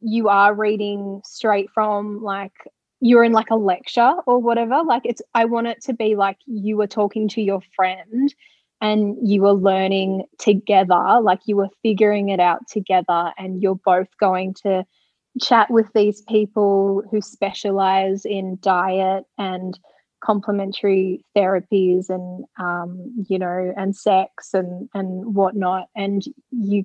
you 0.00 0.28
are 0.28 0.54
reading 0.54 1.20
straight 1.24 1.70
from 1.70 2.22
like 2.22 2.52
you're 3.00 3.24
in 3.24 3.32
like 3.32 3.50
a 3.50 3.56
lecture 3.56 4.14
or 4.26 4.38
whatever 4.38 4.82
like 4.84 5.02
it's 5.04 5.22
i 5.34 5.44
want 5.44 5.66
it 5.66 5.82
to 5.82 5.92
be 5.92 6.16
like 6.16 6.38
you 6.46 6.76
were 6.76 6.86
talking 6.86 7.28
to 7.28 7.42
your 7.42 7.60
friend 7.74 8.34
and 8.80 9.16
you 9.22 9.42
were 9.42 9.52
learning 9.52 10.24
together 10.38 11.20
like 11.22 11.40
you 11.46 11.56
were 11.56 11.68
figuring 11.82 12.28
it 12.28 12.40
out 12.40 12.60
together 12.68 13.32
and 13.38 13.62
you're 13.62 13.80
both 13.84 14.08
going 14.20 14.54
to 14.54 14.84
chat 15.40 15.70
with 15.70 15.86
these 15.94 16.22
people 16.22 17.02
who 17.10 17.20
specialize 17.20 18.24
in 18.24 18.58
diet 18.60 19.24
and 19.36 19.78
complementary 20.20 21.24
therapies 21.36 22.10
and 22.10 22.44
um, 22.58 23.24
you 23.28 23.38
know 23.38 23.72
and 23.76 23.94
sex 23.94 24.52
and 24.52 24.88
and 24.94 25.34
whatnot. 25.34 25.86
And 25.94 26.22
you 26.50 26.84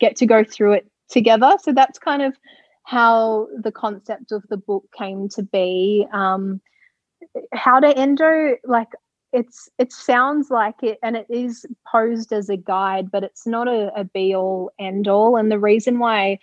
get 0.00 0.16
to 0.16 0.26
go 0.26 0.44
through 0.44 0.72
it 0.72 0.90
together. 1.08 1.56
So 1.62 1.72
that's 1.72 1.98
kind 1.98 2.22
of 2.22 2.36
how 2.84 3.48
the 3.62 3.72
concept 3.72 4.32
of 4.32 4.42
the 4.48 4.56
book 4.56 4.84
came 4.96 5.28
to 5.30 5.42
be. 5.42 6.06
Um, 6.12 6.60
how 7.52 7.80
to 7.80 7.96
endo 7.96 8.56
like 8.64 8.88
it's 9.32 9.68
it 9.78 9.92
sounds 9.92 10.50
like 10.50 10.82
it 10.82 10.98
and 11.02 11.16
it 11.16 11.26
is 11.28 11.64
posed 11.90 12.32
as 12.32 12.48
a 12.48 12.56
guide 12.56 13.10
but 13.10 13.22
it's 13.22 13.46
not 13.46 13.68
a, 13.68 13.92
a 13.94 14.04
be 14.04 14.34
all 14.34 14.70
end 14.78 15.06
all 15.06 15.36
and 15.36 15.50
the 15.50 15.58
reason 15.58 15.98
why 15.98 16.38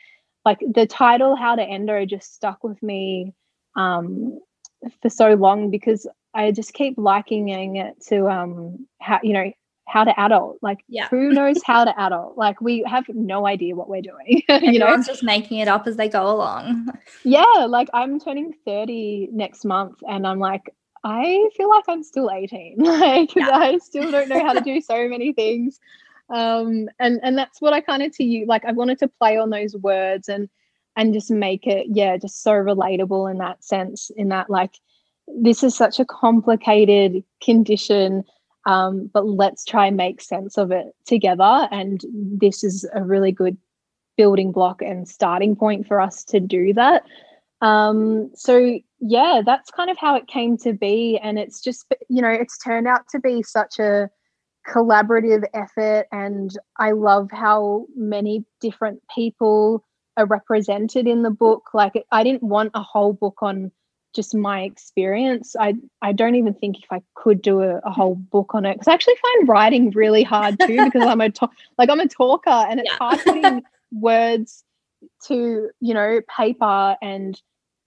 like 0.47 0.59
the 0.73 0.85
title 0.85 1.35
how 1.35 1.55
to 1.55 1.61
endo 1.61 2.05
just 2.05 2.33
stuck 2.33 2.63
with 2.63 2.81
me 2.81 3.33
um, 3.75 4.39
for 5.01 5.09
so 5.09 5.33
long 5.33 5.69
because 5.69 6.07
i 6.33 6.51
just 6.51 6.71
keep 6.73 6.97
likening 6.97 7.75
it 7.75 7.95
to 8.01 8.27
um 8.27 8.87
how 9.01 9.19
you 9.21 9.33
know 9.33 9.51
how 9.89 10.03
to 10.05 10.17
adult 10.19 10.57
like 10.61 10.79
yeah. 10.87 11.07
who 11.09 11.31
knows 11.31 11.59
how 11.65 11.83
to 11.83 11.93
adult 11.99 12.37
like 12.37 12.61
we 12.61 12.83
have 12.87 13.03
no 13.09 13.45
idea 13.45 13.75
what 13.75 13.89
we're 13.89 14.01
doing 14.01 14.41
you 14.61 14.79
know 14.79 14.85
i'm 14.85 15.03
just 15.03 15.23
making 15.23 15.59
it 15.59 15.67
up 15.67 15.85
as 15.85 15.97
they 15.97 16.07
go 16.07 16.23
along 16.29 16.87
yeah 17.25 17.65
like 17.67 17.89
i'm 17.93 18.17
turning 18.17 18.53
30 18.65 19.29
next 19.33 19.65
month 19.65 19.97
and 20.07 20.25
i'm 20.25 20.39
like 20.39 20.73
I 21.03 21.49
feel 21.55 21.69
like 21.69 21.85
I'm 21.87 22.03
still 22.03 22.29
18. 22.29 22.75
Like 22.83 23.33
yeah. 23.35 23.49
I 23.51 23.77
still 23.77 24.11
don't 24.11 24.27
know 24.27 24.43
how 24.43 24.53
to 24.53 24.61
do 24.61 24.81
so 24.81 25.07
many 25.07 25.31
things. 25.31 25.79
Um, 26.29 26.89
and 26.99 27.19
and 27.23 27.37
that's 27.37 27.61
what 27.61 27.73
I 27.73 27.81
kind 27.81 28.03
of 28.03 28.15
to 28.17 28.23
you 28.23 28.45
like 28.45 28.65
I 28.65 28.71
wanted 28.71 28.99
to 28.99 29.07
play 29.07 29.37
on 29.37 29.49
those 29.49 29.75
words 29.75 30.27
and 30.27 30.49
and 30.95 31.13
just 31.13 31.31
make 31.31 31.65
it 31.67 31.87
yeah 31.89 32.17
just 32.17 32.43
so 32.43 32.51
relatable 32.51 33.31
in 33.31 33.37
that 33.37 33.63
sense 33.63 34.11
in 34.17 34.29
that 34.29 34.49
like 34.49 34.73
this 35.27 35.63
is 35.63 35.75
such 35.75 35.99
a 35.99 36.05
complicated 36.05 37.23
condition 37.41 38.23
um, 38.65 39.09
but 39.13 39.25
let's 39.25 39.63
try 39.63 39.85
and 39.85 39.95
make 39.95 40.19
sense 40.19 40.57
of 40.57 40.71
it 40.71 40.87
together 41.05 41.69
and 41.71 42.03
this 42.13 42.63
is 42.63 42.85
a 42.93 43.03
really 43.03 43.31
good 43.31 43.57
building 44.17 44.51
block 44.51 44.81
and 44.81 45.07
starting 45.07 45.55
point 45.55 45.87
for 45.87 46.01
us 46.01 46.23
to 46.25 46.39
do 46.41 46.73
that 46.73 47.03
um, 47.61 48.29
so 48.35 48.79
yeah, 48.99 49.41
that's 49.45 49.71
kind 49.71 49.89
of 49.89 49.97
how 49.97 50.15
it 50.15 50.27
came 50.27 50.57
to 50.57 50.73
be. 50.73 51.19
And 51.21 51.37
it's 51.37 51.61
just, 51.61 51.85
you 52.09 52.21
know, 52.21 52.29
it's 52.29 52.57
turned 52.57 52.87
out 52.87 53.07
to 53.09 53.19
be 53.19 53.43
such 53.43 53.79
a 53.79 54.09
collaborative 54.67 55.43
effort. 55.53 56.07
And 56.11 56.51
I 56.77 56.91
love 56.91 57.29
how 57.31 57.87
many 57.95 58.45
different 58.59 59.01
people 59.13 59.83
are 60.17 60.25
represented 60.25 61.07
in 61.07 61.23
the 61.23 61.29
book. 61.29 61.69
Like, 61.73 62.05
I 62.11 62.23
didn't 62.23 62.43
want 62.43 62.71
a 62.73 62.81
whole 62.81 63.13
book 63.13 63.37
on 63.41 63.71
just 64.13 64.33
my 64.33 64.61
experience. 64.61 65.55
I, 65.59 65.75
I 66.01 66.11
don't 66.11 66.35
even 66.35 66.53
think 66.55 66.79
if 66.79 66.91
I 66.91 67.01
could 67.15 67.41
do 67.41 67.61
a, 67.61 67.77
a 67.79 67.91
whole 67.91 68.15
book 68.15 68.55
on 68.55 68.65
it 68.65 68.73
because 68.73 68.87
I 68.87 68.93
actually 68.93 69.15
find 69.21 69.47
writing 69.47 69.91
really 69.91 70.23
hard 70.23 70.59
too 70.59 70.83
because 70.85 71.03
I'm 71.03 71.21
a 71.21 71.29
to- 71.29 71.49
like 71.77 71.89
I'm 71.89 71.99
a 71.99 72.07
talker 72.07 72.49
and 72.49 72.79
it's 72.79 72.89
yeah. 72.89 72.97
hard 72.97 73.19
putting 73.23 73.63
words 73.91 74.63
to 75.27 75.69
you 75.79 75.93
know 75.93 76.19
paper 76.35 76.97
and 77.01 77.39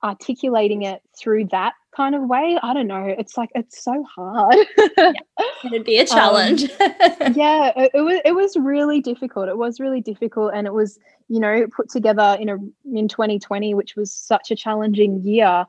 articulating 0.04 0.82
it 0.82 1.02
through 1.18 1.46
that 1.46 1.74
kind 1.94 2.14
of 2.14 2.22
way 2.22 2.58
i 2.62 2.72
don't 2.72 2.86
know 2.86 3.04
it's 3.18 3.36
like 3.36 3.50
it's 3.54 3.82
so 3.82 4.04
hard. 4.04 4.54
Yeah, 4.96 5.12
it'd 5.64 5.84
be 5.84 5.98
a 5.98 6.02
um, 6.02 6.06
challenge. 6.06 6.62
um, 6.62 6.78
yeah 7.34 7.72
it, 7.76 7.90
it, 7.94 8.00
was 8.00 8.20
it 8.24 8.32
was 8.32 8.56
really 8.56 9.00
difficult 9.00 9.48
it 9.48 9.56
was 9.56 9.80
really 9.80 10.00
difficult 10.00 10.52
and 10.54 10.66
it 10.66 10.72
was 10.72 10.98
you 11.28 11.40
know 11.40 11.66
put 11.74 11.88
together 11.90 12.36
in 12.40 12.48
a 12.48 12.56
in 12.96 13.08
2020 13.08 13.74
which 13.74 13.96
was 13.96 14.12
such 14.12 14.50
a 14.50 14.56
challenging 14.56 15.20
year. 15.22 15.66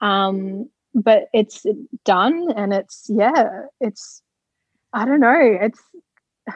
Um 0.00 0.68
but 0.94 1.28
it's 1.34 1.66
done 2.04 2.52
and 2.56 2.72
it's 2.72 3.06
yeah 3.08 3.62
it's 3.80 4.22
i 4.92 5.04
don't 5.04 5.20
know 5.20 5.58
it's 5.60 5.82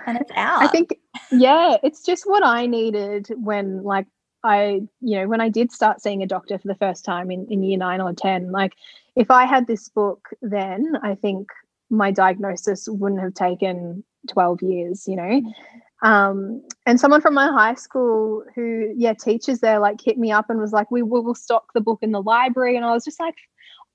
and 0.07 0.19
it's 0.19 0.31
out. 0.37 0.63
i 0.63 0.69
think 0.69 0.95
yeah 1.33 1.77
it's 1.83 2.05
just 2.05 2.25
what 2.25 2.45
i 2.45 2.67
needed 2.67 3.29
when 3.37 3.83
like 3.83 4.07
I, 4.45 4.83
you 5.01 5.19
know, 5.19 5.29
when 5.29 5.41
I 5.41 5.49
did 5.49 5.73
start 5.73 6.01
seeing 6.01 6.23
a 6.23 6.27
doctor 6.27 6.59
for 6.59 6.69
the 6.69 6.75
first 6.77 7.05
time 7.05 7.31
in, 7.31 7.47
in 7.49 7.63
year 7.63 7.79
nine 7.79 8.01
or 8.01 8.13
10, 8.13 8.53
like 8.53 8.75
if 9.17 9.31
I 9.31 9.47
had 9.47 9.67
this 9.67 9.89
book 9.89 10.29
then, 10.43 10.93
I 11.03 11.15
think 11.15 11.49
my 11.91 12.11
diagnosis 12.11 12.89
wouldn't 12.89 13.21
have 13.21 13.35
taken 13.35 14.05
12 14.29 14.63
years, 14.63 15.09
you 15.09 15.17
know. 15.17 15.23
Mm-hmm. 15.23 16.09
Um, 16.09 16.63
and 16.87 17.01
someone 17.01 17.21
from 17.21 17.35
my 17.35 17.49
high 17.49 17.75
school 17.75 18.45
who, 18.55 18.93
yeah, 18.97 19.15
teachers 19.15 19.59
there 19.61 19.81
like 19.81 20.01
hit 20.01 20.17
me 20.17 20.31
up 20.31 20.49
and 20.49 20.61
was 20.61 20.73
like, 20.73 20.91
we 20.91 21.03
will 21.03 21.35
stock 21.35 21.73
the 21.75 21.81
book 21.81 21.99
in 22.03 22.13
the 22.13 22.23
library. 22.23 22.77
And 22.77 22.85
I 22.85 22.93
was 22.93 23.05
just 23.05 23.19
like, 23.19 23.35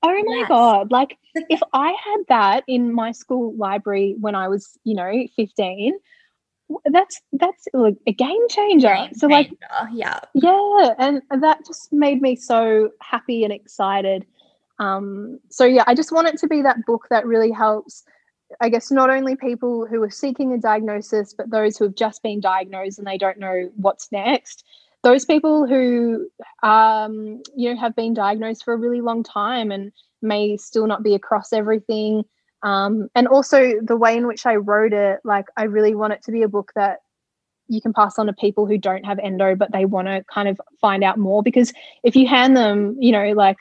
oh 0.03 0.23
my 0.25 0.37
yes. 0.39 0.47
God, 0.49 0.91
like 0.91 1.17
if 1.49 1.61
I 1.71 1.87
had 1.87 2.23
that 2.27 2.63
in 2.67 2.93
my 2.93 3.11
school 3.11 3.55
library 3.55 4.15
when 4.19 4.35
I 4.35 4.49
was, 4.49 4.77
you 4.83 4.95
know, 4.95 5.27
15, 5.35 5.93
that's 6.85 7.21
that's 7.33 7.67
like 7.73 7.97
a 8.07 8.13
game 8.13 8.47
changer. 8.49 8.93
Game 8.93 9.13
so 9.13 9.27
like 9.27 9.51
yeah. 9.91 10.19
Yeah. 10.33 10.93
And 10.97 11.21
that 11.31 11.65
just 11.65 11.91
made 11.91 12.21
me 12.21 12.35
so 12.35 12.91
happy 13.01 13.43
and 13.43 13.53
excited. 13.53 14.25
Um, 14.79 15.39
so 15.49 15.65
yeah, 15.65 15.83
I 15.87 15.95
just 15.95 16.11
want 16.11 16.27
it 16.27 16.37
to 16.39 16.47
be 16.47 16.61
that 16.61 16.85
book 16.85 17.07
that 17.09 17.25
really 17.25 17.51
helps 17.51 18.03
I 18.61 18.69
guess 18.69 18.91
not 18.91 19.09
only 19.09 19.35
people 19.35 19.85
who 19.85 20.01
are 20.03 20.09
seeking 20.09 20.53
a 20.53 20.57
diagnosis, 20.57 21.33
but 21.33 21.49
those 21.49 21.77
who 21.77 21.85
have 21.85 21.95
just 21.95 22.21
been 22.23 22.39
diagnosed 22.39 22.99
and 22.99 23.07
they 23.07 23.17
don't 23.17 23.39
know 23.39 23.71
what's 23.75 24.11
next. 24.11 24.63
Those 25.03 25.25
people 25.25 25.67
who 25.67 26.29
um, 26.61 27.41
you 27.55 27.73
know 27.73 27.79
have 27.79 27.95
been 27.95 28.13
diagnosed 28.13 28.63
for 28.63 28.73
a 28.73 28.77
really 28.77 29.01
long 29.01 29.23
time 29.23 29.71
and 29.71 29.91
may 30.21 30.55
still 30.57 30.87
not 30.87 31.03
be 31.03 31.15
across 31.15 31.51
everything 31.51 32.23
um, 32.63 33.09
and 33.13 33.27
also 33.27 33.73
the 33.81 33.97
way 33.97 34.17
in 34.17 34.25
which 34.25 34.45
I 34.45 34.55
wrote 34.55 34.93
it, 34.93 35.19
like 35.23 35.45
I 35.57 35.63
really 35.63 35.95
want 35.95 36.13
it 36.13 36.23
to 36.23 36.31
be 36.31 36.41
a 36.41 36.47
book 36.47 36.71
that 36.75 36.99
you 37.67 37.81
can 37.81 37.93
pass 37.93 38.17
on 38.17 38.27
to 38.27 38.33
people 38.33 38.65
who 38.65 38.77
don't 38.77 39.05
have 39.05 39.19
endo, 39.19 39.55
but 39.55 39.71
they 39.71 39.85
want 39.85 40.07
to 40.07 40.23
kind 40.33 40.47
of 40.47 40.59
find 40.79 41.03
out 41.03 41.17
more. 41.17 41.43
Because 41.43 41.73
if 42.03 42.15
you 42.15 42.27
hand 42.27 42.55
them, 42.55 42.95
you 42.99 43.11
know, 43.11 43.31
like 43.33 43.57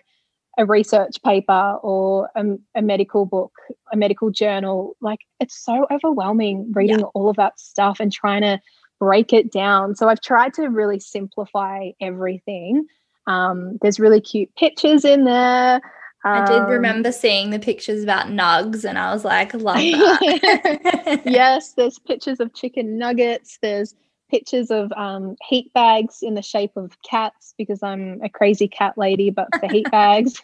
a 0.58 0.66
research 0.66 1.22
paper 1.24 1.78
or 1.82 2.30
a, 2.36 2.44
a 2.76 2.82
medical 2.82 3.26
book, 3.26 3.52
a 3.92 3.96
medical 3.96 4.30
journal, 4.30 4.96
like 5.00 5.20
it's 5.40 5.58
so 5.58 5.86
overwhelming 5.90 6.70
reading 6.72 7.00
yeah. 7.00 7.06
all 7.14 7.28
of 7.28 7.36
that 7.36 7.58
stuff 7.58 7.98
and 8.00 8.12
trying 8.12 8.42
to 8.42 8.60
break 9.00 9.32
it 9.32 9.50
down. 9.50 9.96
So 9.96 10.08
I've 10.08 10.20
tried 10.20 10.54
to 10.54 10.68
really 10.68 11.00
simplify 11.00 11.90
everything. 12.00 12.86
Um, 13.26 13.78
there's 13.82 13.98
really 13.98 14.20
cute 14.20 14.54
pictures 14.56 15.04
in 15.04 15.24
there. 15.24 15.80
I 16.24 16.40
did 16.44 16.62
um, 16.62 16.68
remember 16.68 17.10
seeing 17.10 17.50
the 17.50 17.58
pictures 17.58 18.02
about 18.02 18.28
nugs 18.28 18.84
and 18.84 18.98
I 18.98 19.12
was 19.12 19.24
like, 19.24 19.54
love 19.54 19.76
that. 19.76 21.22
yes, 21.24 21.72
there's 21.76 21.98
pictures 21.98 22.38
of 22.40 22.54
chicken 22.54 22.96
nuggets. 22.96 23.58
There's 23.60 23.94
pictures 24.30 24.70
of 24.70 24.92
um, 24.92 25.36
heat 25.48 25.72
bags 25.74 26.18
in 26.22 26.34
the 26.34 26.42
shape 26.42 26.76
of 26.76 26.96
cats 27.02 27.54
because 27.58 27.82
I'm 27.82 28.20
a 28.22 28.28
crazy 28.28 28.68
cat 28.68 28.96
lady, 28.96 29.30
but 29.30 29.48
for 29.58 29.68
heat 29.68 29.86
bags. 29.90 30.40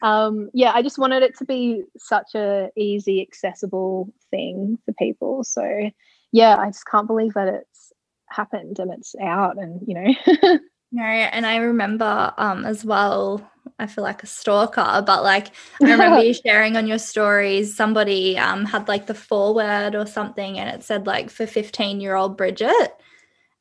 um, 0.00 0.48
yeah, 0.54 0.72
I 0.72 0.82
just 0.82 0.98
wanted 0.98 1.22
it 1.22 1.36
to 1.38 1.44
be 1.44 1.82
such 1.98 2.34
a 2.34 2.70
easy, 2.76 3.20
accessible 3.20 4.12
thing 4.30 4.78
for 4.84 4.92
people. 4.94 5.42
So 5.44 5.90
yeah, 6.30 6.56
I 6.56 6.66
just 6.66 6.86
can't 6.86 7.08
believe 7.08 7.34
that 7.34 7.48
it's 7.48 7.92
happened 8.30 8.78
and 8.78 8.92
it's 8.92 9.14
out 9.20 9.58
and 9.58 9.82
you 9.86 9.94
know. 9.94 10.58
no, 10.92 11.02
and 11.02 11.44
I 11.44 11.56
remember 11.56 12.32
um, 12.38 12.64
as 12.64 12.84
well 12.84 13.51
I 13.78 13.86
feel 13.86 14.04
like 14.04 14.22
a 14.22 14.26
stalker, 14.26 15.02
but 15.06 15.22
like 15.22 15.48
I 15.82 15.84
remember 15.90 16.22
you 16.22 16.34
sharing 16.34 16.76
on 16.76 16.86
your 16.86 16.98
stories, 16.98 17.76
somebody 17.76 18.38
um, 18.38 18.64
had 18.64 18.88
like 18.88 19.06
the 19.06 19.14
foreword 19.14 19.94
or 19.94 20.06
something 20.06 20.58
and 20.58 20.68
it 20.68 20.84
said 20.84 21.06
like 21.06 21.30
for 21.30 21.46
15 21.46 22.00
year 22.00 22.14
old 22.14 22.36
Bridget. 22.36 22.96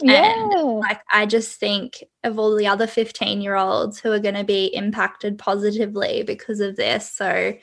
Yeah. 0.02 0.34
And 0.34 0.80
like 0.80 1.02
I 1.12 1.26
just 1.26 1.60
think 1.60 2.04
of 2.24 2.40
all 2.40 2.56
the 2.56 2.68
other 2.68 2.88
15 2.88 3.42
year 3.42 3.56
olds 3.56 4.00
who 4.00 4.12
are 4.12 4.20
going 4.20 4.36
to 4.36 4.44
be 4.44 4.66
impacted 4.68 5.38
positively 5.38 6.24
because 6.24 6.60
of 6.60 6.76
this. 6.76 7.10
So 7.10 7.54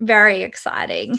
very 0.00 0.42
exciting. 0.42 1.18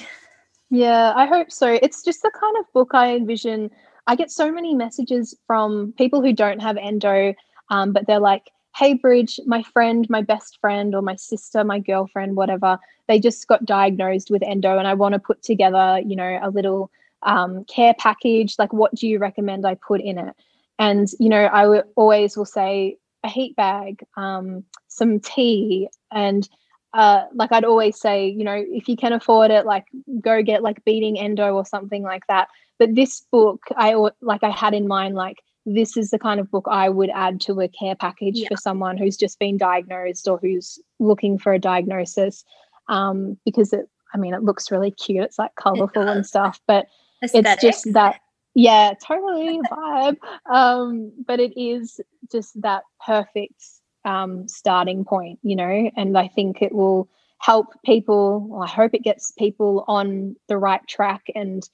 Yeah, 0.70 1.14
I 1.16 1.26
hope 1.26 1.52
so. 1.52 1.68
It's 1.68 2.04
just 2.04 2.22
the 2.22 2.32
kind 2.40 2.58
of 2.58 2.66
book 2.74 2.92
I 2.94 3.16
envision. 3.16 3.70
I 4.08 4.16
get 4.16 4.32
so 4.32 4.52
many 4.52 4.74
messages 4.74 5.36
from 5.48 5.94
people 5.98 6.22
who 6.22 6.34
don't 6.34 6.62
have 6.62 6.78
endo, 6.78 7.34
um, 7.70 7.94
but 7.94 8.08
they're 8.08 8.20
like, 8.20 8.50
hey 8.76 8.94
bridge 8.94 9.40
my 9.46 9.62
friend 9.64 10.08
my 10.10 10.22
best 10.22 10.60
friend 10.60 10.96
or 10.96 11.02
my 11.02 11.16
sister 11.16 11.64
my 11.64 11.80
girlfriend 11.80 12.36
whatever 12.36 12.78
they 13.08 13.20
just 13.20 13.48
got 13.48 13.66
diagnosed 13.66 14.30
with 14.32 14.44
endo 14.44 14.78
and 14.78 14.88
i 14.88 14.94
want 14.94 15.14
to 15.14 15.20
put 15.20 15.42
together 15.44 16.00
you 16.06 16.16
know 16.16 16.40
a 16.42 16.50
little 16.50 16.90
um, 17.26 17.64
care 17.66 17.94
package 17.98 18.56
like 18.60 18.74
what 18.74 18.94
do 18.96 19.08
you 19.08 19.18
recommend 19.18 19.66
i 19.66 19.76
put 19.76 20.02
in 20.02 20.18
it 20.18 20.36
and 20.80 21.08
you 21.20 21.30
know 21.30 21.50
I 21.52 21.64
w- 21.64 21.84
always 21.96 22.36
will 22.36 22.46
say 22.46 22.98
a 23.24 23.30
heat 23.30 23.56
bag, 23.56 24.04
um, 24.18 24.64
some 24.88 25.20
tea, 25.20 25.90
and 26.12 26.48
uh, 26.94 27.26
like 27.34 27.52
I'd 27.52 27.66
always 27.66 28.00
say, 28.00 28.28
you 28.28 28.44
know, 28.44 28.64
if 28.68 28.88
you 28.88 28.96
can 28.96 29.14
afford 29.14 29.50
it, 29.50 29.66
like 29.66 29.86
go 30.22 30.44
get 30.44 30.62
like 30.62 30.84
beating 30.86 31.18
endo 31.18 31.56
or 31.56 31.66
something 31.66 32.04
like 32.04 32.28
that. 32.28 32.50
But 32.80 32.96
this 32.96 33.22
book, 33.32 33.62
I 33.76 33.96
like 34.22 34.44
I 34.44 34.50
had 34.50 34.74
in 34.74 34.88
mind, 34.88 35.16
like 35.16 35.38
this 35.66 35.96
is 35.96 36.12
the 36.12 36.20
kind 36.20 36.40
of 36.40 36.52
book 36.52 36.66
I 36.70 36.90
would 36.90 37.10
add 37.14 37.40
to 37.42 37.60
a 37.62 37.68
care 37.68 37.96
package 37.96 38.40
yeah. 38.40 38.48
for 38.50 38.58
someone 38.58 38.98
who's 38.98 39.18
just 39.18 39.40
been 39.40 39.58
diagnosed 39.58 40.28
or 40.28 40.38
who's 40.38 40.80
looking 41.00 41.38
for 41.38 41.54
a 41.54 41.60
diagnosis, 41.60 42.44
um, 42.90 43.38
because 43.46 43.74
it, 43.74 43.88
I 44.14 44.18
mean, 44.18 44.34
it 44.34 44.44
looks 44.44 44.72
really 44.72 44.92
cute. 44.92 45.24
It's 45.24 45.40
like 45.40 45.56
colorful 45.56 46.08
and 46.08 46.26
stuff, 46.26 46.60
but 46.68 46.88
Aesthetic. 47.24 47.52
it's 47.52 47.62
just 47.62 47.94
that 47.94 48.20
yeah 48.56 48.94
totally 49.06 49.60
vibe 49.72 50.18
um 50.52 51.12
but 51.26 51.40
it 51.40 51.60
is 51.60 52.00
just 52.32 52.60
that 52.62 52.84
perfect 53.06 53.64
um 54.06 54.48
starting 54.48 55.04
point 55.04 55.40
you 55.42 55.56
know 55.56 55.90
and 55.96 56.18
i 56.18 56.28
think 56.28 56.62
it 56.62 56.74
will 56.74 57.10
help 57.40 57.68
people 57.84 58.48
well, 58.48 58.62
i 58.62 58.68
hope 58.68 58.94
it 58.94 59.04
gets 59.04 59.32
people 59.32 59.84
on 59.88 60.36
the 60.48 60.58
right 60.58 60.86
track 60.88 61.24
and 61.34 61.68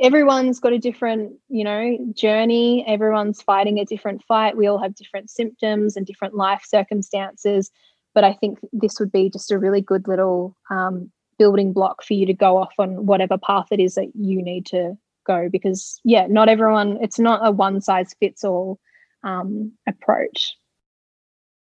everyone's 0.00 0.60
got 0.60 0.72
a 0.72 0.78
different 0.78 1.34
you 1.48 1.64
know 1.64 1.98
journey. 2.14 2.84
Everyone's 2.86 3.42
fighting 3.42 3.78
a 3.78 3.84
different 3.84 4.22
fight. 4.24 4.56
We 4.56 4.66
all 4.66 4.78
have 4.78 4.94
different 4.94 5.30
symptoms 5.30 5.96
and 5.96 6.06
different 6.06 6.34
life 6.34 6.62
circumstances. 6.66 7.70
But 8.14 8.24
i 8.24 8.32
think 8.34 8.58
this 8.72 9.00
would 9.00 9.10
be 9.10 9.30
just 9.30 9.50
a 9.50 9.58
really 9.58 9.80
good 9.80 10.06
little 10.06 10.54
um, 10.70 11.10
building 11.38 11.72
block 11.72 12.02
for 12.04 12.12
you 12.12 12.26
to 12.26 12.34
go 12.34 12.58
off 12.58 12.74
on 12.78 13.06
whatever 13.06 13.38
path 13.38 13.68
it 13.70 13.80
is 13.80 13.94
that 13.94 14.12
you 14.14 14.42
need 14.42 14.66
to 14.66 14.96
go. 15.26 15.48
Because 15.50 16.00
yeah 16.04 16.26
not 16.28 16.48
everyone 16.48 16.98
it's 17.00 17.18
not 17.18 17.46
a 17.46 17.50
one 17.50 17.80
size 17.80 18.14
fits 18.20 18.44
all 18.44 18.78
um, 19.24 19.72
approach. 19.88 20.56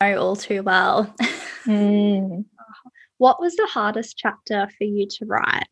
Know 0.01 0.19
all 0.19 0.37
too 0.37 0.63
well. 0.63 1.15
Mm. 1.67 2.47
what 3.19 3.41
was 3.41 3.55
the 3.57 3.67
hardest 3.67 4.17
chapter 4.17 4.71
for 4.79 4.85
you 4.85 5.07
to 5.07 5.27
write 5.27 5.67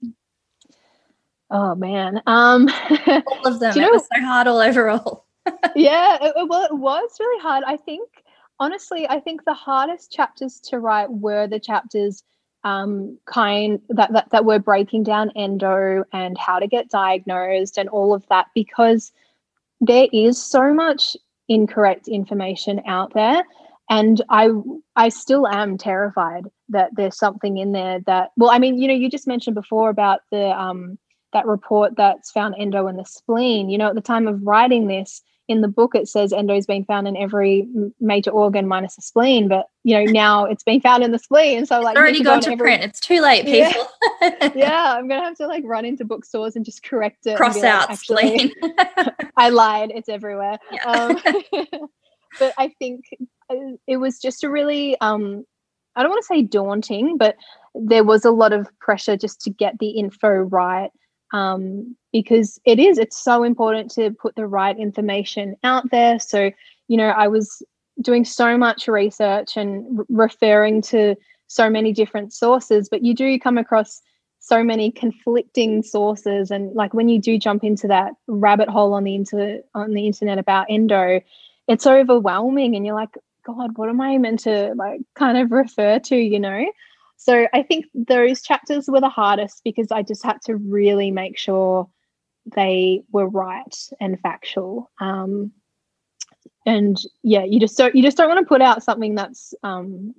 oh 1.51 1.75
man. 1.75 2.23
Um 2.27 2.69
all 3.07 3.47
of 3.47 3.61
them. 3.61 3.77
it 3.77 3.81
know, 3.81 3.91
was 3.91 4.09
so 4.15 4.23
hard 4.23 4.47
all 4.47 4.61
overall. 4.61 5.25
Yeah 5.77 6.19
it, 6.21 6.35
well 6.49 6.65
it 6.65 6.77
was 6.77 7.11
really 7.21 7.43
hard. 7.43 7.63
I 7.67 7.77
think 7.77 8.09
honestly 8.59 9.07
i 9.09 9.21
think 9.21 9.45
the 9.45 9.55
hardest 9.55 10.11
chapters 10.11 10.61
to 10.61 10.79
write 10.79 11.11
were 11.11 11.47
the 11.47 11.61
chapters 11.61 12.23
um, 12.65 13.17
kind 13.27 13.81
that, 13.91 14.13
that 14.13 14.29
that 14.31 14.45
we're 14.45 14.59
breaking 14.59 15.05
down 15.05 15.31
endo 15.37 16.03
and 16.13 16.37
how 16.37 16.59
to 16.59 16.67
get 16.67 16.91
diagnosed 16.91 17.79
and 17.79 17.89
all 17.89 18.13
of 18.13 18.27
that 18.29 18.47
because 18.57 19.13
there 19.81 20.09
is 20.13 20.43
so 20.43 20.75
much 20.75 21.17
incorrect 21.49 22.09
information 22.09 22.83
out 22.87 23.15
there. 23.15 23.45
And 23.89 24.21
i 24.31 24.49
i 24.97 25.11
still 25.11 25.47
am 25.47 25.79
terrified 25.79 26.47
that 26.71 26.91
there's 26.97 27.17
something 27.17 27.59
in 27.59 27.71
there 27.71 28.01
that 28.07 28.33
well 28.37 28.51
i 28.51 28.59
mean 28.59 28.79
you 28.79 28.89
know 28.89 28.95
you 28.95 29.09
just 29.09 29.29
mentioned 29.29 29.55
before 29.55 29.89
about 29.89 30.23
the 30.33 30.47
um 30.61 30.99
that 31.33 31.47
report 31.47 31.93
that's 31.97 32.31
found 32.31 32.55
endo 32.59 32.87
in 32.87 32.97
the 32.97 33.05
spleen 33.05 33.69
you 33.69 33.79
know 33.79 33.89
at 33.89 33.95
the 33.95 34.01
time 34.01 34.27
of 34.27 34.41
writing 34.43 34.87
this 34.87 35.23
in 35.49 35.61
the 35.61 35.69
book 35.69 35.95
it 35.95 36.09
says 36.09 36.33
endo's 36.33 36.67
been 36.67 36.85
found 36.85 37.07
in 37.07 37.17
every 37.17 37.67
major 38.01 38.31
organ 38.31 38.67
minus 38.67 38.97
the 38.97 39.03
spleen 39.03 39.49
but 39.49 39.67
you 39.85 39.97
know 39.97 40.11
now 40.11 40.45
it's 40.45 40.65
been 40.65 40.81
found 40.81 41.03
in 41.03 41.13
the 41.13 41.19
spleen 41.19 41.65
so 41.65 41.81
like 41.81 41.93
it's 41.93 42.01
already 42.01 42.23
gone 42.23 42.41
to 42.41 42.53
every... 42.53 42.65
print 42.65 42.83
it's 42.83 43.01
too 43.01 43.21
late 43.21 43.45
people 43.45 43.87
yeah. 44.23 44.53
yeah. 44.55 44.95
i'm 44.99 45.09
gonna 45.09 45.23
have 45.23 45.37
to 45.37 45.47
like 45.47 45.63
run 45.65 45.85
into 45.85 46.05
bookstores 46.05 46.57
and 46.57 46.65
just 46.65 46.83
correct 46.83 47.27
it 47.27 47.37
cross 47.37 47.63
out 47.63 47.89
like, 47.89 47.99
spleen 47.99 48.53
i 49.37 49.49
lied 49.49 49.93
it's 49.95 50.09
everywhere 50.09 50.59
yeah. 50.73 50.85
um, 50.85 51.17
but 52.39 52.53
i 52.59 52.69
think 52.79 53.05
uh, 53.51 53.55
it 53.87 53.99
was 53.99 54.19
just 54.19 54.43
a 54.43 54.51
really 54.51 54.99
um 55.01 55.45
i 55.95 56.03
don't 56.03 56.11
want 56.11 56.23
to 56.23 56.27
say 56.27 56.43
daunting 56.43 57.17
but 57.17 57.37
there 57.75 58.05
was 58.05 58.25
a 58.25 58.31
lot 58.31 58.53
of 58.53 58.67
pressure 58.81 59.17
just 59.17 59.41
to 59.43 59.51
get 59.51 59.79
the 59.79 59.91
info 59.91 60.29
right 60.29 60.91
um, 61.33 61.97
because 62.13 62.59
it 62.65 62.79
is 62.79 62.99
it's 62.99 63.23
so 63.23 63.43
important 63.43 63.91
to 63.93 64.11
put 64.13 64.35
the 64.37 64.47
right 64.47 64.79
information 64.79 65.57
out 65.65 65.91
there. 65.91 66.19
So 66.19 66.51
you 66.89 66.97
know 66.97 67.09
i 67.09 67.27
was 67.27 67.63
doing 68.01 68.25
so 68.25 68.57
much 68.57 68.89
research 68.89 69.57
and 69.57 70.01
referring 70.09 70.83
to 70.83 71.17
so 71.47 71.71
many 71.71 71.93
different 71.93 72.33
sources 72.33 72.89
but 72.89 73.03
you 73.03 73.15
do 73.15 73.39
come 73.39 73.59
across 73.59 74.03
so 74.39 74.63
many 74.63 74.93
conflicting 74.93 75.83
sources. 75.83 76.53
And 76.53 76.73
like 76.75 76.95
when 76.95 77.09
you 77.09 77.21
do 77.21 77.37
jump 77.37 77.65
into 77.65 77.89
that 77.89 78.13
rabbit 78.29 78.69
hole 78.69 78.95
on 78.95 79.03
the 79.03 79.17
inter- 79.17 79.63
on 79.75 79.91
the 79.91 80.07
internet 80.07 80.39
about 80.39 80.67
endo 80.71 81.21
it's 81.67 81.87
overwhelming 81.87 82.77
and 82.77 82.87
you're 82.87 82.95
like 82.95 83.19
god 83.45 83.77
what 83.77 83.89
am 83.89 84.01
i 84.01 84.17
meant 84.19 84.41
to 84.41 84.73
like 84.77 85.01
kind 85.17 85.37
of 85.37 85.51
refer 85.51 85.99
to 85.99 86.17
you 86.17 86.39
know 86.39 86.65
so 87.17 87.47
I 87.53 87.63
think 87.63 87.87
those 87.95 88.43
chapters 88.43 88.89
were 88.89 89.01
the 89.01 89.09
hardest 89.09 89.63
because 89.65 89.91
I 89.91 90.03
just 90.03 90.25
had 90.25 90.41
to 90.43 90.57
really 90.57 91.11
make 91.11 91.39
sure 91.39 91.89
they 92.55 93.03
were 93.11 93.29
right 93.29 93.75
and 94.01 94.21
factual. 94.21 94.91
Um, 95.01 95.53
and 96.67 97.01
yeah, 97.23 97.45
you 97.45 97.59
just 97.61 97.77
don't 97.79 97.95
you 97.95 98.03
just 98.03 98.17
don't 98.17 98.29
want 98.29 98.41
to 98.41 98.47
put 98.47 98.61
out 98.61 98.83
something 98.83 99.15
that's 99.15 99.55
um, 99.63 100.15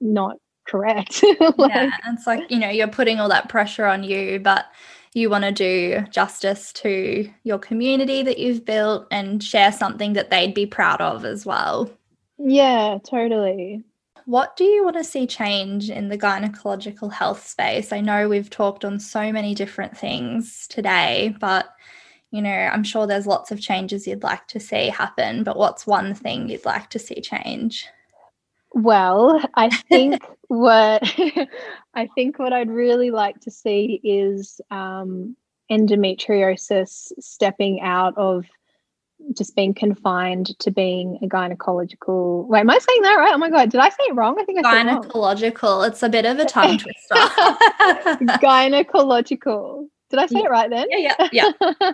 not 0.00 0.36
correct. 0.66 1.24
like, 1.56 1.72
yeah, 1.74 1.90
it's 2.08 2.26
like 2.26 2.50
you 2.50 2.58
know 2.58 2.68
you're 2.68 2.88
putting 2.88 3.18
all 3.18 3.28
that 3.28 3.48
pressure 3.48 3.86
on 3.86 4.04
you, 4.04 4.38
but 4.38 4.66
you 5.14 5.30
want 5.30 5.44
to 5.44 5.52
do 5.52 6.04
justice 6.10 6.72
to 6.72 7.30
your 7.44 7.58
community 7.58 8.22
that 8.22 8.38
you've 8.38 8.64
built 8.64 9.06
and 9.10 9.42
share 9.42 9.70
something 9.70 10.14
that 10.14 10.30
they'd 10.30 10.54
be 10.54 10.66
proud 10.66 11.00
of 11.00 11.24
as 11.24 11.44
well. 11.44 11.90
Yeah, 12.38 12.98
totally. 13.04 13.82
What 14.26 14.56
do 14.56 14.64
you 14.64 14.84
want 14.84 14.96
to 14.96 15.04
see 15.04 15.26
change 15.26 15.90
in 15.90 16.08
the 16.08 16.18
gynecological 16.18 17.12
health 17.12 17.46
space? 17.46 17.92
I 17.92 18.00
know 18.00 18.28
we've 18.28 18.50
talked 18.50 18.84
on 18.84 19.00
so 19.00 19.32
many 19.32 19.54
different 19.54 19.96
things 19.96 20.66
today, 20.68 21.34
but 21.40 21.66
you 22.30 22.40
know, 22.40 22.50
I'm 22.50 22.84
sure 22.84 23.06
there's 23.06 23.26
lots 23.26 23.50
of 23.50 23.60
changes 23.60 24.06
you'd 24.06 24.22
like 24.22 24.46
to 24.48 24.60
see 24.60 24.88
happen, 24.88 25.44
but 25.44 25.58
what's 25.58 25.86
one 25.86 26.14
thing 26.14 26.48
you'd 26.48 26.64
like 26.64 26.88
to 26.90 26.98
see 26.98 27.20
change? 27.20 27.86
Well, 28.72 29.42
I 29.54 29.68
think 29.88 30.22
what 30.48 31.02
I 31.94 32.08
think 32.14 32.38
what 32.38 32.52
I'd 32.52 32.70
really 32.70 33.10
like 33.10 33.40
to 33.40 33.50
see 33.50 34.00
is 34.02 34.60
um, 34.70 35.36
endometriosis 35.70 37.12
stepping 37.18 37.80
out 37.80 38.16
of 38.16 38.46
just 39.36 39.56
being 39.56 39.74
confined 39.74 40.58
to 40.58 40.70
being 40.70 41.18
a 41.22 41.26
gynecological. 41.26 42.46
Wait, 42.46 42.60
am 42.60 42.70
I 42.70 42.78
saying 42.78 43.02
that 43.02 43.14
right? 43.14 43.32
Oh 43.34 43.38
my 43.38 43.50
god, 43.50 43.70
did 43.70 43.80
I 43.80 43.88
say 43.88 44.04
it 44.08 44.14
wrong? 44.14 44.38
I 44.40 44.44
think 44.44 44.64
I 44.64 44.84
gynecological. 44.84 45.86
It's 45.86 46.02
a 46.02 46.08
bit 46.08 46.24
of 46.24 46.38
a 46.38 46.44
tongue 46.44 46.78
twister. 46.78 47.14
gynecological. 48.44 49.86
Did 50.10 50.18
I 50.18 50.26
say 50.26 50.40
yeah. 50.40 50.44
it 50.44 50.50
right 50.50 50.70
then? 50.70 50.86
Yeah, 50.90 51.14
yeah, 51.32 51.52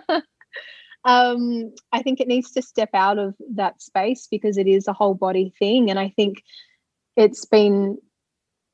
yeah. 0.09 0.19
um, 1.05 1.73
I 1.91 2.01
think 2.01 2.19
it 2.19 2.27
needs 2.27 2.51
to 2.51 2.61
step 2.61 2.89
out 2.93 3.17
of 3.17 3.35
that 3.55 3.81
space 3.81 4.27
because 4.29 4.57
it 4.57 4.67
is 4.67 4.87
a 4.87 4.93
whole 4.93 5.13
body 5.13 5.53
thing, 5.59 5.89
and 5.89 5.99
I 5.99 6.09
think 6.09 6.43
it's 7.15 7.45
been 7.45 7.97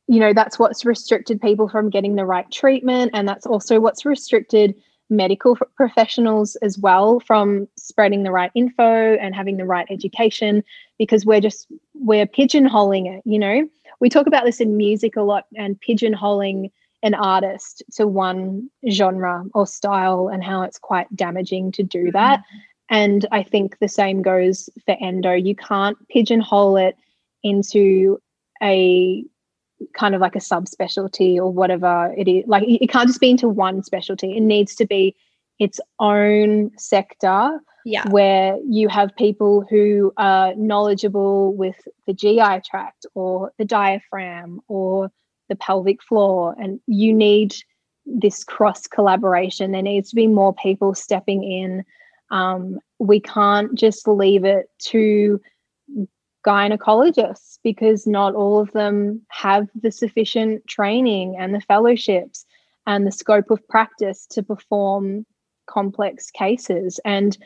you 0.07 0.19
know 0.19 0.33
that's 0.33 0.59
what's 0.59 0.85
restricted 0.85 1.41
people 1.41 1.67
from 1.67 1.89
getting 1.89 2.15
the 2.15 2.25
right 2.25 2.49
treatment 2.51 3.11
and 3.13 3.27
that's 3.27 3.45
also 3.45 3.79
what's 3.79 4.05
restricted 4.05 4.75
medical 5.09 5.55
professionals 5.75 6.55
as 6.57 6.77
well 6.77 7.19
from 7.19 7.67
spreading 7.77 8.23
the 8.23 8.31
right 8.31 8.51
info 8.55 9.15
and 9.15 9.35
having 9.35 9.57
the 9.57 9.65
right 9.65 9.87
education 9.89 10.63
because 10.97 11.25
we're 11.25 11.41
just 11.41 11.67
we're 11.93 12.25
pigeonholing 12.25 13.13
it 13.15 13.21
you 13.25 13.39
know? 13.39 13.67
We 14.01 14.09
talk 14.09 14.27
about 14.27 14.45
this 14.45 14.59
in 14.59 14.77
music 14.77 15.15
a 15.15 15.21
lot 15.21 15.45
and 15.55 15.79
pigeonholing 15.79 16.71
an 17.03 17.13
artist 17.13 17.83
to 17.93 18.07
one 18.07 18.69
genre 18.89 19.45
or 19.53 19.67
style 19.67 20.27
and 20.27 20.43
how 20.43 20.63
it's 20.63 20.79
quite 20.79 21.13
damaging 21.15 21.71
to 21.73 21.83
do 21.83 22.05
mm-hmm. 22.05 22.11
that. 22.11 22.43
And 22.89 23.25
i 23.31 23.41
think 23.43 23.79
the 23.79 23.87
same 23.87 24.21
goes 24.21 24.69
for 24.85 24.97
endo. 25.01 25.33
You 25.33 25.55
can't 25.55 25.97
pigeonhole 26.09 26.77
it 26.77 26.97
into 27.43 28.19
a 28.61 29.23
kind 29.93 30.15
of 30.15 30.21
like 30.21 30.35
a 30.35 30.39
subspecialty 30.39 31.37
or 31.37 31.51
whatever 31.51 32.13
it 32.17 32.27
is. 32.27 32.45
Like 32.47 32.63
it 32.67 32.89
can't 32.89 33.07
just 33.07 33.19
be 33.19 33.31
into 33.31 33.47
one 33.47 33.83
specialty. 33.83 34.37
It 34.37 34.41
needs 34.41 34.75
to 34.75 34.85
be 34.85 35.15
its 35.59 35.79
own 35.99 36.71
sector 36.77 37.59
yeah. 37.85 38.09
where 38.09 38.57
you 38.67 38.89
have 38.89 39.15
people 39.15 39.65
who 39.69 40.11
are 40.17 40.53
knowledgeable 40.55 41.53
with 41.55 41.75
the 42.07 42.13
GI 42.13 42.61
tract 42.65 43.05
or 43.13 43.51
the 43.57 43.65
diaphragm 43.65 44.59
or 44.67 45.11
the 45.49 45.55
pelvic 45.55 46.01
floor. 46.03 46.55
And 46.59 46.79
you 46.87 47.13
need 47.13 47.55
this 48.05 48.43
cross 48.43 48.87
collaboration. 48.87 49.71
There 49.71 49.81
needs 49.81 50.09
to 50.09 50.15
be 50.15 50.27
more 50.27 50.53
people 50.53 50.93
stepping 50.95 51.43
in. 51.43 51.85
Um, 52.31 52.79
we 52.99 53.19
can't 53.19 53.75
just 53.75 54.07
leave 54.07 54.43
it 54.43 54.65
to 54.87 55.39
gynecologists 56.45 57.59
because 57.63 58.05
not 58.05 58.35
all 58.35 58.59
of 58.59 58.71
them 58.71 59.21
have 59.29 59.67
the 59.81 59.91
sufficient 59.91 60.65
training 60.67 61.35
and 61.39 61.53
the 61.53 61.61
fellowships 61.61 62.45
and 62.85 63.05
the 63.05 63.11
scope 63.11 63.49
of 63.49 63.67
practice 63.67 64.27
to 64.27 64.43
perform 64.43 65.25
complex 65.67 66.29
cases 66.29 66.99
and 67.05 67.37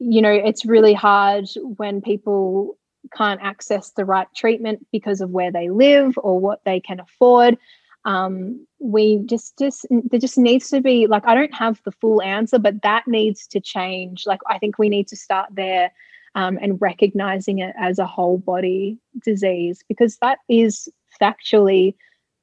you 0.00 0.20
know 0.20 0.32
it's 0.32 0.66
really 0.66 0.92
hard 0.92 1.46
when 1.76 2.00
people 2.00 2.76
can't 3.14 3.40
access 3.42 3.90
the 3.90 4.04
right 4.04 4.28
treatment 4.34 4.86
because 4.92 5.20
of 5.20 5.30
where 5.30 5.52
they 5.52 5.68
live 5.68 6.14
or 6.18 6.38
what 6.38 6.60
they 6.64 6.80
can 6.80 7.00
afford. 7.00 7.58
Um, 8.04 8.66
we 8.78 9.18
just 9.26 9.58
just 9.58 9.86
there 9.90 10.20
just 10.20 10.38
needs 10.38 10.68
to 10.70 10.80
be 10.80 11.06
like 11.06 11.26
I 11.26 11.34
don't 11.34 11.54
have 11.54 11.80
the 11.84 11.92
full 11.92 12.22
answer, 12.22 12.58
but 12.58 12.82
that 12.82 13.08
needs 13.08 13.46
to 13.48 13.60
change. 13.60 14.24
Like 14.26 14.40
I 14.48 14.58
think 14.58 14.78
we 14.78 14.88
need 14.88 15.08
to 15.08 15.16
start 15.16 15.48
there 15.52 15.90
um, 16.36 16.58
and 16.60 16.80
recognizing 16.80 17.58
it 17.58 17.74
as 17.80 17.98
a 17.98 18.06
whole 18.06 18.38
body 18.38 18.98
disease 19.24 19.82
because 19.88 20.18
that 20.18 20.38
is 20.48 20.88
factually 21.20 21.94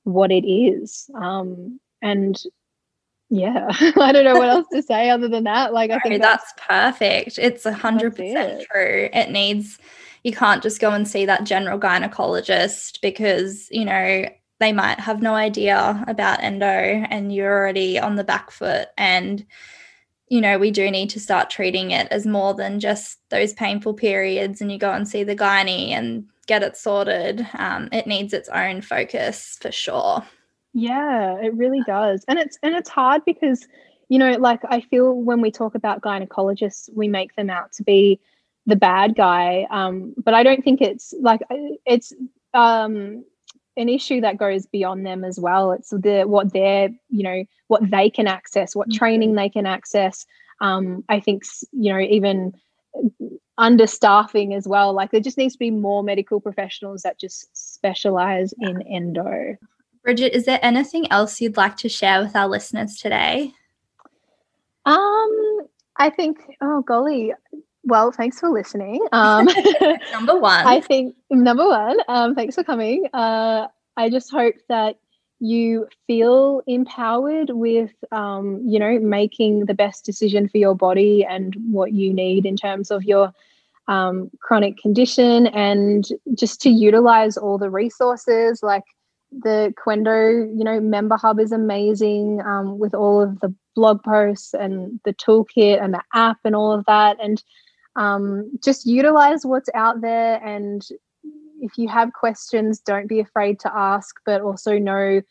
what 0.04 0.32
it 0.32 0.46
is. 0.46 1.10
Um, 1.16 1.80
and 2.02 2.41
yeah, 3.30 3.68
I 3.72 4.12
don't 4.12 4.26
know 4.26 4.36
what 4.36 4.50
else 4.50 4.68
to 4.74 4.82
say 4.82 5.12
other 5.12 5.28
than 5.28 5.44
that. 5.46 5.74
Like, 5.74 5.91
I 5.91 6.00
think 6.00 6.22
that's, 6.22 6.52
that's 6.58 6.68
perfect. 6.68 7.38
It's 7.38 7.66
a 7.68 7.72
hundred 7.72 8.16
percent 8.16 8.66
true. 8.70 9.10
It 9.14 9.30
needs, 9.30 9.78
you 10.24 10.34
can't 10.34 10.64
just 10.64 10.82
go 10.82 10.89
and 10.89 11.08
see 11.08 11.26
that 11.28 11.44
general 11.44 11.80
gynecologist 11.80 13.00
because, 13.02 13.68
you 13.70 13.86
know, 13.86 14.26
they 14.60 14.74
might 14.74 15.00
have 15.00 15.22
no 15.22 15.36
idea 15.36 16.04
about 16.08 16.41
endo 16.41 16.66
and 16.66 17.34
you're 17.34 17.52
already 17.52 18.00
on 18.00 18.16
the 18.16 18.24
back 18.24 18.50
foot 18.50 18.88
and 18.98 19.46
you 20.30 20.41
know, 20.41 20.57
we 20.57 20.71
do 20.71 20.89
need 20.89 21.09
to 21.11 21.19
start 21.19 21.49
treating 21.49 21.91
it 21.91 22.07
as 22.09 22.26
more 22.26 22.53
than 22.53 22.80
just 22.80 23.19
those 23.30 23.53
painful 23.53 23.93
periods 23.93 24.61
and 24.61 24.71
you 24.71 24.78
go 24.78 24.91
and 24.91 25.07
see 25.07 25.24
the 25.24 25.36
gynae 25.36 25.89
and 25.89 26.26
get 26.47 26.63
it 26.63 26.78
sorted. 26.78 27.47
Um, 27.53 27.89
it 27.91 28.07
needs 28.07 28.34
its 28.34 28.49
own 28.49 28.82
focus 28.82 29.57
for 29.61 29.71
sure. 29.71 30.24
Yeah, 30.74 31.38
it 31.39 31.53
really 31.53 31.82
does. 31.86 32.26
And 32.28 32.39
it's 32.39 32.57
and 32.63 32.74
it's 32.74 32.89
hard 32.89 33.24
because, 33.26 33.67
you 34.09 34.17
know, 34.17 34.32
like 34.34 34.61
I 34.67 34.82
feel 34.82 35.13
when 35.13 35.39
we 35.39 35.51
talk 35.51 35.76
about 35.76 36.01
gynecologists, 36.01 36.89
we 36.93 37.07
make 37.07 37.36
them 37.36 37.49
out 37.49 37.71
to 37.74 37.84
be 37.84 38.19
the 38.65 38.76
bad 38.76 39.15
guy. 39.15 39.67
Um, 39.69 40.15
but 40.17 40.34
I 40.34 40.41
don't 40.41 40.63
think 40.63 40.82
it's 40.82 41.13
like 41.21 41.41
it's 41.86 42.13
um 42.53 43.24
an 43.76 43.89
issue 43.89 44.21
that 44.21 44.38
goes 44.38 44.65
beyond 44.65 45.05
them 45.05 45.24
as 45.24 45.39
well. 45.39 45.71
It's 45.71 45.89
the 45.89 46.24
what 46.26 46.53
they're, 46.53 46.89
you 47.09 47.24
know, 47.24 47.43
what 47.67 47.89
they 47.89 48.09
can 48.09 48.28
access, 48.28 48.76
what 48.76 48.89
mm-hmm. 48.89 48.97
training 48.97 49.36
they 49.36 49.49
can 49.49 49.65
access. 49.65 50.26
Um, 50.61 51.03
I 51.09 51.19
think, 51.19 51.43
you 51.71 51.91
know, 51.91 51.99
even 51.99 52.53
understaffing 53.59 54.55
as 54.55 54.67
well. 54.67 54.93
Like 54.93 55.11
there 55.11 55.21
just 55.21 55.38
needs 55.38 55.53
to 55.53 55.59
be 55.59 55.71
more 55.71 56.03
medical 56.03 56.39
professionals 56.39 57.01
that 57.01 57.19
just 57.19 57.49
specialize 57.53 58.53
in 58.59 58.82
endo. 58.84 59.57
Bridget, 60.03 60.34
is 60.34 60.45
there 60.45 60.59
anything 60.61 61.11
else 61.11 61.39
you'd 61.39 61.57
like 61.57 61.78
to 61.78 61.89
share 61.89 62.21
with 62.21 62.36
our 62.36 62.47
listeners 62.47 62.97
today? 62.97 63.53
Um, 64.86 65.61
I 65.97 66.09
think, 66.09 66.39
oh 66.61 66.82
golly, 66.82 67.34
well, 67.84 68.11
thanks 68.11 68.39
for 68.39 68.49
listening. 68.49 69.05
Um, 69.11 69.47
number 70.11 70.38
one. 70.38 70.65
I 70.65 70.79
think 70.79 71.15
number 71.29 71.67
one. 71.67 71.97
Um, 72.07 72.36
thanks 72.36 72.55
for 72.55 72.63
coming. 72.63 73.07
Uh, 73.13 73.67
I 73.97 74.09
just 74.09 74.31
hope 74.31 74.55
that 74.69 74.97
you 75.39 75.88
feel 76.07 76.61
empowered 76.67 77.49
with, 77.49 77.91
um, 78.11 78.61
you 78.65 78.79
know, 78.79 78.97
making 78.99 79.65
the 79.65 79.73
best 79.73 80.05
decision 80.05 80.47
for 80.47 80.57
your 80.57 80.75
body 80.75 81.25
and 81.25 81.55
what 81.69 81.91
you 81.91 82.13
need 82.13 82.45
in 82.45 82.55
terms 82.55 82.89
of 82.89 83.03
your 83.03 83.34
um, 83.89 84.31
chronic 84.39 84.77
condition, 84.77 85.47
and 85.47 86.07
just 86.36 86.61
to 86.61 86.69
utilize 86.69 87.36
all 87.36 87.57
the 87.57 87.69
resources 87.69 88.63
like 88.63 88.84
the 89.41 89.73
Qendo, 89.77 90.47
you 90.57 90.63
know, 90.63 90.79
member 90.79 91.17
hub 91.17 91.39
is 91.39 91.51
amazing 91.51 92.41
um, 92.45 92.79
with 92.79 92.93
all 92.93 93.21
of 93.21 93.39
the 93.41 93.53
blog 93.75 94.01
posts 94.03 94.53
and 94.53 94.99
the 95.03 95.13
toolkit 95.13 95.84
and 95.84 95.93
the 95.93 96.01
app 96.13 96.38
and 96.45 96.55
all 96.55 96.71
of 96.71 96.86
that. 96.86 97.17
And 97.21 97.43
um, 97.96 98.52
just 98.64 98.86
utilize 98.86 99.46
what's 99.46 99.70
out 99.74 100.02
there 100.02 100.44
and 100.44 100.88
if 101.62 101.78
you 101.78 101.88
have 101.88 102.12
questions 102.14 102.80
don't 102.80 103.08
be 103.08 103.20
afraid 103.20 103.60
to 103.60 103.72
ask 103.74 104.16
but 104.26 104.41
also 104.41 104.78
know 104.78 105.22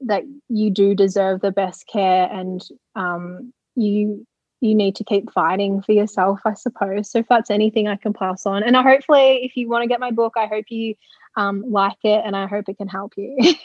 that 0.00 0.22
you 0.48 0.70
do 0.70 0.94
deserve 0.94 1.40
the 1.40 1.52
best 1.52 1.86
care 1.86 2.28
and 2.32 2.62
um, 2.96 3.52
you 3.76 4.26
you 4.62 4.74
need 4.74 4.94
to 4.96 5.04
keep 5.04 5.30
fighting 5.32 5.82
for 5.82 5.92
yourself 5.92 6.40
i 6.44 6.54
suppose 6.54 7.10
so 7.10 7.18
if 7.18 7.28
that's 7.28 7.50
anything 7.50 7.88
i 7.88 7.96
can 7.96 8.12
pass 8.12 8.46
on 8.46 8.62
and 8.62 8.76
i 8.76 8.82
hopefully 8.82 9.44
if 9.44 9.56
you 9.56 9.68
want 9.68 9.82
to 9.82 9.88
get 9.88 10.00
my 10.00 10.10
book 10.10 10.34
i 10.36 10.46
hope 10.46 10.66
you 10.70 10.94
um, 11.36 11.64
like 11.70 11.96
it 12.04 12.22
and 12.24 12.36
I 12.36 12.46
hope 12.46 12.68
it 12.68 12.76
can 12.76 12.88
help 12.88 13.14
you. 13.16 13.36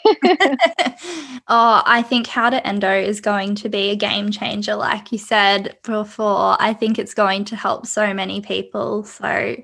oh, 1.48 1.82
I 1.86 2.04
think 2.08 2.26
How 2.26 2.50
to 2.50 2.66
Endo 2.66 2.90
is 2.90 3.20
going 3.20 3.54
to 3.56 3.68
be 3.68 3.90
a 3.90 3.96
game 3.96 4.30
changer, 4.30 4.74
like 4.74 5.12
you 5.12 5.18
said 5.18 5.76
before. 5.82 6.56
I 6.58 6.72
think 6.72 6.98
it's 6.98 7.14
going 7.14 7.44
to 7.46 7.56
help 7.56 7.86
so 7.86 8.14
many 8.14 8.40
people. 8.40 9.04
So 9.04 9.56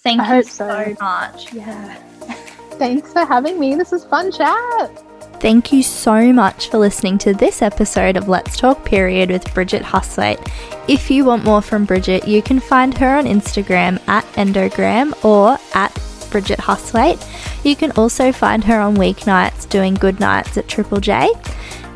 thank 0.00 0.20
I 0.20 0.38
you 0.38 0.42
so. 0.42 0.94
so 0.94 0.96
much. 1.00 1.52
Yeah. 1.52 1.94
Thanks 2.72 3.12
for 3.12 3.24
having 3.24 3.58
me. 3.58 3.74
This 3.74 3.92
is 3.92 4.04
fun 4.04 4.30
chat. 4.30 5.07
Thank 5.40 5.72
you 5.72 5.84
so 5.84 6.32
much 6.32 6.68
for 6.68 6.78
listening 6.78 7.16
to 7.18 7.32
this 7.32 7.62
episode 7.62 8.16
of 8.16 8.28
Let's 8.28 8.56
Talk 8.56 8.84
Period 8.84 9.30
with 9.30 9.54
Bridget 9.54 9.82
Hustwaite. 9.82 10.44
If 10.88 11.12
you 11.12 11.24
want 11.24 11.44
more 11.44 11.62
from 11.62 11.84
Bridget, 11.84 12.26
you 12.26 12.42
can 12.42 12.58
find 12.58 12.98
her 12.98 13.16
on 13.16 13.24
Instagram 13.24 14.00
at 14.08 14.24
endogram 14.32 15.14
or 15.24 15.56
at 15.74 15.94
Bridget 16.32 16.58
Hustwaite. 16.58 17.24
You 17.64 17.76
can 17.76 17.92
also 17.92 18.32
find 18.32 18.64
her 18.64 18.80
on 18.80 18.96
weeknights 18.96 19.68
doing 19.68 19.94
Goodnights 19.94 20.58
at 20.58 20.66
Triple 20.66 20.98
J. 20.98 21.30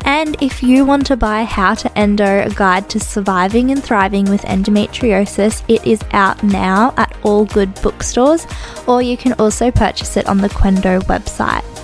And 0.05 0.41
if 0.41 0.63
you 0.63 0.85
want 0.85 1.05
to 1.07 1.17
buy 1.17 1.43
How 1.43 1.75
to 1.75 1.97
Endo, 1.97 2.45
a 2.45 2.49
guide 2.49 2.89
to 2.91 2.99
surviving 2.99 3.71
and 3.71 3.83
thriving 3.83 4.23
with 4.29 4.43
endometriosis, 4.43 5.63
it 5.67 5.85
is 5.85 6.01
out 6.11 6.41
now 6.43 6.93
at 6.95 7.13
all 7.23 7.43
good 7.45 7.75
bookstores, 7.81 8.47
or 8.87 9.01
you 9.01 9.17
can 9.17 9.33
also 9.33 9.69
purchase 9.69 10.15
it 10.15 10.27
on 10.27 10.37
the 10.37 10.49
Qendo 10.49 11.01
website. 11.03 11.82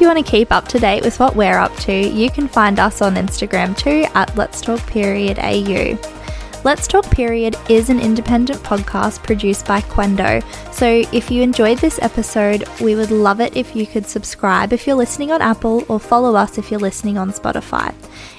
If 0.00 0.04
you 0.04 0.08
want 0.08 0.24
to 0.24 0.30
keep 0.32 0.50
up 0.50 0.66
to 0.68 0.78
date 0.78 1.02
with 1.02 1.20
what 1.20 1.36
we're 1.36 1.58
up 1.58 1.76
to, 1.80 1.92
you 1.92 2.30
can 2.30 2.48
find 2.48 2.78
us 2.78 3.02
on 3.02 3.16
Instagram 3.16 3.76
too 3.76 4.06
at 4.14 4.34
Let's 4.34 4.62
Talk 4.62 4.80
Period 4.86 5.38
AU. 5.38 6.19
Let's 6.62 6.86
Talk 6.86 7.10
Period 7.10 7.56
is 7.70 7.88
an 7.88 7.98
independent 7.98 8.62
podcast 8.62 9.22
produced 9.22 9.66
by 9.66 9.80
Qendo. 9.80 10.44
So 10.74 11.02
if 11.10 11.30
you 11.30 11.42
enjoyed 11.42 11.78
this 11.78 11.98
episode, 12.02 12.68
we 12.82 12.94
would 12.94 13.10
love 13.10 13.40
it 13.40 13.56
if 13.56 13.74
you 13.74 13.86
could 13.86 14.04
subscribe 14.04 14.74
if 14.74 14.86
you're 14.86 14.94
listening 14.94 15.32
on 15.32 15.40
Apple 15.40 15.86
or 15.88 15.98
follow 15.98 16.36
us 16.36 16.58
if 16.58 16.70
you're 16.70 16.78
listening 16.78 17.16
on 17.16 17.32
Spotify. 17.32 17.94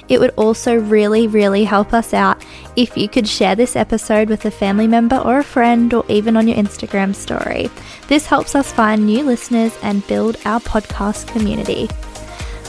It 0.08 0.20
would 0.20 0.30
also 0.36 0.76
really, 0.76 1.26
really 1.26 1.64
help 1.64 1.92
us 1.92 2.14
out 2.14 2.44
if 2.76 2.96
you 2.96 3.08
could 3.08 3.26
share 3.26 3.56
this 3.56 3.74
episode 3.74 4.28
with 4.28 4.44
a 4.44 4.52
family 4.52 4.86
member 4.86 5.16
or 5.16 5.38
a 5.38 5.44
friend 5.44 5.92
or 5.92 6.04
even 6.08 6.36
on 6.36 6.46
your 6.46 6.56
Instagram 6.56 7.16
story. 7.16 7.70
This 8.06 8.26
helps 8.26 8.54
us 8.54 8.70
find 8.70 9.04
new 9.04 9.24
listeners 9.24 9.76
and 9.82 10.06
build 10.06 10.36
our 10.44 10.60
podcast 10.60 11.26
community. 11.26 11.88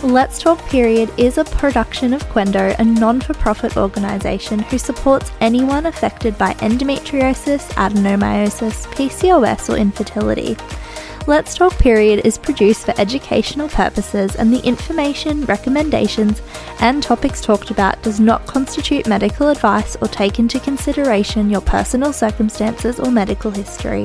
Let's 0.04 0.38
Talk 0.38 0.60
Period 0.68 1.10
is 1.18 1.38
a 1.38 1.46
production 1.46 2.14
of 2.14 2.22
Qendo, 2.24 2.78
a 2.78 2.84
non 2.84 3.22
for 3.22 3.34
profit 3.36 3.78
organisation 3.78 4.60
who 4.60 4.78
supports 4.78 5.32
anyone 5.40 5.86
affected 5.86 6.38
by 6.38 6.56
endometriosis, 6.56 7.70
adenomyosis, 7.76 8.86
PCOS, 8.88 9.74
or 9.74 9.78
infertility. 9.78 10.58
Let's 11.26 11.56
Talk 11.56 11.78
Period 11.80 12.26
is 12.26 12.38
produced 12.38 12.86
for 12.86 12.94
educational 13.00 13.70
purposes, 13.70 14.36
and 14.36 14.52
the 14.54 14.62
information, 14.68 15.46
recommendations, 15.46 16.42
and 16.82 17.02
topics 17.02 17.40
talked 17.40 17.72
about 17.72 18.04
does 18.04 18.20
not 18.20 18.46
constitute 18.46 19.08
medical 19.08 19.48
advice 19.48 19.96
or 20.02 20.10
take 20.10 20.38
into 20.38 20.60
consideration 20.60 21.50
your 21.50 21.62
personal 21.62 22.12
circumstances 22.12 23.00
or 23.00 23.10
medical 23.10 23.52
history. 23.52 24.04